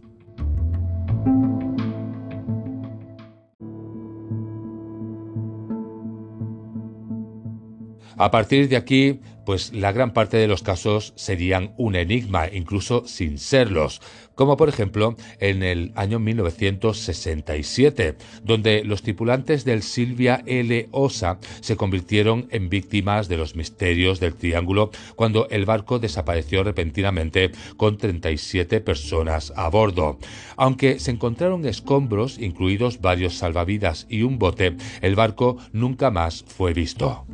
A 8.20 8.30
partir 8.30 8.68
de 8.68 8.76
aquí, 8.76 9.18
pues 9.46 9.72
la 9.72 9.92
gran 9.92 10.12
parte 10.12 10.36
de 10.36 10.46
los 10.46 10.62
casos 10.62 11.14
serían 11.16 11.72
un 11.78 11.96
enigma, 11.96 12.48
incluso 12.52 13.06
sin 13.06 13.38
serlos, 13.38 14.02
como 14.34 14.58
por 14.58 14.68
ejemplo 14.68 15.16
en 15.38 15.62
el 15.62 15.92
año 15.94 16.18
1967, 16.18 18.16
donde 18.44 18.84
los 18.84 19.00
tripulantes 19.00 19.64
del 19.64 19.82
Silvia 19.82 20.42
L. 20.44 20.90
Osa 20.90 21.38
se 21.62 21.78
convirtieron 21.78 22.46
en 22.50 22.68
víctimas 22.68 23.26
de 23.26 23.38
los 23.38 23.56
misterios 23.56 24.20
del 24.20 24.34
Triángulo 24.34 24.90
cuando 25.16 25.48
el 25.48 25.64
barco 25.64 25.98
desapareció 25.98 26.62
repentinamente 26.62 27.52
con 27.78 27.96
37 27.96 28.82
personas 28.82 29.50
a 29.56 29.70
bordo. 29.70 30.18
Aunque 30.58 30.98
se 30.98 31.12
encontraron 31.12 31.64
escombros, 31.64 32.38
incluidos 32.38 33.00
varios 33.00 33.38
salvavidas 33.38 34.06
y 34.10 34.24
un 34.24 34.38
bote, 34.38 34.76
el 35.00 35.14
barco 35.14 35.56
nunca 35.72 36.10
más 36.10 36.44
fue 36.46 36.74
visto. 36.74 37.24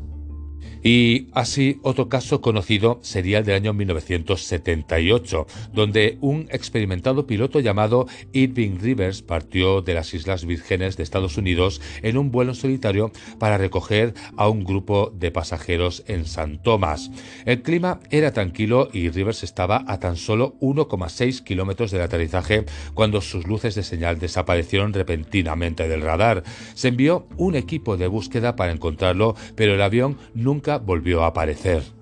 Y 0.82 1.28
así 1.32 1.78
otro 1.82 2.08
caso 2.08 2.40
conocido 2.40 3.00
sería 3.02 3.38
el 3.38 3.44
del 3.44 3.56
año 3.56 3.72
1978, 3.72 5.46
donde 5.72 6.18
un 6.20 6.48
experimentado 6.50 7.26
piloto 7.26 7.60
llamado 7.60 8.06
Irving 8.32 8.78
Rivers 8.80 9.22
partió 9.22 9.82
de 9.82 9.94
las 9.94 10.14
Islas 10.14 10.44
Vírgenes 10.44 10.96
de 10.96 11.02
Estados 11.02 11.36
Unidos 11.36 11.80
en 12.02 12.18
un 12.18 12.30
vuelo 12.30 12.54
solitario 12.54 13.10
para 13.38 13.58
recoger 13.58 14.14
a 14.36 14.48
un 14.48 14.64
grupo 14.64 15.12
de 15.14 15.30
pasajeros 15.30 16.04
en 16.06 16.24
San 16.26 16.62
Tomás. 16.62 17.10
El 17.44 17.62
clima 17.62 18.00
era 18.10 18.32
tranquilo 18.32 18.88
y 18.92 19.08
Rivers 19.08 19.42
estaba 19.42 19.84
a 19.86 19.98
tan 19.98 20.16
solo 20.16 20.56
1,6 20.60 21.42
kilómetros 21.42 21.90
del 21.90 22.02
aterrizaje 22.02 22.64
cuando 22.94 23.20
sus 23.20 23.46
luces 23.46 23.74
de 23.74 23.82
señal 23.82 24.18
desaparecieron 24.18 24.92
repentinamente 24.92 25.88
del 25.88 26.02
radar. 26.02 26.42
Se 26.74 26.88
envió 26.88 27.26
un 27.36 27.54
equipo 27.54 27.96
de 27.96 28.06
búsqueda 28.06 28.56
para 28.56 28.72
encontrarlo, 28.72 29.34
pero 29.54 29.74
el 29.74 29.82
avión 29.82 30.18
nunca 30.34 30.65
volvió 30.78 31.22
a 31.22 31.28
aparecer. 31.28 31.95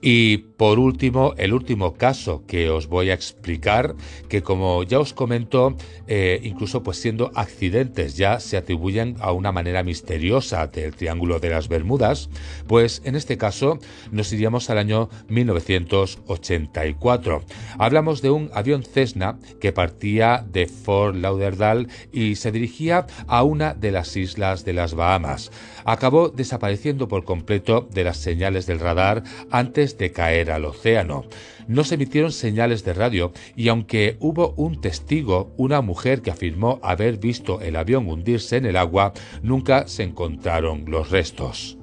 Y 0.00 0.38
por 0.56 0.78
último, 0.78 1.34
el 1.36 1.52
último 1.52 1.94
caso 1.94 2.44
que 2.46 2.70
os 2.70 2.86
voy 2.86 3.10
a 3.10 3.14
explicar, 3.14 3.94
que 4.28 4.42
como 4.42 4.82
ya 4.82 5.00
os 5.00 5.14
comento, 5.14 5.76
eh, 6.06 6.40
incluso 6.42 6.82
pues 6.82 6.98
siendo 6.98 7.30
accidentes 7.34 8.16
ya 8.16 8.40
se 8.40 8.56
atribuyen 8.56 9.16
a 9.20 9.32
una 9.32 9.52
manera 9.52 9.82
misteriosa 9.82 10.66
del 10.66 10.94
Triángulo 10.94 11.40
de 11.40 11.50
las 11.50 11.68
Bermudas, 11.68 12.30
pues 12.66 13.02
en 13.04 13.16
este 13.16 13.36
caso 13.38 13.78
nos 14.10 14.32
iríamos 14.32 14.70
al 14.70 14.78
año 14.78 15.08
1984. 15.28 17.44
Hablamos 17.78 18.22
de 18.22 18.30
un 18.30 18.50
avión 18.54 18.82
Cessna 18.82 19.38
que 19.60 19.72
partía 19.72 20.44
de 20.50 20.66
Fort 20.66 21.16
Lauderdale 21.16 21.88
y 22.12 22.36
se 22.36 22.52
dirigía 22.52 23.06
a 23.26 23.42
una 23.42 23.74
de 23.74 23.92
las 23.92 24.16
islas 24.16 24.64
de 24.64 24.72
las 24.72 24.94
Bahamas. 24.94 25.50
Acabó 25.84 26.28
desapareciendo 26.28 27.08
por 27.08 27.24
completo 27.24 27.88
de 27.92 28.04
las 28.04 28.18
señales 28.18 28.66
del 28.66 28.78
radar 28.80 29.22
antes 29.50 29.85
de 29.94 30.12
caer 30.12 30.50
al 30.50 30.64
océano. 30.64 31.24
No 31.68 31.84
se 31.84 31.94
emitieron 31.94 32.32
señales 32.32 32.84
de 32.84 32.94
radio 32.94 33.32
y 33.56 33.68
aunque 33.68 34.16
hubo 34.20 34.54
un 34.56 34.80
testigo, 34.80 35.52
una 35.56 35.80
mujer 35.80 36.22
que 36.22 36.30
afirmó 36.30 36.78
haber 36.82 37.18
visto 37.18 37.60
el 37.60 37.76
avión 37.76 38.08
hundirse 38.08 38.56
en 38.56 38.66
el 38.66 38.76
agua, 38.76 39.12
nunca 39.42 39.88
se 39.88 40.02
encontraron 40.02 40.84
los 40.86 41.10
restos. 41.10 41.78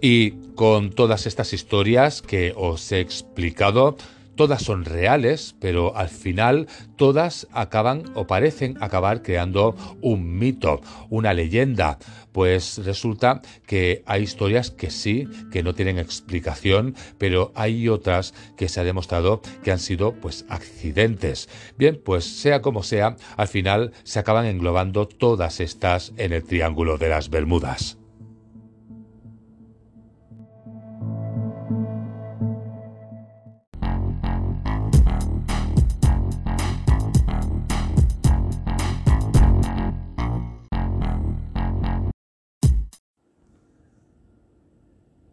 Y 0.00 0.32
con 0.54 0.90
todas 0.90 1.26
estas 1.26 1.52
historias 1.52 2.22
que 2.22 2.52
os 2.56 2.92
he 2.92 3.00
explicado, 3.00 3.96
Todas 4.36 4.62
son 4.62 4.84
reales, 4.84 5.56
pero 5.60 5.96
al 5.96 6.10
final 6.10 6.68
todas 6.96 7.48
acaban 7.52 8.04
o 8.14 8.26
parecen 8.26 8.76
acabar 8.82 9.22
creando 9.22 9.74
un 10.02 10.38
mito, 10.38 10.82
una 11.08 11.32
leyenda, 11.32 11.98
pues 12.36 12.84
resulta 12.84 13.40
que 13.66 14.02
hay 14.04 14.22
historias 14.22 14.70
que 14.70 14.90
sí, 14.90 15.26
que 15.50 15.62
no 15.62 15.74
tienen 15.74 15.98
explicación, 15.98 16.94
pero 17.16 17.50
hay 17.54 17.88
otras 17.88 18.34
que 18.58 18.68
se 18.68 18.78
ha 18.78 18.84
demostrado 18.84 19.40
que 19.64 19.72
han 19.72 19.78
sido 19.78 20.12
pues 20.12 20.44
accidentes. 20.50 21.48
Bien, 21.78 21.98
pues 22.04 22.26
sea 22.26 22.60
como 22.60 22.82
sea, 22.82 23.16
al 23.38 23.48
final 23.48 23.92
se 24.04 24.18
acaban 24.18 24.44
englobando 24.44 25.08
todas 25.08 25.60
estas 25.60 26.12
en 26.18 26.34
el 26.34 26.44
Triángulo 26.44 26.98
de 26.98 27.08
las 27.08 27.30
Bermudas. 27.30 27.96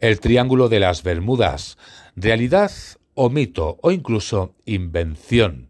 El 0.04 0.20
Triángulo 0.20 0.68
de 0.68 0.82
las 0.82 1.02
Bermudas, 1.02 1.78
realidad 2.18 2.74
o 3.14 3.30
mito 3.30 3.78
o 3.82 3.90
incluso 3.90 4.54
invención. 4.66 5.70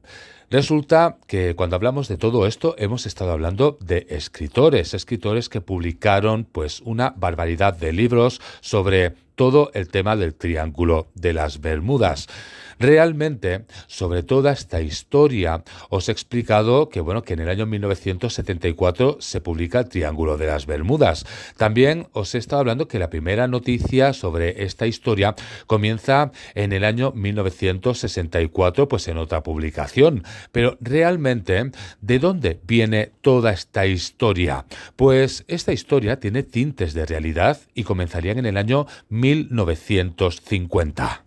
Resulta 0.50 1.20
que 1.28 1.54
cuando 1.56 1.76
hablamos 1.76 2.08
de 2.08 2.18
todo 2.18 2.48
esto 2.48 2.74
hemos 2.80 3.06
estado 3.06 3.32
hablando 3.32 3.78
de 3.80 4.08
escritores, 4.10 4.96
escritores 4.96 5.50
que 5.50 5.62
publicaron 5.62 6.46
pues 6.52 6.82
una 6.82 7.14
barbaridad 7.16 7.78
de 7.78 7.94
libros 7.94 8.42
sobre 8.62 9.14
todo 9.36 9.70
el 9.76 9.90
tema 9.90 10.16
del 10.16 10.34
Triángulo 10.34 11.10
de 11.14 11.34
las 11.34 11.62
Bermudas. 11.62 12.28
Realmente, 12.80 13.66
sobre 13.88 14.24
toda 14.24 14.52
esta 14.52 14.82
historia, 14.82 15.64
os 15.90 16.10
he 16.10 16.12
explicado 16.12 16.90
que, 16.90 17.02
bueno, 17.02 17.24
que 17.24 17.34
en 17.34 17.42
el 17.42 17.50
año 17.50 17.66
1974 17.66 19.18
se 19.20 19.42
publica 19.42 19.80
el 19.80 19.90
Triángulo 19.90 20.38
de 20.38 20.48
las 20.48 20.66
Bermudas. 20.66 21.26
También 21.58 22.08
os 22.14 22.36
he 22.36 22.38
estado 22.38 22.62
hablando 22.62 22.88
que 22.88 23.00
la 23.00 23.10
primera 23.10 23.48
noticia 23.48 24.14
sobre 24.14 24.64
esta 24.64 24.88
historia 24.88 25.36
comienza 25.68 26.32
en 26.56 26.74
el 26.74 26.84
año 26.84 27.12
1964, 27.12 28.88
pues 28.88 29.08
en 29.08 29.18
otra 29.18 29.44
publicación. 29.44 30.24
Pero 30.52 30.78
realmente, 30.82 31.72
¿de 32.02 32.20
dónde 32.20 32.60
viene 32.66 33.12
toda 33.22 33.52
esta 33.52 33.86
historia? 33.86 34.66
Pues 34.96 35.46
esta 35.48 35.74
historia 35.74 36.20
tiene 36.20 36.44
tintes 36.44 36.94
de 36.94 37.06
realidad 37.06 37.60
y 37.74 37.84
comenzarían 37.84 38.40
en 38.40 38.46
el 38.46 38.58
año 38.58 38.88
1950. 39.10 41.24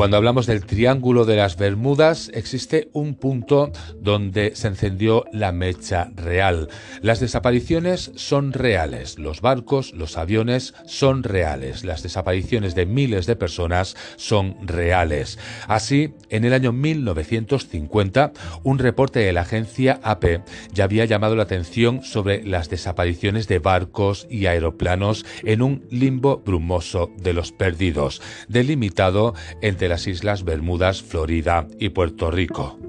Cuando 0.00 0.16
hablamos 0.16 0.46
del 0.46 0.64
Triángulo 0.64 1.26
de 1.26 1.36
las 1.36 1.58
Bermudas, 1.58 2.30
existe 2.32 2.88
un 2.94 3.14
punto 3.14 3.70
donde 3.98 4.56
se 4.56 4.68
encendió 4.68 5.26
la 5.30 5.52
mecha 5.52 6.10
real. 6.16 6.70
Las 7.02 7.20
desapariciones 7.20 8.10
son 8.14 8.54
reales, 8.54 9.18
los 9.18 9.42
barcos, 9.42 9.92
los 9.92 10.16
aviones 10.16 10.72
son 10.86 11.22
reales, 11.22 11.84
las 11.84 12.02
desapariciones 12.02 12.74
de 12.74 12.86
miles 12.86 13.26
de 13.26 13.36
personas 13.36 13.94
son 14.16 14.56
reales. 14.66 15.38
Así, 15.68 16.14
en 16.30 16.46
el 16.46 16.54
año 16.54 16.72
1950, 16.72 18.32
un 18.62 18.78
reporte 18.78 19.18
de 19.18 19.34
la 19.34 19.42
agencia 19.42 20.00
AP 20.02 20.40
ya 20.72 20.84
había 20.84 21.04
llamado 21.04 21.36
la 21.36 21.42
atención 21.42 22.02
sobre 22.04 22.42
las 22.42 22.70
desapariciones 22.70 23.48
de 23.48 23.58
barcos 23.58 24.26
y 24.30 24.46
aeroplanos 24.46 25.26
en 25.44 25.60
un 25.60 25.84
limbo 25.90 26.38
brumoso 26.38 27.10
de 27.18 27.34
los 27.34 27.52
perdidos, 27.52 28.22
delimitado 28.48 29.34
entre 29.60 29.89
las 29.90 30.06
Islas 30.06 30.44
Bermudas, 30.44 31.02
Florida 31.02 31.66
y 31.80 31.88
Puerto 31.88 32.30
Rico. 32.30 32.79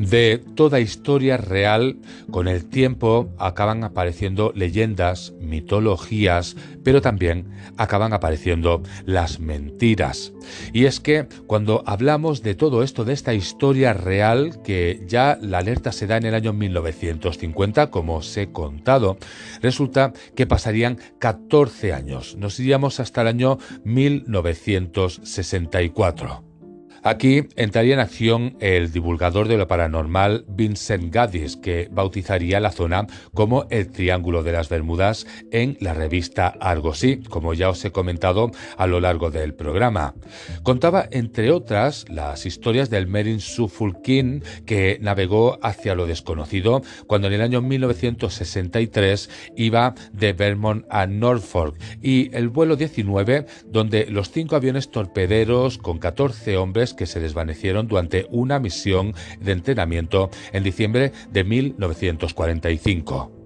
De 0.00 0.42
toda 0.56 0.80
historia 0.80 1.36
real, 1.36 1.98
con 2.30 2.48
el 2.48 2.64
tiempo 2.64 3.28
acaban 3.36 3.84
apareciendo 3.84 4.50
leyendas, 4.54 5.34
mitologías, 5.42 6.56
pero 6.82 7.02
también 7.02 7.50
acaban 7.76 8.14
apareciendo 8.14 8.82
las 9.04 9.40
mentiras. 9.40 10.32
Y 10.72 10.86
es 10.86 11.00
que 11.00 11.26
cuando 11.46 11.82
hablamos 11.84 12.42
de 12.42 12.54
todo 12.54 12.82
esto, 12.82 13.04
de 13.04 13.12
esta 13.12 13.34
historia 13.34 13.92
real, 13.92 14.62
que 14.62 15.04
ya 15.06 15.38
la 15.42 15.58
alerta 15.58 15.92
se 15.92 16.06
da 16.06 16.16
en 16.16 16.24
el 16.24 16.34
año 16.34 16.54
1950, 16.54 17.90
como 17.90 18.16
os 18.16 18.34
he 18.38 18.50
contado, 18.50 19.18
resulta 19.60 20.14
que 20.34 20.46
pasarían 20.46 20.98
14 21.18 21.92
años. 21.92 22.36
Nos 22.36 22.58
iríamos 22.58 23.00
hasta 23.00 23.20
el 23.20 23.28
año 23.28 23.58
1964. 23.84 26.49
Aquí 27.02 27.48
entraría 27.56 27.94
en 27.94 28.00
acción 28.00 28.56
el 28.60 28.92
divulgador 28.92 29.48
de 29.48 29.56
lo 29.56 29.66
paranormal 29.66 30.44
Vincent 30.48 31.12
Gaddis, 31.12 31.56
que 31.56 31.88
bautizaría 31.90 32.60
la 32.60 32.72
zona 32.72 33.06
como 33.32 33.66
el 33.70 33.90
Triángulo 33.90 34.42
de 34.42 34.52
las 34.52 34.68
Bermudas 34.68 35.26
en 35.50 35.78
la 35.80 35.94
revista 35.94 36.48
Argosy, 36.60 37.22
como 37.22 37.54
ya 37.54 37.70
os 37.70 37.82
he 37.86 37.90
comentado 37.90 38.50
a 38.76 38.86
lo 38.86 39.00
largo 39.00 39.30
del 39.30 39.54
programa. 39.54 40.14
Contaba, 40.62 41.08
entre 41.10 41.50
otras, 41.50 42.04
las 42.10 42.44
historias 42.44 42.90
del 42.90 43.06
Merin 43.06 43.40
Suffolkin, 43.40 44.42
que 44.66 44.98
navegó 45.00 45.58
hacia 45.62 45.94
lo 45.94 46.06
desconocido 46.06 46.82
cuando 47.06 47.28
en 47.28 47.34
el 47.34 47.40
año 47.40 47.62
1963 47.62 49.30
iba 49.56 49.94
de 50.12 50.34
Vermont 50.34 50.84
a 50.90 51.06
Norfolk, 51.06 51.76
y 52.02 52.34
el 52.36 52.50
vuelo 52.50 52.76
19, 52.76 53.46
donde 53.64 54.04
los 54.06 54.30
cinco 54.30 54.56
aviones 54.56 54.90
torpederos 54.90 55.78
con 55.78 55.98
14 55.98 56.58
hombres 56.58 56.89
que 56.94 57.06
se 57.06 57.20
desvanecieron 57.20 57.88
durante 57.88 58.26
una 58.30 58.58
misión 58.58 59.14
de 59.40 59.52
entrenamiento 59.52 60.30
en 60.52 60.62
diciembre 60.62 61.12
de 61.30 61.44
1945. 61.44 63.39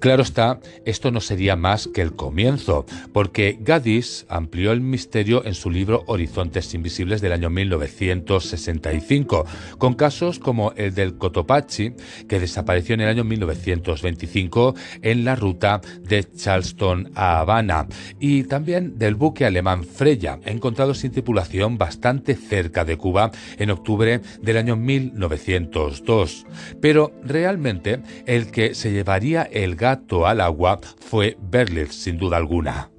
Claro 0.00 0.22
está, 0.22 0.60
esto 0.86 1.10
no 1.10 1.20
sería 1.20 1.56
más 1.56 1.86
que 1.86 2.00
el 2.00 2.16
comienzo, 2.16 2.86
porque 3.12 3.58
Gaddis 3.60 4.24
amplió 4.30 4.72
el 4.72 4.80
misterio 4.80 5.44
en 5.44 5.52
su 5.52 5.70
libro 5.70 6.04
Horizontes 6.06 6.72
Invisibles 6.72 7.20
del 7.20 7.32
año 7.32 7.50
1965, 7.50 9.44
con 9.76 9.92
casos 9.92 10.38
como 10.38 10.72
el 10.72 10.94
del 10.94 11.18
Cotopaxi, 11.18 11.92
que 12.26 12.40
desapareció 12.40 12.94
en 12.94 13.02
el 13.02 13.08
año 13.08 13.24
1925 13.24 14.74
en 15.02 15.26
la 15.26 15.36
ruta 15.36 15.82
de 16.00 16.24
Charleston 16.32 17.12
a 17.14 17.40
Habana, 17.40 17.86
y 18.18 18.44
también 18.44 18.98
del 18.98 19.16
buque 19.16 19.44
alemán 19.44 19.84
Freya, 19.84 20.40
encontrado 20.46 20.94
sin 20.94 21.12
tripulación 21.12 21.76
bastante 21.76 22.36
cerca 22.36 22.86
de 22.86 22.96
Cuba 22.96 23.32
en 23.58 23.70
octubre 23.70 24.22
del 24.40 24.56
año 24.56 24.76
1902. 24.76 26.46
Pero 26.80 27.12
realmente 27.22 28.00
el 28.24 28.50
que 28.50 28.74
se 28.74 28.92
llevaría 28.92 29.42
el 29.42 29.76
gas 29.76 29.89
al 30.26 30.40
agua 30.40 30.80
fue 30.98 31.36
Berlitz, 31.40 31.94
sin 31.94 32.18
duda 32.18 32.36
alguna. 32.36 32.90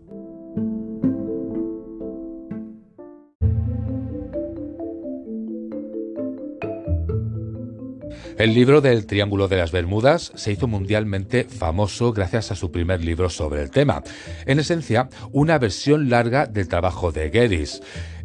El 8.37 8.55
libro 8.55 8.81
del 8.81 9.05
Triángulo 9.05 9.47
de 9.47 9.57
las 9.57 9.71
Bermudas 9.71 10.31
se 10.33 10.51
hizo 10.51 10.67
mundialmente 10.67 11.43
famoso 11.43 12.11
gracias 12.11 12.51
a 12.51 12.55
su 12.55 12.71
primer 12.71 13.05
libro 13.05 13.29
sobre 13.29 13.61
el 13.61 13.69
tema. 13.69 14.01
En 14.47 14.59
esencia, 14.59 15.09
una 15.31 15.59
versión 15.59 16.09
larga 16.09 16.47
del 16.47 16.67
trabajo 16.67 17.11
de 17.11 17.29
Geddes. 17.29 17.83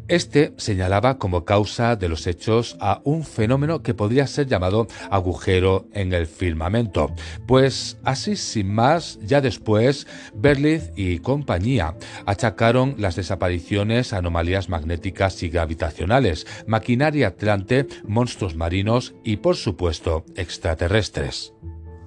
Este 0.09 0.53
señalaba 0.57 1.19
como 1.19 1.45
causa 1.45 1.97
de 1.97 2.09
los 2.09 2.29
hechos 2.29 2.77
a 2.81 3.01
un 3.03 3.25
fenómeno 3.25 3.83
que 3.83 3.93
podría 3.93 4.29
ser 4.29 4.47
llamado 4.47 4.87
agujero 5.11 5.89
en 5.93 6.13
el 6.13 6.29
firmamento. 6.29 7.13
Pues 7.49 7.99
así 8.05 8.37
sin 8.37 8.73
más, 8.73 9.19
ya 9.23 9.41
después, 9.41 10.07
Berlitz 10.33 10.93
y 10.95 11.19
compañía 11.19 11.97
achacaron 12.25 12.95
las 12.99 13.17
desapariciones 13.17 14.13
a 14.13 14.19
anomalías 14.19 14.69
magnéticas 14.69 15.43
y 15.43 15.49
gravitacionales, 15.49 16.47
maquinaria 16.69 17.29
atlante, 17.29 17.87
monstruos 18.05 18.55
marinos 18.55 19.15
y 19.25 19.39
por 19.39 19.57
supuesto 19.57 20.25
extraterrestres. 20.37 21.53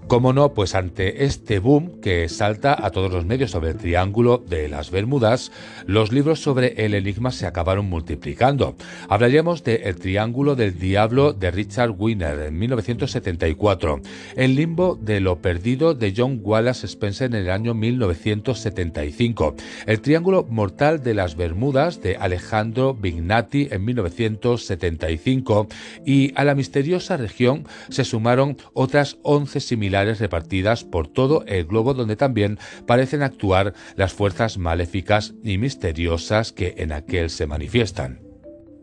¿Cómo 0.10 0.34
no? 0.34 0.56
Pues 0.56 0.74
ante 0.74 1.26
este 1.26 1.60
boom 1.60 2.02
que 2.02 2.28
salta 2.30 2.76
a 2.84 2.90
todos 2.90 3.14
los 3.14 3.28
medios 3.28 3.52
sobre 3.52 3.70
el 3.70 3.78
Triángulo 3.78 4.40
de 4.40 4.68
las 4.68 4.90
Bermudas, 4.90 5.52
los 5.86 6.12
libros 6.12 6.42
sobre 6.42 6.84
el 6.84 6.96
enigma 6.96 7.30
se 7.30 7.46
acabaron 7.46 7.86
multiplicando. 7.86 8.76
Hablaríamos 9.08 9.64
de 9.64 9.76
El 9.84 9.98
Triángulo 9.98 10.56
del 10.56 10.80
Diablo 10.80 11.34
de 11.34 11.52
Richard 11.52 11.92
Wiener 11.92 12.40
en 12.40 12.58
1974, 12.58 14.02
El 14.36 14.56
Limbo 14.56 14.98
de 15.00 15.20
lo 15.20 15.44
Perdido 15.44 15.94
de 15.94 16.12
John 16.18 16.40
Wallace 16.42 16.88
Spencer 16.88 17.28
en 17.28 17.36
el 17.36 17.52
año 17.52 17.76
1975, 17.76 19.56
El 19.86 20.02
Triángulo 20.02 20.44
Mortal 20.50 21.04
de 21.04 21.14
las 21.14 21.36
Bermudas 21.36 22.02
de 22.02 22.16
Alejandro 22.16 22.96
Vignati 22.96 23.68
en 23.70 23.86
1975 23.86 25.68
y 26.04 26.34
a 26.34 26.44
la 26.46 26.56
misteriosa 26.56 27.16
región 27.16 27.68
se 27.90 28.04
sumaron 28.04 28.58
otras 28.74 29.20
11 29.22 29.60
similares 29.60 29.99
repartidas 30.06 30.84
por 30.84 31.08
todo 31.08 31.44
el 31.46 31.66
globo 31.66 31.94
donde 31.94 32.16
también 32.16 32.58
parecen 32.88 33.22
actuar 33.22 33.74
las 33.96 34.14
fuerzas 34.14 34.58
maléficas 34.58 35.34
y 35.44 35.58
misteriosas 35.58 36.52
que 36.52 36.76
en 36.78 36.92
aquel 36.92 37.30
se 37.30 37.48
manifiestan. 37.48 38.30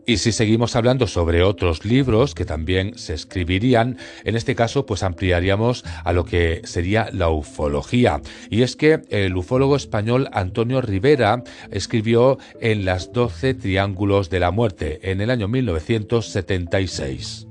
Y 0.09 0.17
si 0.17 0.31
seguimos 0.31 0.77
hablando 0.77 1.05
sobre 1.05 1.43
otros 1.43 1.83
libros 1.83 2.33
que 2.33 2.45
también 2.45 2.97
se 2.97 3.13
escribirían, 3.13 3.97
en 4.23 4.37
este 4.37 4.55
caso 4.55 4.85
pues 4.85 5.03
ampliaríamos 5.03 5.83
a 6.05 6.13
lo 6.13 6.23
que 6.23 6.61
sería 6.63 7.09
la 7.11 7.27
ufología. 7.27 8.21
Y 8.49 8.61
es 8.61 8.77
que 8.77 9.01
el 9.09 9.35
ufólogo 9.35 9.75
español 9.75 10.29
Antonio 10.31 10.79
Rivera 10.79 11.43
escribió 11.71 12.37
en 12.61 12.85
Las 12.85 13.11
Doce 13.11 13.53
Triángulos 13.53 14.29
de 14.29 14.39
la 14.39 14.51
Muerte 14.51 15.11
en 15.11 15.19
el 15.19 15.29
año 15.29 15.49
1976. 15.49 17.47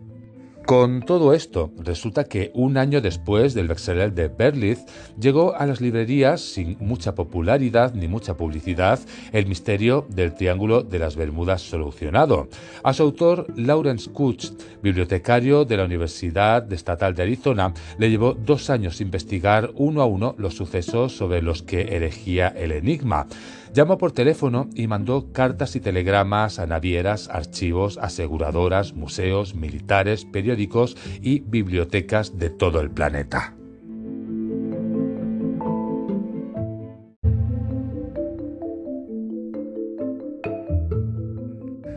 Con 0.66 1.02
todo 1.02 1.32
esto, 1.32 1.70
resulta 1.78 2.24
que 2.24 2.50
un 2.52 2.76
año 2.76 3.00
después 3.00 3.54
del 3.54 3.68
bestseller 3.68 4.12
de 4.12 4.26
Berlitz, 4.26 4.80
llegó 5.16 5.54
a 5.54 5.64
las 5.64 5.80
librerías 5.80 6.40
sin 6.40 6.76
mucha 6.80 7.14
popularidad 7.14 7.94
ni 7.94 8.08
mucha 8.08 8.36
publicidad 8.36 8.98
El 9.30 9.46
misterio 9.46 10.06
del 10.08 10.34
Triángulo 10.34 10.82
de 10.82 10.98
las 10.98 11.14
Bermudas 11.14 11.62
solucionado. 11.62 12.48
A 12.82 12.92
su 12.94 13.04
autor, 13.04 13.46
Lawrence 13.54 14.10
Kutch, 14.10 14.50
bibliotecario 14.82 15.64
de 15.64 15.76
la 15.76 15.84
Universidad 15.84 16.72
Estatal 16.72 17.14
de 17.14 17.22
Arizona, 17.22 17.72
le 17.96 18.10
llevó 18.10 18.34
dos 18.34 18.68
años 18.68 19.00
investigar 19.00 19.70
uno 19.76 20.02
a 20.02 20.06
uno 20.06 20.34
los 20.36 20.56
sucesos 20.56 21.16
sobre 21.16 21.42
los 21.42 21.62
que 21.62 21.96
elegía 21.96 22.48
el 22.48 22.72
enigma. 22.72 23.28
Llamó 23.76 23.98
por 23.98 24.12
teléfono 24.12 24.70
y 24.74 24.86
mandó 24.86 25.32
cartas 25.32 25.76
y 25.76 25.80
telegramas 25.80 26.58
a 26.58 26.66
navieras, 26.66 27.28
archivos, 27.28 27.98
aseguradoras, 27.98 28.94
museos, 28.94 29.54
militares, 29.54 30.24
periódicos 30.56 30.96
y 31.22 31.40
bibliotecas 31.40 32.38
de 32.38 32.50
todo 32.50 32.80
el 32.80 32.90
planeta. 32.90 33.55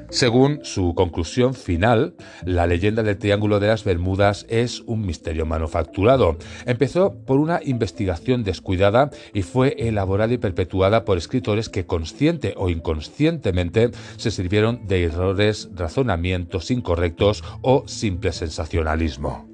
Según 0.09 0.59
su 0.63 0.95
conclusión 0.95 1.53
final, 1.53 2.15
la 2.43 2.65
leyenda 2.65 3.03
del 3.03 3.17
Triángulo 3.17 3.59
de 3.59 3.67
las 3.67 3.83
Bermudas 3.83 4.45
es 4.49 4.81
un 4.81 5.05
misterio 5.05 5.45
manufacturado. 5.45 6.37
Empezó 6.65 7.13
por 7.25 7.39
una 7.39 7.59
investigación 7.63 8.43
descuidada 8.43 9.11
y 9.33 9.43
fue 9.43 9.75
elaborada 9.77 10.33
y 10.33 10.37
perpetuada 10.37 11.05
por 11.05 11.17
escritores 11.17 11.69
que 11.69 11.85
consciente 11.85 12.53
o 12.57 12.69
inconscientemente 12.69 13.91
se 14.17 14.31
sirvieron 14.31 14.87
de 14.87 15.03
errores, 15.03 15.69
razonamientos 15.75 16.71
incorrectos 16.71 17.43
o 17.61 17.87
simple 17.87 18.31
sensacionalismo. 18.31 19.48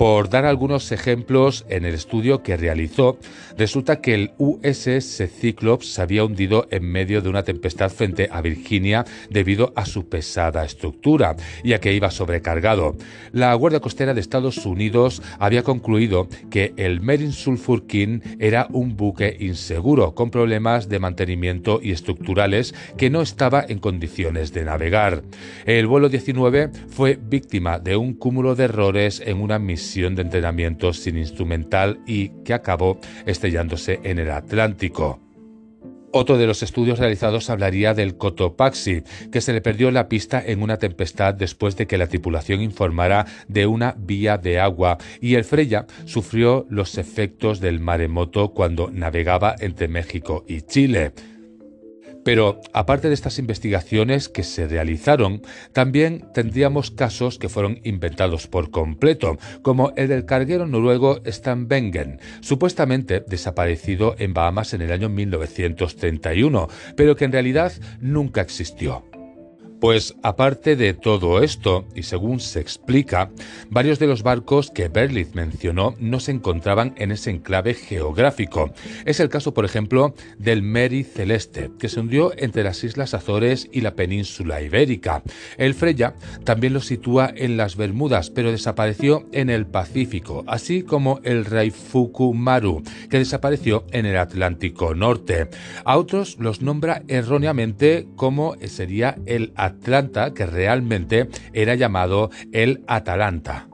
Por 0.00 0.30
dar 0.30 0.46
algunos 0.46 0.92
ejemplos, 0.92 1.66
en 1.68 1.84
el 1.84 1.92
estudio 1.92 2.42
que 2.42 2.56
realizó, 2.56 3.18
resulta 3.58 4.00
que 4.00 4.14
el 4.14 4.30
USS 4.38 5.28
Cyclops 5.28 5.92
se 5.92 6.00
había 6.00 6.24
hundido 6.24 6.66
en 6.70 6.90
medio 6.90 7.20
de 7.20 7.28
una 7.28 7.42
tempestad 7.42 7.90
frente 7.90 8.26
a 8.32 8.40
Virginia 8.40 9.04
debido 9.28 9.74
a 9.76 9.84
su 9.84 10.08
pesada 10.08 10.64
estructura, 10.64 11.36
ya 11.62 11.80
que 11.80 11.92
iba 11.92 12.10
sobrecargado. 12.10 12.96
La 13.32 13.52
Guardia 13.52 13.80
Costera 13.80 14.14
de 14.14 14.22
Estados 14.22 14.64
Unidos 14.64 15.20
había 15.38 15.64
concluido 15.64 16.28
que 16.48 16.72
el 16.78 17.02
Merin 17.02 17.32
Sulphur 17.32 17.86
King 17.86 18.20
era 18.38 18.68
un 18.72 18.96
buque 18.96 19.36
inseguro, 19.38 20.14
con 20.14 20.30
problemas 20.30 20.88
de 20.88 20.98
mantenimiento 20.98 21.78
y 21.82 21.92
estructurales 21.92 22.74
que 22.96 23.10
no 23.10 23.20
estaba 23.20 23.66
en 23.68 23.78
condiciones 23.78 24.54
de 24.54 24.64
navegar. 24.64 25.24
El 25.66 25.86
vuelo 25.86 26.08
19 26.08 26.70
fue 26.88 27.18
víctima 27.22 27.78
de 27.78 27.96
un 27.96 28.14
cúmulo 28.14 28.54
de 28.54 28.64
errores 28.64 29.22
en 29.22 29.42
una 29.42 29.58
misión 29.58 29.89
de 29.94 30.22
entrenamiento 30.22 30.92
sin 30.92 31.18
instrumental 31.18 32.00
y 32.06 32.28
que 32.44 32.54
acabó 32.54 33.00
estrellándose 33.26 34.00
en 34.04 34.20
el 34.20 34.30
Atlántico. 34.30 35.20
Otro 36.12 36.38
de 36.38 36.46
los 36.46 36.62
estudios 36.62 36.98
realizados 36.98 37.50
hablaría 37.50 37.94
del 37.94 38.16
Cotopaxi, 38.16 39.02
que 39.30 39.40
se 39.40 39.52
le 39.52 39.60
perdió 39.60 39.90
la 39.90 40.08
pista 40.08 40.42
en 40.44 40.62
una 40.62 40.76
tempestad 40.76 41.34
después 41.34 41.76
de 41.76 41.86
que 41.86 41.98
la 41.98 42.08
tripulación 42.08 42.60
informara 42.60 43.26
de 43.46 43.66
una 43.66 43.94
vía 43.96 44.36
de 44.36 44.58
agua 44.58 44.98
y 45.20 45.34
el 45.34 45.44
Freya 45.44 45.86
sufrió 46.06 46.66
los 46.68 46.98
efectos 46.98 47.60
del 47.60 47.78
maremoto 47.78 48.52
cuando 48.52 48.90
navegaba 48.90 49.54
entre 49.60 49.86
México 49.86 50.44
y 50.48 50.62
Chile. 50.62 51.12
Pero 52.24 52.60
aparte 52.72 53.08
de 53.08 53.14
estas 53.14 53.38
investigaciones 53.38 54.28
que 54.28 54.42
se 54.42 54.66
realizaron, 54.68 55.42
también 55.72 56.26
tendríamos 56.34 56.90
casos 56.90 57.38
que 57.38 57.48
fueron 57.48 57.80
inventados 57.84 58.46
por 58.46 58.70
completo, 58.70 59.38
como 59.62 59.92
el 59.96 60.08
del 60.08 60.26
carguero 60.26 60.66
noruego 60.66 61.20
Stan 61.24 61.68
Bengen, 61.68 62.20
supuestamente 62.40 63.20
desaparecido 63.26 64.14
en 64.18 64.34
Bahamas 64.34 64.74
en 64.74 64.82
el 64.82 64.92
año 64.92 65.08
1931, 65.08 66.68
pero 66.96 67.16
que 67.16 67.24
en 67.24 67.32
realidad 67.32 67.72
nunca 68.00 68.40
existió. 68.40 69.04
Pues 69.80 70.14
aparte 70.22 70.76
de 70.76 70.92
todo 70.92 71.42
esto, 71.42 71.86
y 71.94 72.02
según 72.02 72.38
se 72.40 72.60
explica, 72.60 73.30
varios 73.70 73.98
de 73.98 74.06
los 74.06 74.22
barcos 74.22 74.70
que 74.70 74.88
Berlitz 74.88 75.34
mencionó 75.34 75.94
no 75.98 76.20
se 76.20 76.32
encontraban 76.32 76.92
en 76.98 77.12
ese 77.12 77.30
enclave 77.30 77.72
geográfico. 77.72 78.72
Es 79.06 79.20
el 79.20 79.30
caso, 79.30 79.54
por 79.54 79.64
ejemplo, 79.64 80.14
del 80.36 80.62
Mary 80.62 81.02
Celeste, 81.02 81.70
que 81.78 81.88
se 81.88 81.98
hundió 81.98 82.34
entre 82.36 82.62
las 82.62 82.84
Islas 82.84 83.14
Azores 83.14 83.70
y 83.72 83.80
la 83.80 83.94
península 83.94 84.60
ibérica. 84.60 85.22
El 85.56 85.72
Freya 85.72 86.14
también 86.44 86.74
lo 86.74 86.80
sitúa 86.80 87.32
en 87.34 87.56
las 87.56 87.76
Bermudas, 87.76 88.28
pero 88.28 88.52
desapareció 88.52 89.26
en 89.32 89.48
el 89.48 89.64
Pacífico, 89.64 90.44
así 90.46 90.82
como 90.82 91.20
el 91.24 91.46
Raifuku 91.46 92.34
Maru, 92.34 92.82
que 93.08 93.18
desapareció 93.18 93.86
en 93.92 94.04
el 94.04 94.18
Atlántico 94.18 94.94
Norte. 94.94 95.48
A 95.86 95.96
otros 95.96 96.36
los 96.38 96.60
nombra 96.60 97.02
erróneamente 97.08 98.06
como 98.14 98.56
sería 98.66 99.16
el 99.24 99.52
Atlántico 99.56 99.69
Atlanta, 99.70 100.34
que 100.34 100.46
realmente 100.46 101.28
era 101.52 101.74
llamado 101.74 102.30
el 102.52 102.84
Atalanta. 102.86 103.69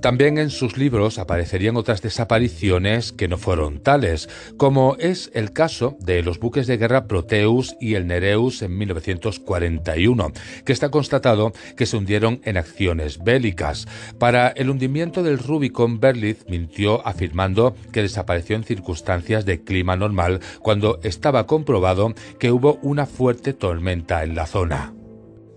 También 0.00 0.38
en 0.38 0.48
sus 0.48 0.78
libros 0.78 1.18
aparecerían 1.18 1.76
otras 1.76 2.00
desapariciones 2.00 3.12
que 3.12 3.28
no 3.28 3.36
fueron 3.36 3.80
tales, 3.80 4.30
como 4.56 4.96
es 4.98 5.30
el 5.34 5.52
caso 5.52 5.96
de 6.00 6.22
los 6.22 6.38
buques 6.38 6.66
de 6.66 6.78
guerra 6.78 7.06
Proteus 7.06 7.76
y 7.80 7.94
el 7.94 8.06
Nereus 8.06 8.62
en 8.62 8.78
1941, 8.78 10.32
que 10.64 10.72
está 10.72 10.90
constatado 10.90 11.52
que 11.76 11.84
se 11.84 11.98
hundieron 11.98 12.40
en 12.44 12.56
acciones 12.56 13.22
bélicas. 13.22 13.86
Para 14.18 14.48
el 14.48 14.70
hundimiento 14.70 15.22
del 15.22 15.38
Rubicon, 15.38 16.00
Berlitz 16.00 16.46
mintió 16.48 17.06
afirmando 17.06 17.74
que 17.92 18.02
desapareció 18.02 18.56
en 18.56 18.64
circunstancias 18.64 19.44
de 19.44 19.62
clima 19.62 19.96
normal 19.96 20.40
cuando 20.60 20.98
estaba 21.02 21.46
comprobado 21.46 22.14
que 22.38 22.50
hubo 22.50 22.78
una 22.82 23.04
fuerte 23.04 23.52
tormenta 23.52 24.24
en 24.24 24.34
la 24.34 24.46
zona. 24.46 24.94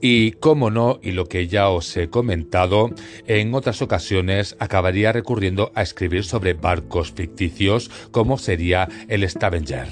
Y 0.05 0.31
cómo 0.33 0.69
no, 0.69 0.99
y 1.01 1.13
lo 1.13 1.27
que 1.27 1.47
ya 1.47 1.69
os 1.69 1.95
he 1.95 2.09
comentado, 2.09 2.89
en 3.25 3.53
otras 3.53 3.81
ocasiones 3.81 4.57
acabaría 4.59 5.13
recurriendo 5.13 5.71
a 5.75 5.81
escribir 5.81 6.25
sobre 6.25 6.55
barcos 6.55 7.13
ficticios 7.13 7.89
como 8.11 8.37
sería 8.37 8.89
el 9.07 9.23
Stavanger. 9.23 9.87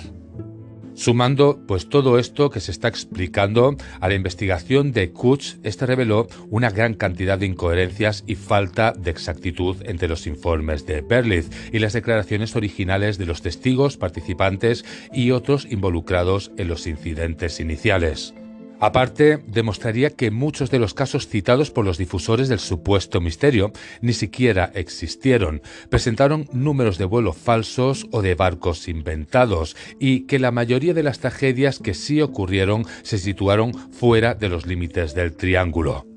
Sumando 0.96 1.62
pues 1.66 1.88
todo 1.88 2.20
esto 2.20 2.50
que 2.50 2.60
se 2.60 2.72
está 2.72 2.90
explicando 2.90 3.78
a 4.02 4.10
la 4.10 4.16
investigación 4.16 4.92
de 4.92 5.14
Kutch, 5.14 5.56
este 5.64 5.86
reveló 5.86 6.28
una 6.50 6.72
gran 6.72 6.94
cantidad 6.94 7.40
de 7.40 7.46
incoherencias 7.46 8.26
y 8.28 8.36
falta 8.36 8.92
de 8.92 9.12
exactitud 9.12 9.78
entre 9.86 10.10
los 10.10 10.28
informes 10.28 10.86
de 10.86 11.00
Berlitz 11.00 11.72
y 11.72 11.80
las 11.80 11.94
declaraciones 11.94 12.58
originales 12.58 13.18
de 13.18 13.28
los 13.28 13.42
testigos, 13.42 13.96
participantes 13.96 14.84
y 15.14 15.32
otros 15.32 15.66
involucrados 15.72 16.52
en 16.58 16.68
los 16.68 16.86
incidentes 16.86 17.62
iniciales. 17.62 18.34
Aparte, 18.82 19.38
demostraría 19.46 20.10
que 20.10 20.32
muchos 20.32 20.72
de 20.72 20.80
los 20.80 20.96
casos 20.96 21.28
citados 21.28 21.70
por 21.70 21.86
los 21.86 22.00
difusores 22.00 22.50
del 22.50 22.58
supuesto 22.58 23.22
misterio 23.22 23.72
ni 24.02 24.14
siquiera 24.14 24.72
existieron, 24.74 25.62
presentaron 25.90 26.50
números 26.52 26.98
de 26.98 27.06
vuelo 27.06 27.32
falsos 27.32 28.08
o 28.12 28.24
de 28.24 28.34
barcos 28.34 28.88
inventados, 28.88 29.78
y 30.00 30.22
que 30.22 30.40
la 30.40 30.50
mayoría 30.50 30.96
de 30.96 31.04
las 31.04 31.20
tragedias 31.20 31.78
que 31.78 31.94
sí 31.94 32.22
ocurrieron 32.22 32.88
se 33.04 33.20
situaron 33.20 33.72
fuera 33.92 34.34
de 34.34 34.50
los 34.50 34.66
límites 34.66 35.14
del 35.14 35.36
triángulo. 35.36 36.11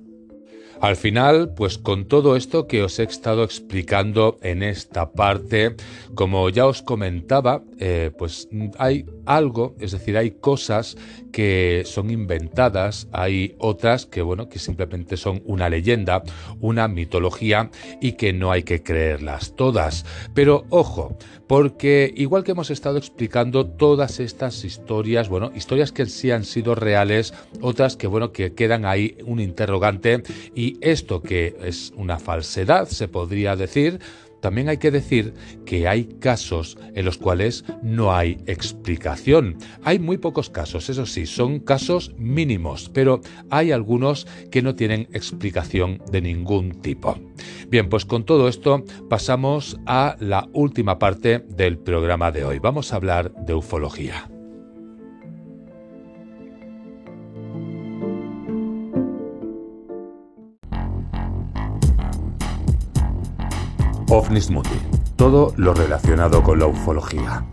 Al 0.85 0.97
final, 0.97 1.55
pues 1.55 1.79
con 1.79 2.05
todo 2.05 2.37
esto 2.37 2.67
que 2.67 2.83
os 2.83 2.99
he 2.99 3.05
estado 3.05 3.43
explicando 3.43 4.37
en 4.43 4.63
esta 4.63 5.13
parte, 5.13 5.77
como 6.15 6.51
ya 6.51 6.67
os 6.67 6.83
comentaba, 6.83 7.63
eh, 7.79 8.11
pues 8.19 8.51
hay 8.77 9.07
algo, 9.25 9.75
es 9.81 9.93
decir, 9.93 10.19
hay 10.19 10.33
cosas 10.33 10.99
que 11.33 11.85
son 11.87 12.11
inventadas, 12.11 13.09
hay 13.13 13.55
otras 13.59 14.05
que, 14.05 14.21
bueno, 14.21 14.51
que 14.51 14.59
simplemente 14.59 15.17
son 15.17 15.43
una 15.47 15.71
leyenda, 15.71 16.23
una 16.61 16.87
mitología 16.87 17.71
y 18.03 18.13
que 18.13 18.35
no 18.35 18.53
hay 18.53 18.63
que 18.63 18.83
creerlas 18.83 19.57
todas. 19.57 20.05
Pero 20.35 20.67
ojo, 20.69 21.17
porque 21.47 22.13
igual 22.17 22.45
que 22.45 22.53
hemos 22.53 22.71
estado 22.71 22.99
explicando 22.99 23.67
todas 23.67 24.21
estas 24.21 24.65
historias, 24.65 25.29
bueno, 25.29 25.53
historias 25.55 25.93
que 25.93 26.07
sí 26.07 26.31
han 26.31 26.45
sido 26.45 26.75
reales, 26.75 27.35
otras 27.61 27.97
que, 27.97 28.07
bueno, 28.07 28.33
que 28.33 28.55
quedan 28.55 28.85
ahí 28.87 29.17
un 29.25 29.41
interrogante 29.41 30.23
y 30.55 30.79
esto 30.81 31.23
que 31.23 31.57
es 31.63 31.93
una 31.97 32.19
falsedad, 32.19 32.89
se 32.89 33.09
podría 33.09 33.57
decir, 33.57 34.01
también 34.45 34.69
hay 34.69 34.77
que 34.77 34.91
decir 34.91 35.33
que 35.65 35.89
hay 35.89 36.05
casos 36.05 36.77
en 36.95 37.07
los 37.07 37.17
cuales 37.17 37.65
no 37.83 38.15
hay 38.15 38.37
explicación. 38.45 39.57
Hay 39.85 39.99
muy 39.99 40.19
pocos 40.19 40.51
casos, 40.51 40.91
eso 40.91 41.07
sí, 41.07 41.25
son 41.25 41.61
casos 41.61 42.13
mínimos, 42.19 42.91
pero 42.93 43.23
hay 43.49 43.73
algunos 43.73 44.27
que 44.51 44.61
no 44.61 44.75
tienen 44.75 45.09
explicación 45.15 46.03
de 46.13 46.21
ningún 46.21 46.83
tipo. 46.83 47.19
Bien, 47.71 47.89
pues 47.89 48.05
con 48.05 48.25
todo 48.25 48.47
esto 48.47 48.85
pasamos 49.09 49.79
a 49.87 50.17
la 50.21 50.47
última 50.53 50.99
parte 50.99 51.39
del 51.49 51.79
programa 51.79 52.31
de 52.31 52.45
hoy. 52.45 52.59
Vamos 52.59 52.93
a 52.93 52.97
hablar 52.97 53.33
de 53.47 53.55
ufología. 53.55 54.29
OVNIS 64.09 64.51
todo 65.17 65.53
lo 65.57 65.75
relacionado 65.75 66.43
con 66.43 66.59
la 66.59 66.67
ufología. 66.67 67.45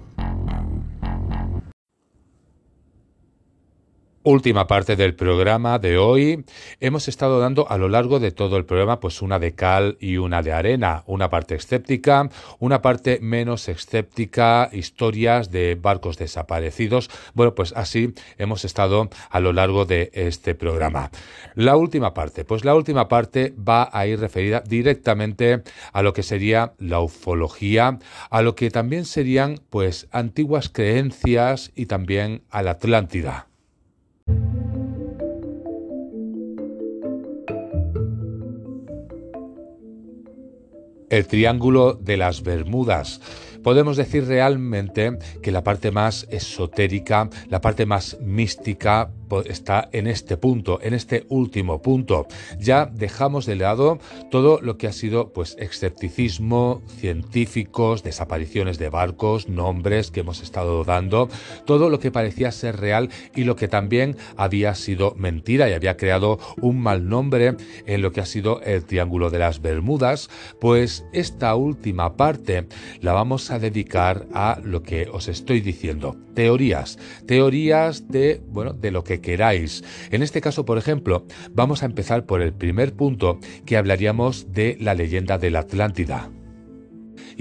Última 4.24 4.67
parte 4.67 4.95
del 4.95 5.15
programa 5.15 5.80
de 5.80 5.97
hoy. 5.97 6.45
Hemos 6.80 7.07
estado 7.07 7.39
dando 7.39 7.67
a 7.72 7.80
lo 7.80 7.89
largo 7.89 8.19
de 8.19 8.30
todo 8.30 8.55
el 8.55 8.65
programa 8.65 8.99
pues 8.99 9.24
una 9.24 9.39
de 9.39 9.55
cal 9.55 9.97
y 9.99 10.17
una 10.17 10.43
de 10.43 10.53
arena, 10.53 11.03
una 11.07 11.32
parte 11.32 11.55
escéptica, 11.55 12.30
una 12.59 12.84
parte 12.84 13.17
menos 13.19 13.67
escéptica, 13.67 14.69
historias 14.74 15.49
de 15.49 15.74
barcos 15.74 16.19
desaparecidos. 16.19 17.09
Bueno, 17.34 17.55
pues 17.55 17.74
así 17.76 18.13
hemos 18.38 18.63
estado 18.63 19.09
a 19.32 19.39
lo 19.39 19.53
largo 19.53 19.86
de 19.86 20.11
este 20.13 20.53
programa. 20.53 21.09
La 21.55 21.76
última 21.76 22.13
parte, 22.13 22.45
pues 22.45 22.63
la 22.63 22.76
última 22.76 23.07
parte 23.07 23.55
va 23.57 23.89
a 23.91 24.05
ir 24.05 24.19
referida 24.19 24.61
directamente 24.63 25.63
a 25.93 26.03
lo 26.03 26.13
que 26.13 26.22
sería 26.22 26.74
la 26.78 26.99
ufología, 26.99 27.97
a 28.30 28.41
lo 28.43 28.53
que 28.53 28.69
también 28.69 29.05
serían 29.05 29.61
pues 29.72 30.07
antiguas 30.11 30.69
creencias 30.69 31.72
y 31.76 31.88
también 31.88 32.43
a 32.51 32.61
la 32.61 32.72
Atlántida. 32.72 33.51
El 41.12 41.28
Triángulo 41.28 41.93
de 41.93 42.16
las 42.16 42.41
Bermudas. 42.41 43.20
Podemos 43.64 43.97
decir 43.97 44.26
realmente 44.26 45.18
que 45.43 45.51
la 45.51 45.62
parte 45.62 45.91
más 45.91 46.26
esotérica, 46.32 47.30
la 47.49 47.59
parte 47.59 47.86
más 47.86 48.18
mística, 48.22 49.12
está 49.39 49.89
en 49.93 50.07
este 50.07 50.36
punto, 50.36 50.79
en 50.82 50.93
este 50.93 51.25
último 51.29 51.82
punto. 51.82 52.27
Ya 52.59 52.86
dejamos 52.86 53.45
de 53.45 53.55
lado 53.55 53.99
todo 54.29 54.59
lo 54.61 54.77
que 54.77 54.88
ha 54.88 54.91
sido 54.91 55.32
pues 55.32 55.55
escepticismo, 55.59 56.82
científicos, 56.99 58.03
desapariciones 58.03 58.77
de 58.77 58.89
barcos, 58.89 59.47
nombres 59.47 60.11
que 60.11 60.19
hemos 60.19 60.41
estado 60.41 60.84
dando, 60.84 61.29
todo 61.65 61.89
lo 61.89 61.99
que 61.99 62.11
parecía 62.11 62.51
ser 62.51 62.77
real 62.77 63.09
y 63.36 63.43
lo 63.45 63.55
que 63.55 63.67
también 63.67 64.17
había 64.36 64.75
sido 64.75 65.15
mentira 65.15 65.69
y 65.69 65.73
había 65.73 65.97
creado 65.97 66.39
un 66.61 66.79
mal 66.79 67.07
nombre 67.07 67.55
en 67.86 68.01
lo 68.01 68.11
que 68.11 68.21
ha 68.21 68.25
sido 68.25 68.61
el 68.61 68.84
Triángulo 68.84 69.29
de 69.29 69.39
las 69.39 69.61
Bermudas, 69.61 70.29
pues 70.59 71.05
esta 71.13 71.55
última 71.55 72.17
parte 72.17 72.67
la 72.99 73.13
vamos 73.13 73.51
a 73.51 73.59
dedicar 73.59 74.27
a 74.34 74.59
lo 74.63 74.84
que 74.84 75.07
os 75.11 75.27
estoy 75.27 75.61
diciendo, 75.61 76.17
teorías, 76.34 76.97
teorías 77.25 78.07
de, 78.07 78.41
bueno, 78.47 78.73
de 78.73 78.91
lo 78.91 79.03
que 79.03 79.20
queráis. 79.22 79.84
En 80.11 80.24
este 80.24 80.41
caso, 80.41 80.65
por 80.65 80.78
ejemplo, 80.78 81.26
vamos 81.51 81.84
a 81.84 81.86
empezar 81.86 82.26
por 82.26 82.41
el 82.41 82.53
primer 82.53 82.93
punto 82.93 83.39
que 83.65 83.78
hablaríamos 83.78 84.51
de 84.51 84.78
la 84.80 84.93
leyenda 84.93 85.38
de 85.38 85.51
la 85.51 85.59
Atlántida. 85.59 86.30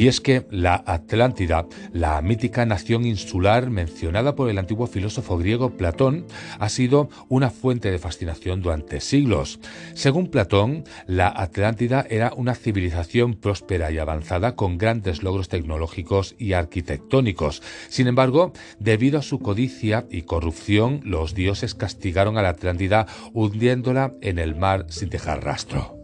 Y 0.01 0.09
es 0.09 0.23
que 0.23 0.47
la 0.51 0.83
Atlántida, 0.87 1.67
la 1.93 2.23
mítica 2.23 2.65
nación 2.65 3.05
insular 3.05 3.69
mencionada 3.69 4.35
por 4.35 4.49
el 4.49 4.57
antiguo 4.57 4.87
filósofo 4.87 5.37
griego 5.37 5.77
Platón, 5.77 6.25
ha 6.59 6.71
sido 6.71 7.11
una 7.29 7.51
fuente 7.51 7.91
de 7.91 7.99
fascinación 7.99 8.63
durante 8.63 9.01
siglos. 9.01 9.61
Según 9.93 10.29
Platón, 10.29 10.85
la 11.07 11.29
Atlántida 11.29 12.07
era 12.09 12.33
una 12.35 12.55
civilización 12.55 13.35
próspera 13.35 13.91
y 13.91 13.99
avanzada 13.99 14.57
con 14.57 14.79
grandes 14.79 15.23
logros 15.23 15.51
tecnológicos 15.51 16.35
y 16.39 16.55
arquitectónicos. 16.55 17.63
Sin 17.91 18.07
embargo, 18.07 18.55
debido 18.79 19.19
a 19.19 19.23
su 19.23 19.39
codicia 19.39 20.07
y 20.11 20.23
corrupción, 20.23 21.03
los 21.05 21.35
dioses 21.35 21.75
castigaron 21.75 22.39
a 22.39 22.43
la 22.43 22.49
Atlántida 22.49 23.07
hundiéndola 23.35 24.15
en 24.23 24.39
el 24.39 24.57
mar 24.57 24.87
sin 24.89 25.11
dejar 25.11 25.45
rastro. 25.45 26.00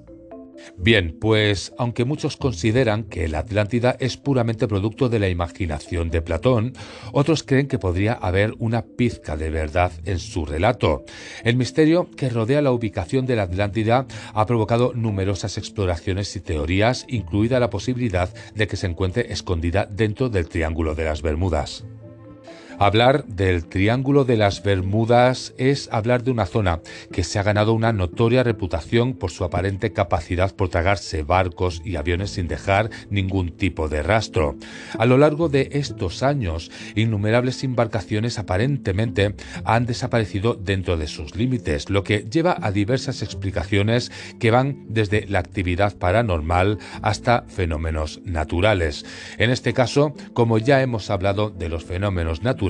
Bien, 0.76 1.16
pues 1.20 1.72
aunque 1.78 2.04
muchos 2.04 2.36
consideran 2.36 3.04
que 3.04 3.28
la 3.28 3.40
Atlántida 3.40 3.96
es 3.98 4.16
puramente 4.16 4.68
producto 4.68 5.08
de 5.08 5.18
la 5.18 5.28
imaginación 5.28 6.10
de 6.10 6.22
Platón, 6.22 6.72
otros 7.12 7.42
creen 7.42 7.68
que 7.68 7.78
podría 7.78 8.12
haber 8.12 8.54
una 8.58 8.82
pizca 8.82 9.36
de 9.36 9.50
verdad 9.50 9.92
en 10.04 10.18
su 10.18 10.44
relato. 10.44 11.04
El 11.44 11.56
misterio 11.56 12.10
que 12.10 12.28
rodea 12.28 12.62
la 12.62 12.72
ubicación 12.72 13.26
de 13.26 13.36
la 13.36 13.44
Atlántida 13.44 14.06
ha 14.34 14.46
provocado 14.46 14.92
numerosas 14.94 15.58
exploraciones 15.58 16.34
y 16.36 16.40
teorías, 16.40 17.06
incluida 17.08 17.60
la 17.60 17.70
posibilidad 17.70 18.32
de 18.54 18.66
que 18.66 18.76
se 18.76 18.86
encuentre 18.86 19.32
escondida 19.32 19.86
dentro 19.86 20.28
del 20.28 20.48
Triángulo 20.48 20.94
de 20.94 21.04
las 21.04 21.22
Bermudas. 21.22 21.84
Hablar 22.78 23.24
del 23.24 23.64
Triángulo 23.64 24.26
de 24.26 24.36
las 24.36 24.62
Bermudas 24.62 25.54
es 25.56 25.88
hablar 25.92 26.22
de 26.24 26.30
una 26.30 26.44
zona 26.44 26.80
que 27.10 27.24
se 27.24 27.38
ha 27.38 27.42
ganado 27.42 27.72
una 27.72 27.94
notoria 27.94 28.42
reputación 28.42 29.14
por 29.14 29.30
su 29.30 29.44
aparente 29.44 29.94
capacidad 29.94 30.54
por 30.54 30.68
tragarse 30.68 31.22
barcos 31.22 31.80
y 31.86 31.96
aviones 31.96 32.32
sin 32.32 32.48
dejar 32.48 32.90
ningún 33.08 33.56
tipo 33.56 33.88
de 33.88 34.02
rastro. 34.02 34.56
A 34.98 35.06
lo 35.06 35.16
largo 35.16 35.48
de 35.48 35.70
estos 35.72 36.22
años, 36.22 36.70
innumerables 36.94 37.64
embarcaciones 37.64 38.38
aparentemente 38.38 39.34
han 39.64 39.86
desaparecido 39.86 40.52
dentro 40.52 40.98
de 40.98 41.06
sus 41.06 41.34
límites, 41.34 41.88
lo 41.88 42.04
que 42.04 42.26
lleva 42.30 42.58
a 42.60 42.72
diversas 42.72 43.22
explicaciones 43.22 44.12
que 44.38 44.50
van 44.50 44.84
desde 44.88 45.26
la 45.28 45.38
actividad 45.38 45.96
paranormal 45.96 46.78
hasta 47.00 47.46
fenómenos 47.48 48.20
naturales. 48.24 49.06
En 49.38 49.48
este 49.48 49.72
caso, 49.72 50.12
como 50.34 50.58
ya 50.58 50.82
hemos 50.82 51.08
hablado 51.08 51.48
de 51.48 51.70
los 51.70 51.82
fenómenos 51.82 52.42
naturales, 52.42 52.65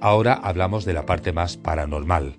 ahora 0.00 0.34
hablamos 0.34 0.84
de 0.84 0.92
la 0.92 1.06
parte 1.06 1.32
más 1.32 1.56
paranormal. 1.56 2.36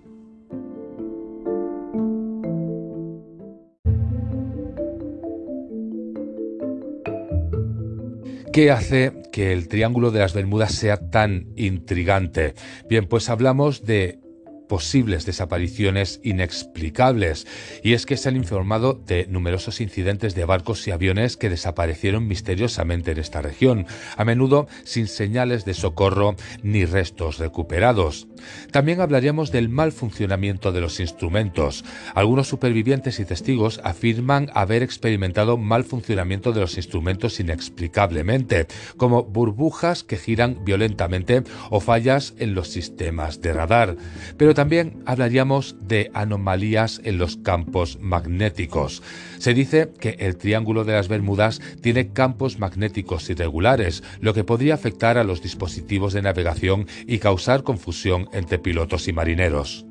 ¿Qué 8.53 8.71
hace 8.71 9.13
que 9.31 9.53
el 9.53 9.67
Triángulo 9.67 10.09
de 10.09 10.19
las 10.19 10.33
Bermudas 10.33 10.71
sea 10.71 11.11
tan 11.11 11.53
intrigante? 11.55 12.55
Bien, 12.89 13.05
pues 13.05 13.29
hablamos 13.29 13.85
de 13.85 14.19
posibles 14.67 15.25
desapariciones 15.25 16.19
inexplicables, 16.23 17.47
y 17.83 17.93
es 17.93 18.05
que 18.05 18.17
se 18.17 18.29
han 18.29 18.35
informado 18.35 18.93
de 18.93 19.27
numerosos 19.27 19.81
incidentes 19.81 20.35
de 20.35 20.45
barcos 20.45 20.87
y 20.87 20.91
aviones 20.91 21.37
que 21.37 21.49
desaparecieron 21.49 22.27
misteriosamente 22.27 23.11
en 23.11 23.19
esta 23.19 23.41
región, 23.41 23.85
a 24.15 24.25
menudo 24.25 24.67
sin 24.83 25.07
señales 25.07 25.65
de 25.65 25.73
socorro 25.73 26.35
ni 26.63 26.85
restos 26.85 27.37
recuperados. 27.37 28.27
También 28.71 29.01
hablaríamos 29.01 29.51
del 29.51 29.69
mal 29.69 29.91
funcionamiento 29.91 30.71
de 30.71 30.81
los 30.81 30.99
instrumentos. 30.99 31.83
Algunos 32.13 32.47
supervivientes 32.47 33.19
y 33.19 33.25
testigos 33.25 33.81
afirman 33.83 34.49
haber 34.53 34.83
experimentado 34.83 35.57
mal 35.57 35.83
funcionamiento 35.83 36.51
de 36.51 36.61
los 36.61 36.77
instrumentos 36.77 37.39
inexplicablemente, 37.39 38.67
como 38.97 39.23
burbujas 39.23 40.03
que 40.03 40.17
giran 40.17 40.63
violentamente 40.63 41.43
o 41.69 41.79
fallas 41.79 42.33
en 42.37 42.53
los 42.53 42.69
sistemas 42.69 43.41
de 43.41 43.53
radar. 43.53 43.95
Pero 44.37 44.53
también 44.57 45.03
hablaríamos 45.05 45.75
de 45.81 46.09
anomalías 46.15 46.99
en 47.03 47.19
los 47.19 47.37
campos 47.37 47.99
magnéticos. 48.01 49.03
Se 49.37 49.53
dice 49.53 49.91
que 49.99 50.15
el 50.17 50.35
Triángulo 50.35 50.83
de 50.83 50.93
las 50.93 51.09
Bermudas 51.09 51.61
tiene 51.83 52.11
campos 52.11 52.57
magnéticos 52.57 53.29
irregulares, 53.29 54.01
lo 54.19 54.33
que 54.33 54.43
podría 54.43 54.73
afectar 54.73 55.19
a 55.19 55.23
los 55.23 55.43
dispositivos 55.43 56.13
de 56.13 56.23
navegación 56.23 56.87
y 57.05 57.19
causar 57.19 57.61
confusión 57.61 58.29
entre 58.33 58.57
pilotos 58.57 59.07
y 59.07 59.13
marineros. 59.13 59.85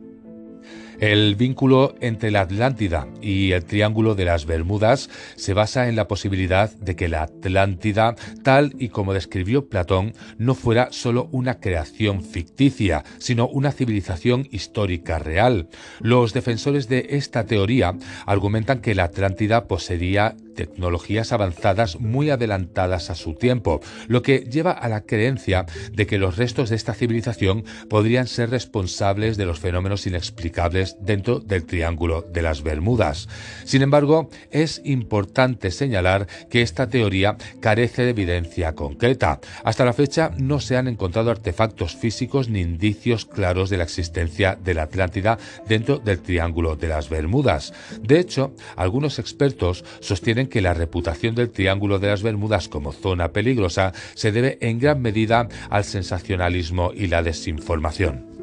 El 0.99 1.37
vínculo 1.37 1.95
entre 2.01 2.31
la 2.31 2.41
Atlántida 2.41 3.07
y 3.21 3.53
el 3.53 3.67
Triángulo 3.67 4.15
de 4.15 4.25
las 4.25 4.47
Bermudas 4.47 5.11
se 5.37 5.53
basa 5.53 5.89
en 5.89 5.97
la 5.97 6.09
posibilidad 6.09 6.71
de 6.73 6.97
que 6.97 7.09
la 7.09 7.25
Atlántida, 7.25 8.15
tal 8.43 8.75
y 8.79 8.89
como 8.89 9.13
describió 9.13 9.69
Platón, 9.69 10.15
no 10.39 10.55
fuera 10.55 10.89
solo 10.93 11.29
una 11.33 11.61
creación 11.61 12.23
ficticia, 12.23 13.05
sino 13.19 13.47
una 13.47 13.73
civilización 13.73 14.49
histórica 14.51 15.19
real. 15.19 15.69
Los 16.01 16.33
defensores 16.33 16.89
de 16.89 17.09
esta 17.11 17.45
teoría 17.45 17.95
argumentan 18.25 18.81
que 18.81 18.95
la 18.95 19.05
Atlántida 19.05 19.69
poseía 19.69 20.35
tecnologías 20.55 21.33
avanzadas 21.33 22.01
muy 22.01 22.31
adelantadas 22.31 23.11
a 23.11 23.15
su 23.15 23.35
tiempo, 23.35 23.81
lo 24.09 24.23
que 24.23 24.39
lleva 24.51 24.73
a 24.73 24.89
la 24.89 25.03
creencia 25.03 25.67
de 25.93 26.07
que 26.07 26.17
los 26.19 26.39
restos 26.39 26.71
de 26.71 26.77
esta 26.77 26.95
civilización 26.95 27.65
podrían 27.91 28.27
ser 28.27 28.49
responsables 28.49 29.37
de 29.37 29.45
los 29.45 29.61
fenómenos 29.61 30.07
inexplicables 30.07 30.86
dentro 31.01 31.41
del 31.41 31.65
Triángulo 31.65 32.23
de 32.23 32.43
las 32.43 32.63
Bermudas. 32.63 33.29
Sin 33.65 33.83
embargo, 33.83 34.29
es 34.51 34.81
importante 34.85 35.71
señalar 35.71 36.27
que 36.51 36.63
esta 36.63 36.89
teoría 36.89 37.37
carece 37.61 38.03
de 38.03 38.11
evidencia 38.11 38.75
concreta. 38.75 39.41
Hasta 39.65 39.85
la 39.85 39.93
fecha 39.93 40.31
no 40.37 40.61
se 40.61 40.77
han 40.77 40.89
encontrado 40.89 41.31
artefactos 41.31 41.97
físicos 41.97 42.49
ni 42.49 42.61
indicios 42.61 43.25
claros 43.25 43.71
de 43.71 43.79
la 43.79 43.85
existencia 43.85 44.57
de 44.63 44.75
la 44.75 44.83
Atlántida 44.83 45.39
dentro 45.69 45.99
del 45.99 46.21
Triángulo 46.21 46.77
de 46.77 46.89
las 46.89 47.09
Bermudas. 47.09 47.73
De 48.01 48.19
hecho, 48.19 48.55
algunos 48.77 49.19
expertos 49.19 49.85
sostienen 50.01 50.49
que 50.49 50.61
la 50.61 50.75
reputación 50.75 51.35
del 51.35 51.51
Triángulo 51.51 51.99
de 51.99 52.09
las 52.09 52.23
Bermudas 52.23 52.69
como 52.69 52.93
zona 52.93 53.33
peligrosa 53.33 53.93
se 54.15 54.33
debe 54.33 54.59
en 54.61 54.79
gran 54.79 55.01
medida 55.01 55.49
al 55.71 55.85
sensacionalismo 55.85 56.93
y 56.95 57.09
la 57.09 57.23
desinformación. 57.23 58.36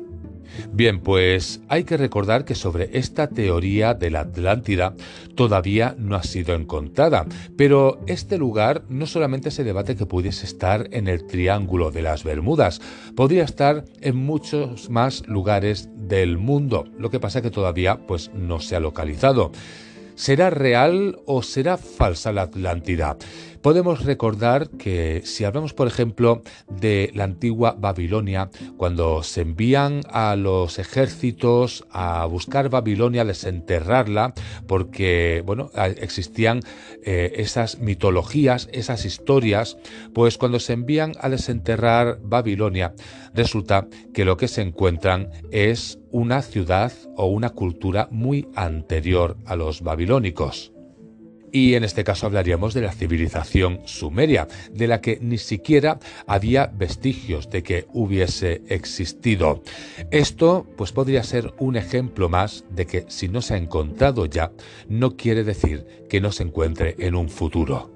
Bien, 0.72 1.00
pues 1.00 1.62
hay 1.68 1.84
que 1.84 1.98
recordar 1.98 2.46
que 2.46 2.56
sobre 2.56 2.98
esta 2.98 3.28
teoría 3.28 3.94
de 3.94 4.12
la 4.12 4.22
Atlántida 4.22 4.96
todavía 5.36 5.96
no 5.98 6.16
ha 6.16 6.24
sido 6.24 6.56
encontrada, 6.56 7.26
pero 7.58 8.00
este 8.08 8.38
lugar 8.38 8.84
no 8.90 9.06
solamente 9.06 9.52
se 9.52 9.64
debate 9.64 9.96
que 9.96 10.06
pudiese 10.06 10.46
estar 10.46 10.88
en 10.92 11.08
el 11.08 11.26
Triángulo 11.26 11.92
de 11.92 12.02
las 12.02 12.24
Bermudas, 12.24 12.82
podría 13.16 13.44
estar 13.44 13.86
en 14.02 14.16
muchos 14.16 14.90
más 14.90 15.28
lugares 15.28 15.90
del 15.96 16.38
mundo, 16.38 16.86
lo 16.98 17.10
que 17.10 17.20
pasa 17.20 17.42
que 17.42 17.52
todavía 17.52 17.98
pues 18.08 18.32
no 18.34 18.60
se 18.60 18.76
ha 18.76 18.80
localizado. 18.80 19.52
¿Será 20.16 20.52
real 20.52 21.20
o 21.26 21.42
será 21.42 21.78
falsa 21.78 22.32
la 22.32 22.44
Atlántida? 22.44 23.18
Podemos 23.64 24.04
recordar 24.04 24.70
que 24.72 25.22
si 25.24 25.46
hablamos, 25.46 25.74
por 25.74 25.88
ejemplo, 25.88 26.42
de 26.68 27.12
la 27.16 27.24
antigua 27.24 27.78
Babilonia, 27.80 28.50
cuando 28.76 29.24
se 29.24 29.40
envían 29.40 30.02
a 30.12 30.36
los 30.36 30.80
ejércitos 30.80 31.86
a 31.90 32.26
buscar 32.26 32.70
Babilonia, 32.70 33.24
desenterrarla, 33.24 34.34
porque 34.68 35.42
bueno, 35.46 35.72
existían 35.96 36.60
eh, 37.06 37.32
esas 37.38 37.80
mitologías, 37.80 38.68
esas 38.74 39.06
historias, 39.06 39.78
pues 40.14 40.38
cuando 40.38 40.60
se 40.60 40.74
envían 40.74 41.14
a 41.22 41.30
desenterrar 41.30 42.20
Babilonia, 42.22 42.94
resulta 43.34 43.88
que 44.14 44.26
lo 44.26 44.36
que 44.36 44.50
se 44.50 44.62
encuentran 44.62 45.30
es 45.52 46.00
una 46.12 46.42
ciudad 46.42 46.92
o 47.16 47.28
una 47.28 47.52
cultura 47.52 48.10
muy 48.12 48.46
anterior 48.56 49.38
a 49.46 49.56
los 49.56 49.84
babilónicos. 49.84 50.73
Y 51.54 51.76
en 51.76 51.84
este 51.84 52.04
caso 52.04 52.26
hablaríamos 52.26 52.74
de 52.74 52.82
la 52.82 52.92
civilización 52.92 53.82
sumeria, 53.86 54.48
de 54.72 54.88
la 54.88 55.02
que 55.02 55.20
ni 55.22 55.38
siquiera 55.38 56.00
había 56.26 56.66
vestigios 56.66 57.52
de 57.52 57.62
que 57.62 57.86
hubiese 57.94 58.64
existido. 58.70 59.62
Esto 60.10 60.66
pues 60.76 60.92
podría 60.92 61.22
ser 61.22 61.54
un 61.60 61.76
ejemplo 61.76 62.28
más 62.28 62.66
de 62.72 62.88
que 62.88 63.06
si 63.08 63.28
no 63.28 63.44
se 63.44 63.54
ha 63.54 63.58
encontrado 63.58 64.26
ya, 64.26 64.52
no 64.90 65.16
quiere 65.16 65.44
decir 65.44 65.86
que 66.10 66.22
no 66.22 66.32
se 66.32 66.42
encuentre 66.42 66.96
en 66.98 67.14
un 67.14 67.30
futuro. 67.30 67.93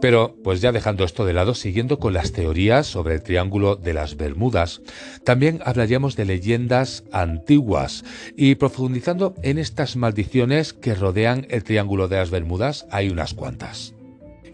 Pero, 0.00 0.36
pues 0.44 0.60
ya 0.60 0.72
dejando 0.72 1.04
esto 1.04 1.24
de 1.24 1.32
lado, 1.32 1.54
siguiendo 1.54 1.98
con 1.98 2.12
las 2.12 2.32
teorías 2.32 2.86
sobre 2.86 3.14
el 3.14 3.22
Triángulo 3.22 3.76
de 3.76 3.94
las 3.94 4.16
Bermudas, 4.16 4.82
también 5.24 5.60
hablaríamos 5.64 6.16
de 6.16 6.26
leyendas 6.26 7.04
antiguas 7.12 8.04
y 8.36 8.56
profundizando 8.56 9.34
en 9.42 9.58
estas 9.58 9.96
maldiciones 9.96 10.72
que 10.72 10.94
rodean 10.94 11.46
el 11.50 11.64
Triángulo 11.64 12.08
de 12.08 12.16
las 12.16 12.30
Bermudas, 12.30 12.86
hay 12.90 13.08
unas 13.08 13.34
cuantas. 13.34 13.94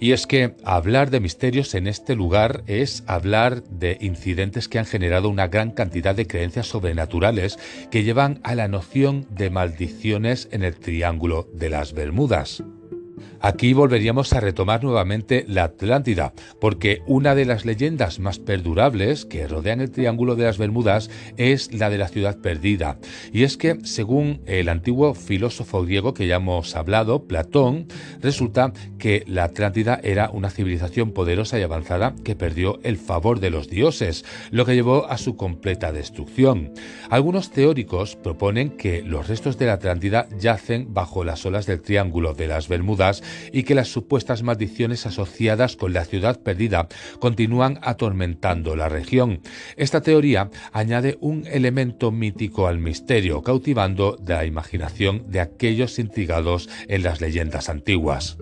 Y 0.03 0.11
es 0.11 0.27
que 0.27 0.57
hablar 0.65 1.11
de 1.11 1.21
misterios 1.21 1.77
en 1.77 1.87
este 1.87 2.17
lugar 2.17 2.65
es 2.67 3.05
hablar 3.07 3.63
de 3.63 3.99
incidentes 4.01 4.67
que 4.67 4.81
han 4.81 4.85
generado 4.85 5.29
una 5.29 5.47
gran 5.47 5.71
cantidad 5.71 6.13
de 6.13 6.27
creencias 6.27 6.67
sobrenaturales 6.67 7.57
que 7.89 8.03
llevan 8.03 8.41
a 8.43 8.57
la 8.57 8.67
noción 8.67 9.29
de 9.31 9.51
maldiciones 9.51 10.49
en 10.51 10.65
el 10.65 10.75
Triángulo 10.75 11.49
de 11.55 11.71
las 11.71 11.93
Bermudas. 11.93 12.65
Aquí 13.45 13.73
volveríamos 13.73 14.33
a 14.33 14.41
retomar 14.41 14.85
nuevamente 14.85 15.45
la 15.49 15.65
Atlántida, 15.65 16.33
porque 16.61 17.03
una 17.09 17.35
de 17.35 17.45
las 17.45 17.65
leyendas 17.65 18.21
más 18.21 18.39
perdurables 18.39 19.25
que 19.25 19.49
rodean 19.49 19.81
el 19.81 19.91
Triángulo 19.91 20.37
de 20.37 20.45
las 20.45 20.59
Bermudas 20.59 21.11
es 21.37 21.75
la 21.75 21.91
de 21.91 21.99
la 21.99 22.07
ciudad 22.07 22.39
perdida. 22.39 22.99
Y 23.33 23.43
es 23.43 23.57
que, 23.57 23.79
según 23.83 24.43
el 24.47 24.69
antiguo 24.69 25.15
filósofo 25.15 25.83
griego 25.83 26.15
que 26.15 26.29
ya 26.29 26.37
hemos 26.37 26.77
hablado, 26.77 27.25
Platón, 27.25 27.89
resulta 28.21 28.73
que 29.01 29.25
la 29.27 29.43
Atlántida 29.43 29.99
era 30.05 30.31
una 30.31 30.49
civilización 30.49 31.11
poderosa 31.11 31.59
y 31.59 31.63
avanzada 31.63 32.15
que 32.23 32.37
perdió 32.37 32.79
el 32.85 32.97
favor 32.97 33.41
de 33.41 33.51
los 33.51 33.69
dioses, 33.69 34.25
lo 34.53 34.65
que 34.65 34.77
llevó 34.77 35.11
a 35.11 35.19
su 35.19 35.37
completa 35.37 35.91
destrucción. 35.91 36.75
Algunos 37.11 37.51
teóricos 37.51 38.15
proponen 38.15 38.71
que 38.71 39.03
los 39.03 39.27
restos 39.27 39.59
de 39.59 39.67
la 39.67 39.73
Atlántida 39.73 40.29
yacen 40.39 40.95
bajo 40.95 41.25
las 41.25 41.45
olas 41.45 41.67
del 41.67 41.83
Triángulo 41.83 42.35
de 42.35 42.47
las 42.47 42.69
Bermudas 42.69 43.21
y 43.53 43.63
que 43.65 43.75
las 43.75 43.89
supuestas 43.89 44.43
maldiciones 44.43 45.07
asociadas 45.07 45.77
con 45.77 45.93
la 45.93 46.05
ciudad 46.05 46.41
perdida 46.41 46.89
continúan 47.19 47.79
atormentando 47.83 48.77
la 48.77 48.89
región. 48.89 49.41
Esta 49.77 50.01
teoría 50.01 50.51
añade 50.73 51.19
un 51.21 51.47
elemento 51.47 52.11
mítico 52.11 52.67
al 52.67 52.79
misterio, 52.79 53.43
cautivando 53.43 54.17
la 54.27 54.45
imaginación 54.45 55.31
de 55.31 55.41
aquellos 55.41 55.99
intrigados 55.99 56.69
en 56.89 57.03
las 57.03 57.21
leyendas 57.21 57.69
antiguas. 57.69 58.37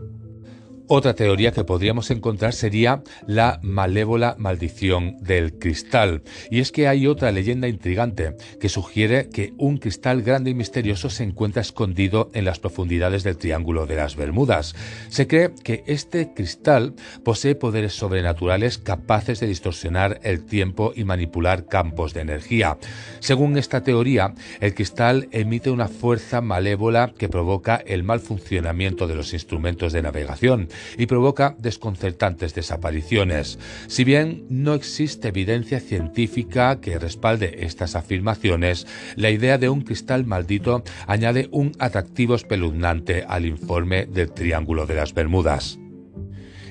Otra 0.92 1.14
teoría 1.14 1.52
que 1.52 1.62
podríamos 1.62 2.10
encontrar 2.10 2.52
sería 2.52 3.04
la 3.24 3.60
malévola 3.62 4.34
maldición 4.38 5.18
del 5.20 5.56
cristal. 5.56 6.24
Y 6.50 6.58
es 6.58 6.72
que 6.72 6.88
hay 6.88 7.06
otra 7.06 7.30
leyenda 7.30 7.68
intrigante 7.68 8.34
que 8.58 8.68
sugiere 8.68 9.28
que 9.28 9.52
un 9.56 9.78
cristal 9.78 10.22
grande 10.22 10.50
y 10.50 10.54
misterioso 10.54 11.08
se 11.08 11.22
encuentra 11.22 11.62
escondido 11.62 12.28
en 12.34 12.44
las 12.44 12.58
profundidades 12.58 13.22
del 13.22 13.36
Triángulo 13.36 13.86
de 13.86 13.94
las 13.94 14.16
Bermudas. 14.16 14.74
Se 15.10 15.28
cree 15.28 15.52
que 15.62 15.84
este 15.86 16.34
cristal 16.34 16.94
posee 17.24 17.54
poderes 17.54 17.92
sobrenaturales 17.92 18.78
capaces 18.78 19.38
de 19.38 19.46
distorsionar 19.46 20.18
el 20.24 20.44
tiempo 20.44 20.92
y 20.96 21.04
manipular 21.04 21.66
campos 21.66 22.14
de 22.14 22.22
energía. 22.22 22.78
Según 23.20 23.56
esta 23.58 23.84
teoría, 23.84 24.34
el 24.58 24.74
cristal 24.74 25.28
emite 25.30 25.70
una 25.70 25.86
fuerza 25.86 26.40
malévola 26.40 27.12
que 27.16 27.28
provoca 27.28 27.76
el 27.76 28.02
mal 28.02 28.18
funcionamiento 28.18 29.06
de 29.06 29.14
los 29.14 29.32
instrumentos 29.34 29.92
de 29.92 30.02
navegación 30.02 30.68
y 30.98 31.06
provoca 31.06 31.56
desconcertantes 31.58 32.54
desapariciones. 32.54 33.58
Si 33.88 34.04
bien 34.04 34.44
no 34.48 34.74
existe 34.74 35.28
evidencia 35.28 35.80
científica 35.80 36.80
que 36.80 36.98
respalde 36.98 37.64
estas 37.64 37.96
afirmaciones, 37.96 38.86
la 39.16 39.30
idea 39.30 39.58
de 39.58 39.68
un 39.68 39.82
cristal 39.82 40.26
maldito 40.26 40.82
añade 41.06 41.48
un 41.52 41.72
atractivo 41.78 42.34
espeluznante 42.34 43.24
al 43.26 43.46
informe 43.46 44.06
del 44.06 44.32
Triángulo 44.32 44.86
de 44.86 44.94
las 44.94 45.14
Bermudas. 45.14 45.78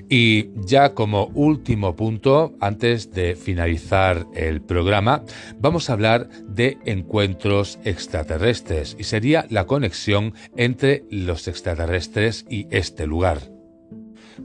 Y 0.09 0.49
ya 0.55 0.95
como 0.95 1.27
último 1.35 1.95
punto, 1.95 2.55
antes 2.59 3.11
de 3.11 3.35
finalizar 3.35 4.25
el 4.33 4.59
programa, 4.59 5.23
vamos 5.59 5.89
a 5.89 5.93
hablar 5.93 6.29
de 6.47 6.79
encuentros 6.85 7.77
extraterrestres 7.83 8.95
y 8.97 9.03
sería 9.03 9.45
la 9.49 9.67
conexión 9.67 10.33
entre 10.57 11.03
los 11.11 11.47
extraterrestres 11.47 12.45
y 12.49 12.65
este 12.71 13.05
lugar. 13.05 13.58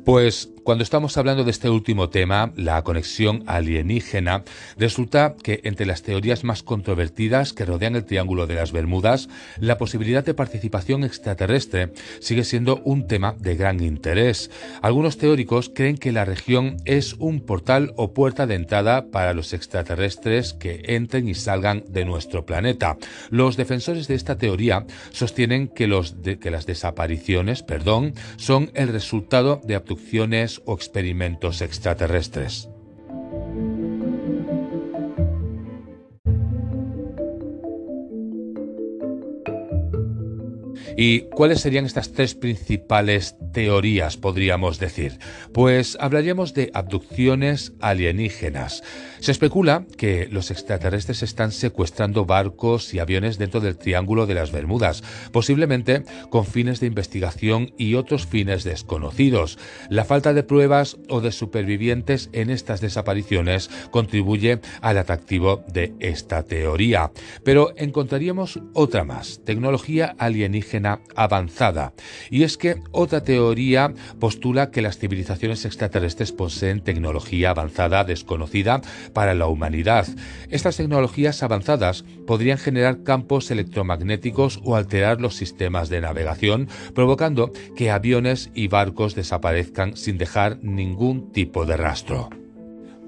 Pues 0.05 0.49
cuando 0.65 0.83
estamos 0.83 1.19
hablando 1.19 1.45
de 1.45 1.51
este 1.51 1.69
último 1.69 2.09
tema, 2.09 2.53
la 2.57 2.83
conexión 2.83 3.45
alienígena, 3.47 4.45
resulta 4.79 5.37
que 5.43 5.61
entre 5.65 5.85
las 5.85 6.03
teorías 6.03 6.43
más 6.43 6.63
controvertidas 6.63 7.53
que 7.53 7.67
rodean 7.67 7.97
el 7.97 8.07
Triángulo 8.07 8.47
de 8.47 8.55
las 8.55 8.73
Bermudas, 8.73 9.29
la 9.61 9.77
posibilidad 9.77 10.25
de 10.25 10.33
participación 10.33 11.05
extraterrestre 11.05 11.93
sigue 12.21 12.45
siendo 12.45 12.81
un 12.85 13.07
tema 13.07 13.35
de 13.39 13.57
gran 13.57 13.83
interés. 13.83 14.51
Algunos 14.81 15.19
teóricos 15.19 15.71
creen 15.73 15.99
que 15.99 16.13
la 16.13 16.25
región 16.25 16.79
es 16.87 17.13
un 17.19 17.41
portal 17.41 17.93
o 17.97 18.15
puerta 18.15 18.47
de 18.47 18.55
entrada 18.55 19.11
para 19.11 19.35
los 19.35 19.53
extraterrestres 19.53 20.55
que 20.55 20.81
entren 20.87 21.29
y 21.29 21.35
salgan 21.35 21.85
de 21.89 22.07
nuestro 22.07 22.47
planeta. 22.47 22.97
Los 23.29 23.59
defensores 23.59 24.09
de 24.09 24.15
esta 24.15 24.39
teoría 24.39 24.87
sostienen 25.11 25.69
que, 25.69 25.87
los 25.89 26.15
que 26.41 26.51
las 26.51 26.65
desapariciones, 26.65 27.63
perdón, 27.63 28.15
son 28.37 28.71
el 28.73 28.89
resultado 28.89 29.61
de 29.63 29.75
abducciones 29.75 30.54
o 30.65 30.75
experimentos 30.75 31.61
extraterrestres. 31.61 32.69
¿Y 40.97 41.23
cuáles 41.23 41.61
serían 41.61 41.87
estas 41.87 42.13
tres 42.13 42.35
principales 42.35 43.37
teorías, 43.53 44.17
podríamos 44.17 44.79
decir? 44.79 45.19
Pues 45.53 45.97
hablaríamos 46.01 46.55
de 46.55 46.71
abducciones 46.73 47.73
alienígenas. 47.81 48.83
Se 49.19 49.33
especula 49.33 49.87
que 49.97 50.29
los 50.31 50.51
extraterrestres 50.51 51.23
están 51.23 51.51
secuestrando 51.51 52.27
barcos 52.27 52.95
y 52.95 53.01
aviones 53.01 53.39
dentro 53.39 53.61
del 53.61 53.77
Triángulo 53.77 54.27
de 54.27 54.35
las 54.35 54.53
Bermudas, 54.53 55.03
posiblemente 55.33 56.05
con 56.31 56.45
fines 56.45 56.79
de 56.79 56.87
investigación 56.87 57.73
y 57.77 57.95
otros 57.95 58.27
fines 58.27 58.63
desconocidos. 58.63 59.59
La 59.89 60.05
falta 60.05 60.33
de 60.33 60.43
pruebas 60.43 60.99
o 61.09 61.21
de 61.21 61.33
supervivientes 61.33 62.29
en 62.33 62.51
estas 62.51 62.81
desapariciones 62.81 63.69
contribuye 63.91 64.61
al 64.81 64.99
atractivo 64.99 65.65
de 65.73 65.95
esta 65.99 66.45
teoría. 66.45 67.11
Pero 67.43 67.73
encontraríamos 67.77 68.61
otra 68.75 69.05
más, 69.05 69.41
tecnología 69.45 70.15
alienígena 70.19 70.84
avanzada. 71.15 71.93
Y 72.31 72.43
es 72.43 72.57
que 72.57 72.77
otra 72.93 73.23
teoría 73.25 73.93
postula 74.21 74.71
que 74.71 74.83
las 74.83 74.99
civilizaciones 74.99 75.65
extraterrestres 75.65 76.33
poseen 76.33 76.83
tecnología 76.83 77.51
avanzada 77.51 78.05
desconocida 78.05 78.81
para 79.13 79.35
la 79.35 79.47
humanidad. 79.47 80.07
Estas 80.51 80.77
tecnologías 80.77 81.43
avanzadas 81.43 82.05
podrían 82.27 82.59
generar 82.59 83.03
campos 83.03 83.51
electromagnéticos 83.51 84.61
o 84.65 84.77
alterar 84.77 85.21
los 85.21 85.37
sistemas 85.37 85.89
de 85.89 86.01
navegación, 86.01 86.69
provocando 86.95 87.53
que 87.77 87.91
aviones 87.91 88.51
y 88.55 88.69
barcos 88.69 89.15
desaparezcan 89.15 89.97
sin 89.97 90.19
dejar 90.19 90.59
ningún 90.63 91.33
tipo 91.33 91.67
de 91.67 91.77
rastro. 91.77 92.44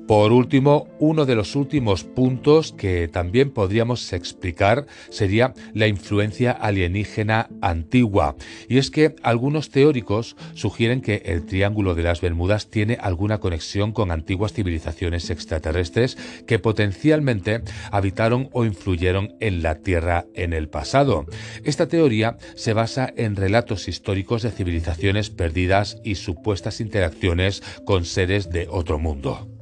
Por 0.07 0.31
último, 0.31 0.87
uno 1.01 1.27
de 1.27 1.35
los 1.35 1.57
últimos 1.57 2.05
puntos 2.05 2.73
que 2.73 3.09
también 3.09 3.51
podríamos 3.51 4.13
explicar 4.13 4.87
sería 5.11 5.53
la 5.75 5.89
influencia 5.89 6.53
alienígena 6.53 7.49
antigua. 7.61 8.37
Y 8.69 8.79
es 8.79 8.93
que 8.93 9.17
algunos 9.25 9.71
teóricos 9.71 10.37
sugieren 10.55 11.01
que 11.01 11.23
el 11.25 11.45
Triángulo 11.45 11.97
de 11.97 12.05
las 12.05 12.21
Bermudas 12.21 12.71
tiene 12.71 12.99
alguna 13.01 13.39
conexión 13.39 13.91
con 13.91 14.13
antiguas 14.13 14.53
civilizaciones 14.53 15.29
extraterrestres 15.31 16.17
que 16.47 16.61
potencialmente 16.61 17.63
habitaron 17.91 18.49
o 18.53 18.65
influyeron 18.65 19.35
en 19.41 19.61
la 19.61 19.81
Tierra 19.81 20.27
en 20.35 20.53
el 20.53 20.69
pasado. 20.69 21.27
Esta 21.65 21.89
teoría 21.89 22.37
se 22.55 22.75
basa 22.75 23.13
en 23.17 23.35
relatos 23.35 23.89
históricos 23.89 24.43
de 24.43 24.53
civilizaciones 24.53 25.31
perdidas 25.31 25.99
y 26.05 26.15
supuestas 26.15 26.81
interacciones 26.81 27.61
con 27.85 28.05
seres 28.05 28.51
de 28.51 28.69
otro 28.71 29.01
mundo. 29.01 29.56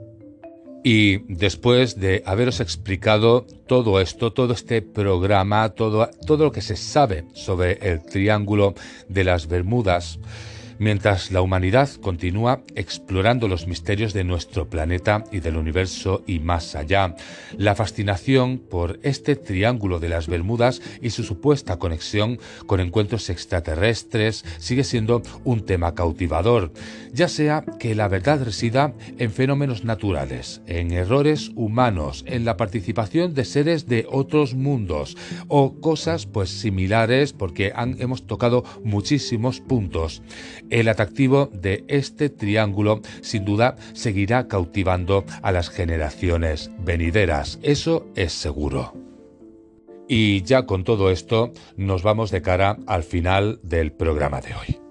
Y 0.87 1.21
después 1.33 1.99
de 1.99 2.23
haberos 2.27 2.61
explicado 2.61 3.47
todo 3.67 4.03
esto, 4.03 4.35
todo 4.35 4.53
este 4.53 4.83
programa, 4.83 5.71
todo, 5.71 6.11
todo 6.27 6.45
lo 6.45 6.53
que 6.53 6.61
se 6.61 6.77
sabe 6.77 7.25
sobre 7.33 7.79
el 7.81 8.05
Triángulo 8.05 8.75
de 9.09 9.25
las 9.25 9.49
Bermudas, 9.49 10.19
mientras 10.79 11.31
la 11.31 11.43
humanidad 11.43 11.89
continúa 12.01 12.63
explorando 12.75 13.49
los 13.49 13.67
misterios 13.67 14.13
de 14.13 14.25
nuestro 14.25 14.69
planeta 14.69 15.25
y 15.33 15.41
del 15.41 15.57
universo 15.57 16.23
y 16.27 16.39
más 16.41 16.75
allá. 16.75 17.15
La 17.57 17.75
fascinación 17.75 18.59
por 18.59 18.99
este 19.03 19.37
triángulo 19.37 20.01
de 20.01 20.09
las 20.09 20.29
Bermudas 20.29 20.81
y 21.01 21.11
su 21.11 21.23
supuesta 21.25 21.79
conexión 21.79 22.39
con 22.67 22.81
encuentros 22.81 23.31
extraterrestres 23.31 24.45
sigue 24.59 24.85
siendo 24.85 25.23
un 25.45 25.65
tema 25.65 25.95
cautivador, 25.95 26.73
ya 27.13 27.29
sea 27.29 27.65
que 27.79 27.95
la 27.95 28.09
verdad 28.09 28.43
resida 28.45 28.95
en 29.19 29.31
fenómenos 29.31 29.85
naturales, 29.85 30.63
en 30.67 30.93
errores 30.93 31.51
humanos, 31.55 32.25
en 32.27 32.45
la 32.45 32.57
participación 32.57 33.35
de 33.35 33.45
seres 33.45 33.87
de 33.87 34.07
otros 34.11 34.55
mundos 34.55 35.17
o 35.49 35.81
cosas 35.81 36.27
pues 36.27 36.51
similares 36.51 37.33
porque 37.33 37.73
hemos 37.99 38.27
tocado 38.27 38.65
muchísimos 38.85 39.61
puntos. 39.61 40.23
El 40.71 40.89
atractivo 40.89 41.51
de 41.53 41.85
este 41.89 42.29
triángulo 42.31 43.01
sin 43.23 43.45
duda 43.45 43.77
seguirá 43.93 44.49
cautivando 44.49 45.25
a 45.43 45.53
las 45.53 45.71
generaciones 45.71 46.71
venideras, 46.79 47.59
eso 47.63 48.07
es 48.15 48.33
seguro. 48.33 48.95
Y 50.09 50.43
ya 50.43 50.67
con 50.67 50.85
todo 50.85 51.11
esto 51.11 51.53
nos 51.77 52.03
vamos 52.03 52.31
de 52.31 52.43
cara 52.43 52.77
al 52.87 53.05
final 53.05 53.59
del 53.63 53.93
programa 53.93 54.41
de 54.41 54.55
hoy. 54.55 54.85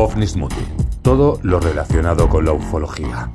OVNIS 0.00 0.36
todo 1.02 1.40
lo 1.42 1.58
relacionado 1.58 2.28
con 2.28 2.44
la 2.44 2.52
ufología. 2.52 3.32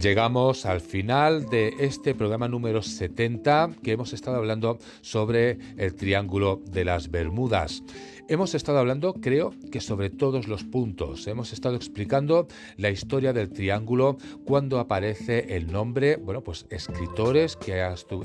Llegamos 0.00 0.64
al 0.64 0.80
final 0.80 1.50
de 1.50 1.74
este 1.78 2.14
programa 2.14 2.48
número 2.48 2.80
70 2.80 3.72
que 3.82 3.92
hemos 3.92 4.14
estado 4.14 4.38
hablando 4.38 4.78
sobre 5.02 5.58
el 5.76 5.94
Triángulo 5.94 6.62
de 6.64 6.86
las 6.86 7.10
Bermudas. 7.10 7.82
Hemos 8.30 8.54
estado 8.54 8.78
hablando, 8.78 9.14
creo 9.14 9.52
que 9.72 9.80
sobre 9.80 10.08
todos 10.08 10.46
los 10.46 10.62
puntos. 10.62 11.26
Hemos 11.26 11.52
estado 11.52 11.74
explicando 11.74 12.46
la 12.76 12.88
historia 12.88 13.32
del 13.32 13.50
triángulo, 13.50 14.18
cuando 14.44 14.78
aparece 14.78 15.56
el 15.56 15.72
nombre, 15.72 16.14
bueno, 16.14 16.40
pues 16.40 16.64
escritores 16.70 17.56
que, 17.56 17.84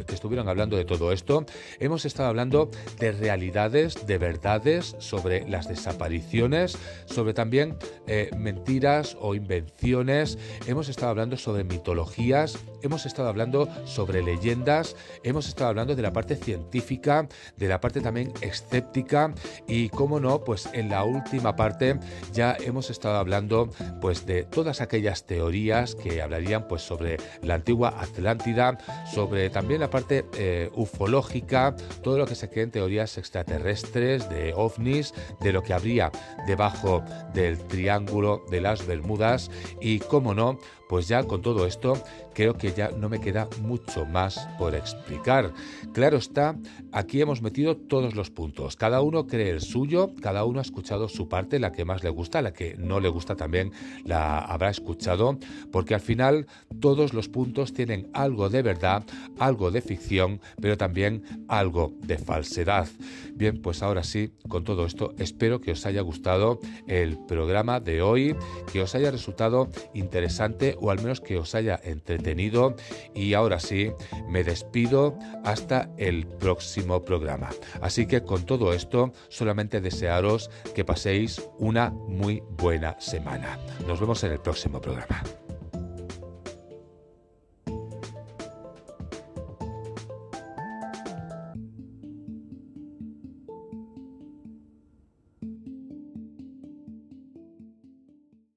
estuvieron 0.10 0.48
hablando 0.48 0.78
de 0.78 0.86
todo 0.86 1.12
esto. 1.12 1.48
Hemos 1.80 2.06
estado 2.06 2.30
hablando 2.30 2.70
de 3.00 3.14
realidades, 3.14 4.06
de 4.06 4.20
verdades, 4.20 4.96
sobre 5.00 5.50
las 5.50 5.68
desapariciones, 5.68 6.78
sobre 7.06 7.34
también 7.34 7.76
eh, 8.06 8.30
mentiras 8.38 9.18
o 9.20 9.34
invenciones. 9.34 10.38
Hemos 10.68 10.88
estado 10.88 11.10
hablando 11.10 11.36
sobre 11.36 11.64
mitologías, 11.66 12.58
hemos 12.86 13.06
estado 13.06 13.30
hablando 13.30 13.68
sobre 13.86 14.22
leyendas, 14.22 14.96
hemos 15.24 15.48
estado 15.48 15.70
hablando 15.70 15.96
de 15.96 16.02
la 16.02 16.14
parte 16.14 16.36
científica, 16.36 17.28
de 17.58 17.68
la 17.68 17.82
parte 17.82 18.02
también 18.02 18.34
escéptica 18.42 19.34
y 19.68 19.90
cómo 19.90 20.20
no, 20.20 20.44
pues 20.44 20.70
en 20.74 20.90
la 20.90 21.04
última 21.04 21.56
parte 21.56 22.00
ya 22.34 22.56
hemos 22.60 22.90
estado 22.90 23.18
hablando 23.18 23.70
pues 24.02 24.26
de 24.26 24.44
todas 24.44 24.82
aquellas 24.82 25.26
teorías 25.26 25.96
que 25.96 26.22
hablarían 26.22 26.68
pues 26.68 26.82
sobre 26.82 27.18
la 27.42 27.56
antigua 27.56 27.96
Atlántida, 28.00 28.78
sobre 29.14 29.50
también 29.50 29.80
la 29.80 29.90
parte 29.90 30.26
eh, 30.38 30.70
ufológica, 30.76 31.76
todo 32.04 32.18
lo 32.18 32.26
que 32.26 32.36
se 32.36 32.50
cree 32.50 32.64
en 32.64 32.72
teorías 32.72 33.18
extraterrestres, 33.18 34.30
de 34.30 34.54
ovnis, 34.54 35.14
de 35.42 35.54
lo 35.54 35.64
que 35.64 35.74
habría 35.74 36.12
debajo 36.48 37.04
del 37.34 37.58
triángulo 37.58 38.44
de 38.50 38.62
las 38.62 38.86
Bermudas 38.86 39.50
y 39.82 40.00
cómo 40.00 40.34
no, 40.34 40.58
pues 40.88 41.08
ya 41.08 41.24
con 41.24 41.42
todo 41.42 41.66
esto 41.66 42.02
creo 42.36 42.54
que 42.54 42.74
ya 42.74 42.92
no 42.92 43.10
me 43.10 43.20
queda 43.20 43.48
mucho 43.62 44.06
más 44.06 44.48
por 44.60 44.76
explicar. 44.76 45.52
Claro 45.94 46.18
está, 46.18 46.56
aquí 46.92 47.22
hemos 47.22 47.42
metido 47.42 47.78
todos 47.78 48.14
los 48.14 48.30
puntos. 48.30 48.76
Cada 48.76 49.02
uno 49.02 49.26
cree 49.26 49.50
el 49.50 49.62
suyo, 49.62 50.12
cada 50.22 50.46
uno 50.46 50.60
ha 50.60 50.62
escuchado 50.62 51.08
su 51.08 51.28
parte, 51.28 51.58
la 51.58 51.72
que 51.72 51.86
más 51.86 52.04
le 52.04 52.10
gusta, 52.10 52.42
la 52.42 52.54
que 52.54 52.76
no 52.78 53.00
le 53.00 53.10
gusta 53.10 53.36
también 53.36 53.72
la 54.04 54.40
habrá 54.40 54.70
escuchado, 54.70 55.40
porque 55.72 55.96
al 55.96 56.02
final 56.02 56.46
todos 56.80 57.14
los 57.14 57.30
puntos 57.30 57.74
tienen 57.74 58.10
algo 58.14 58.50
de 58.50 58.62
verdad, 58.62 59.04
algo 59.40 59.72
de 59.72 59.82
ficción, 59.82 60.42
pero 60.62 60.78
también 60.78 61.24
algo 61.48 61.94
de 62.02 62.18
falsedad. 62.18 62.88
Bien, 63.36 63.62
pues 63.62 63.84
ahora 63.84 64.04
sí, 64.04 64.32
con 64.48 64.64
todo 64.64 64.86
esto, 64.86 65.14
espero 65.18 65.60
que 65.60 65.72
os 65.72 65.86
haya 65.86 66.02
gustado 66.02 66.60
el 66.88 67.18
programa 67.28 67.82
de 67.82 68.02
hoy, 68.02 68.34
que 68.72 68.82
os 68.82 68.96
haya 68.96 69.12
resultado 69.12 69.70
interesante 69.94 70.78
o 70.80 70.90
al 70.90 71.02
menos 71.02 71.20
que 71.20 71.38
os 71.38 71.54
haya 71.54 71.80
entretenido. 71.84 72.76
Y 73.14 73.34
ahora 73.34 73.60
sí, 73.60 73.92
me 74.30 74.46
despido 74.46 75.20
hasta 75.44 75.90
el 75.98 76.26
próximo 76.28 77.04
programa. 77.04 77.50
Así 77.82 78.08
que 78.08 78.24
con 78.24 78.46
todo 78.46 78.74
esto, 78.74 79.12
solamente 79.28 79.82
desearos 79.82 80.50
que 80.74 80.86
paséis 80.86 81.42
una 81.60 81.90
muy 81.90 82.42
buena 82.58 83.00
semana. 83.02 83.60
Nos 83.86 84.00
vemos 84.00 84.24
en 84.24 84.32
el 84.32 84.40
próximo 84.40 84.80
programa. 84.80 85.22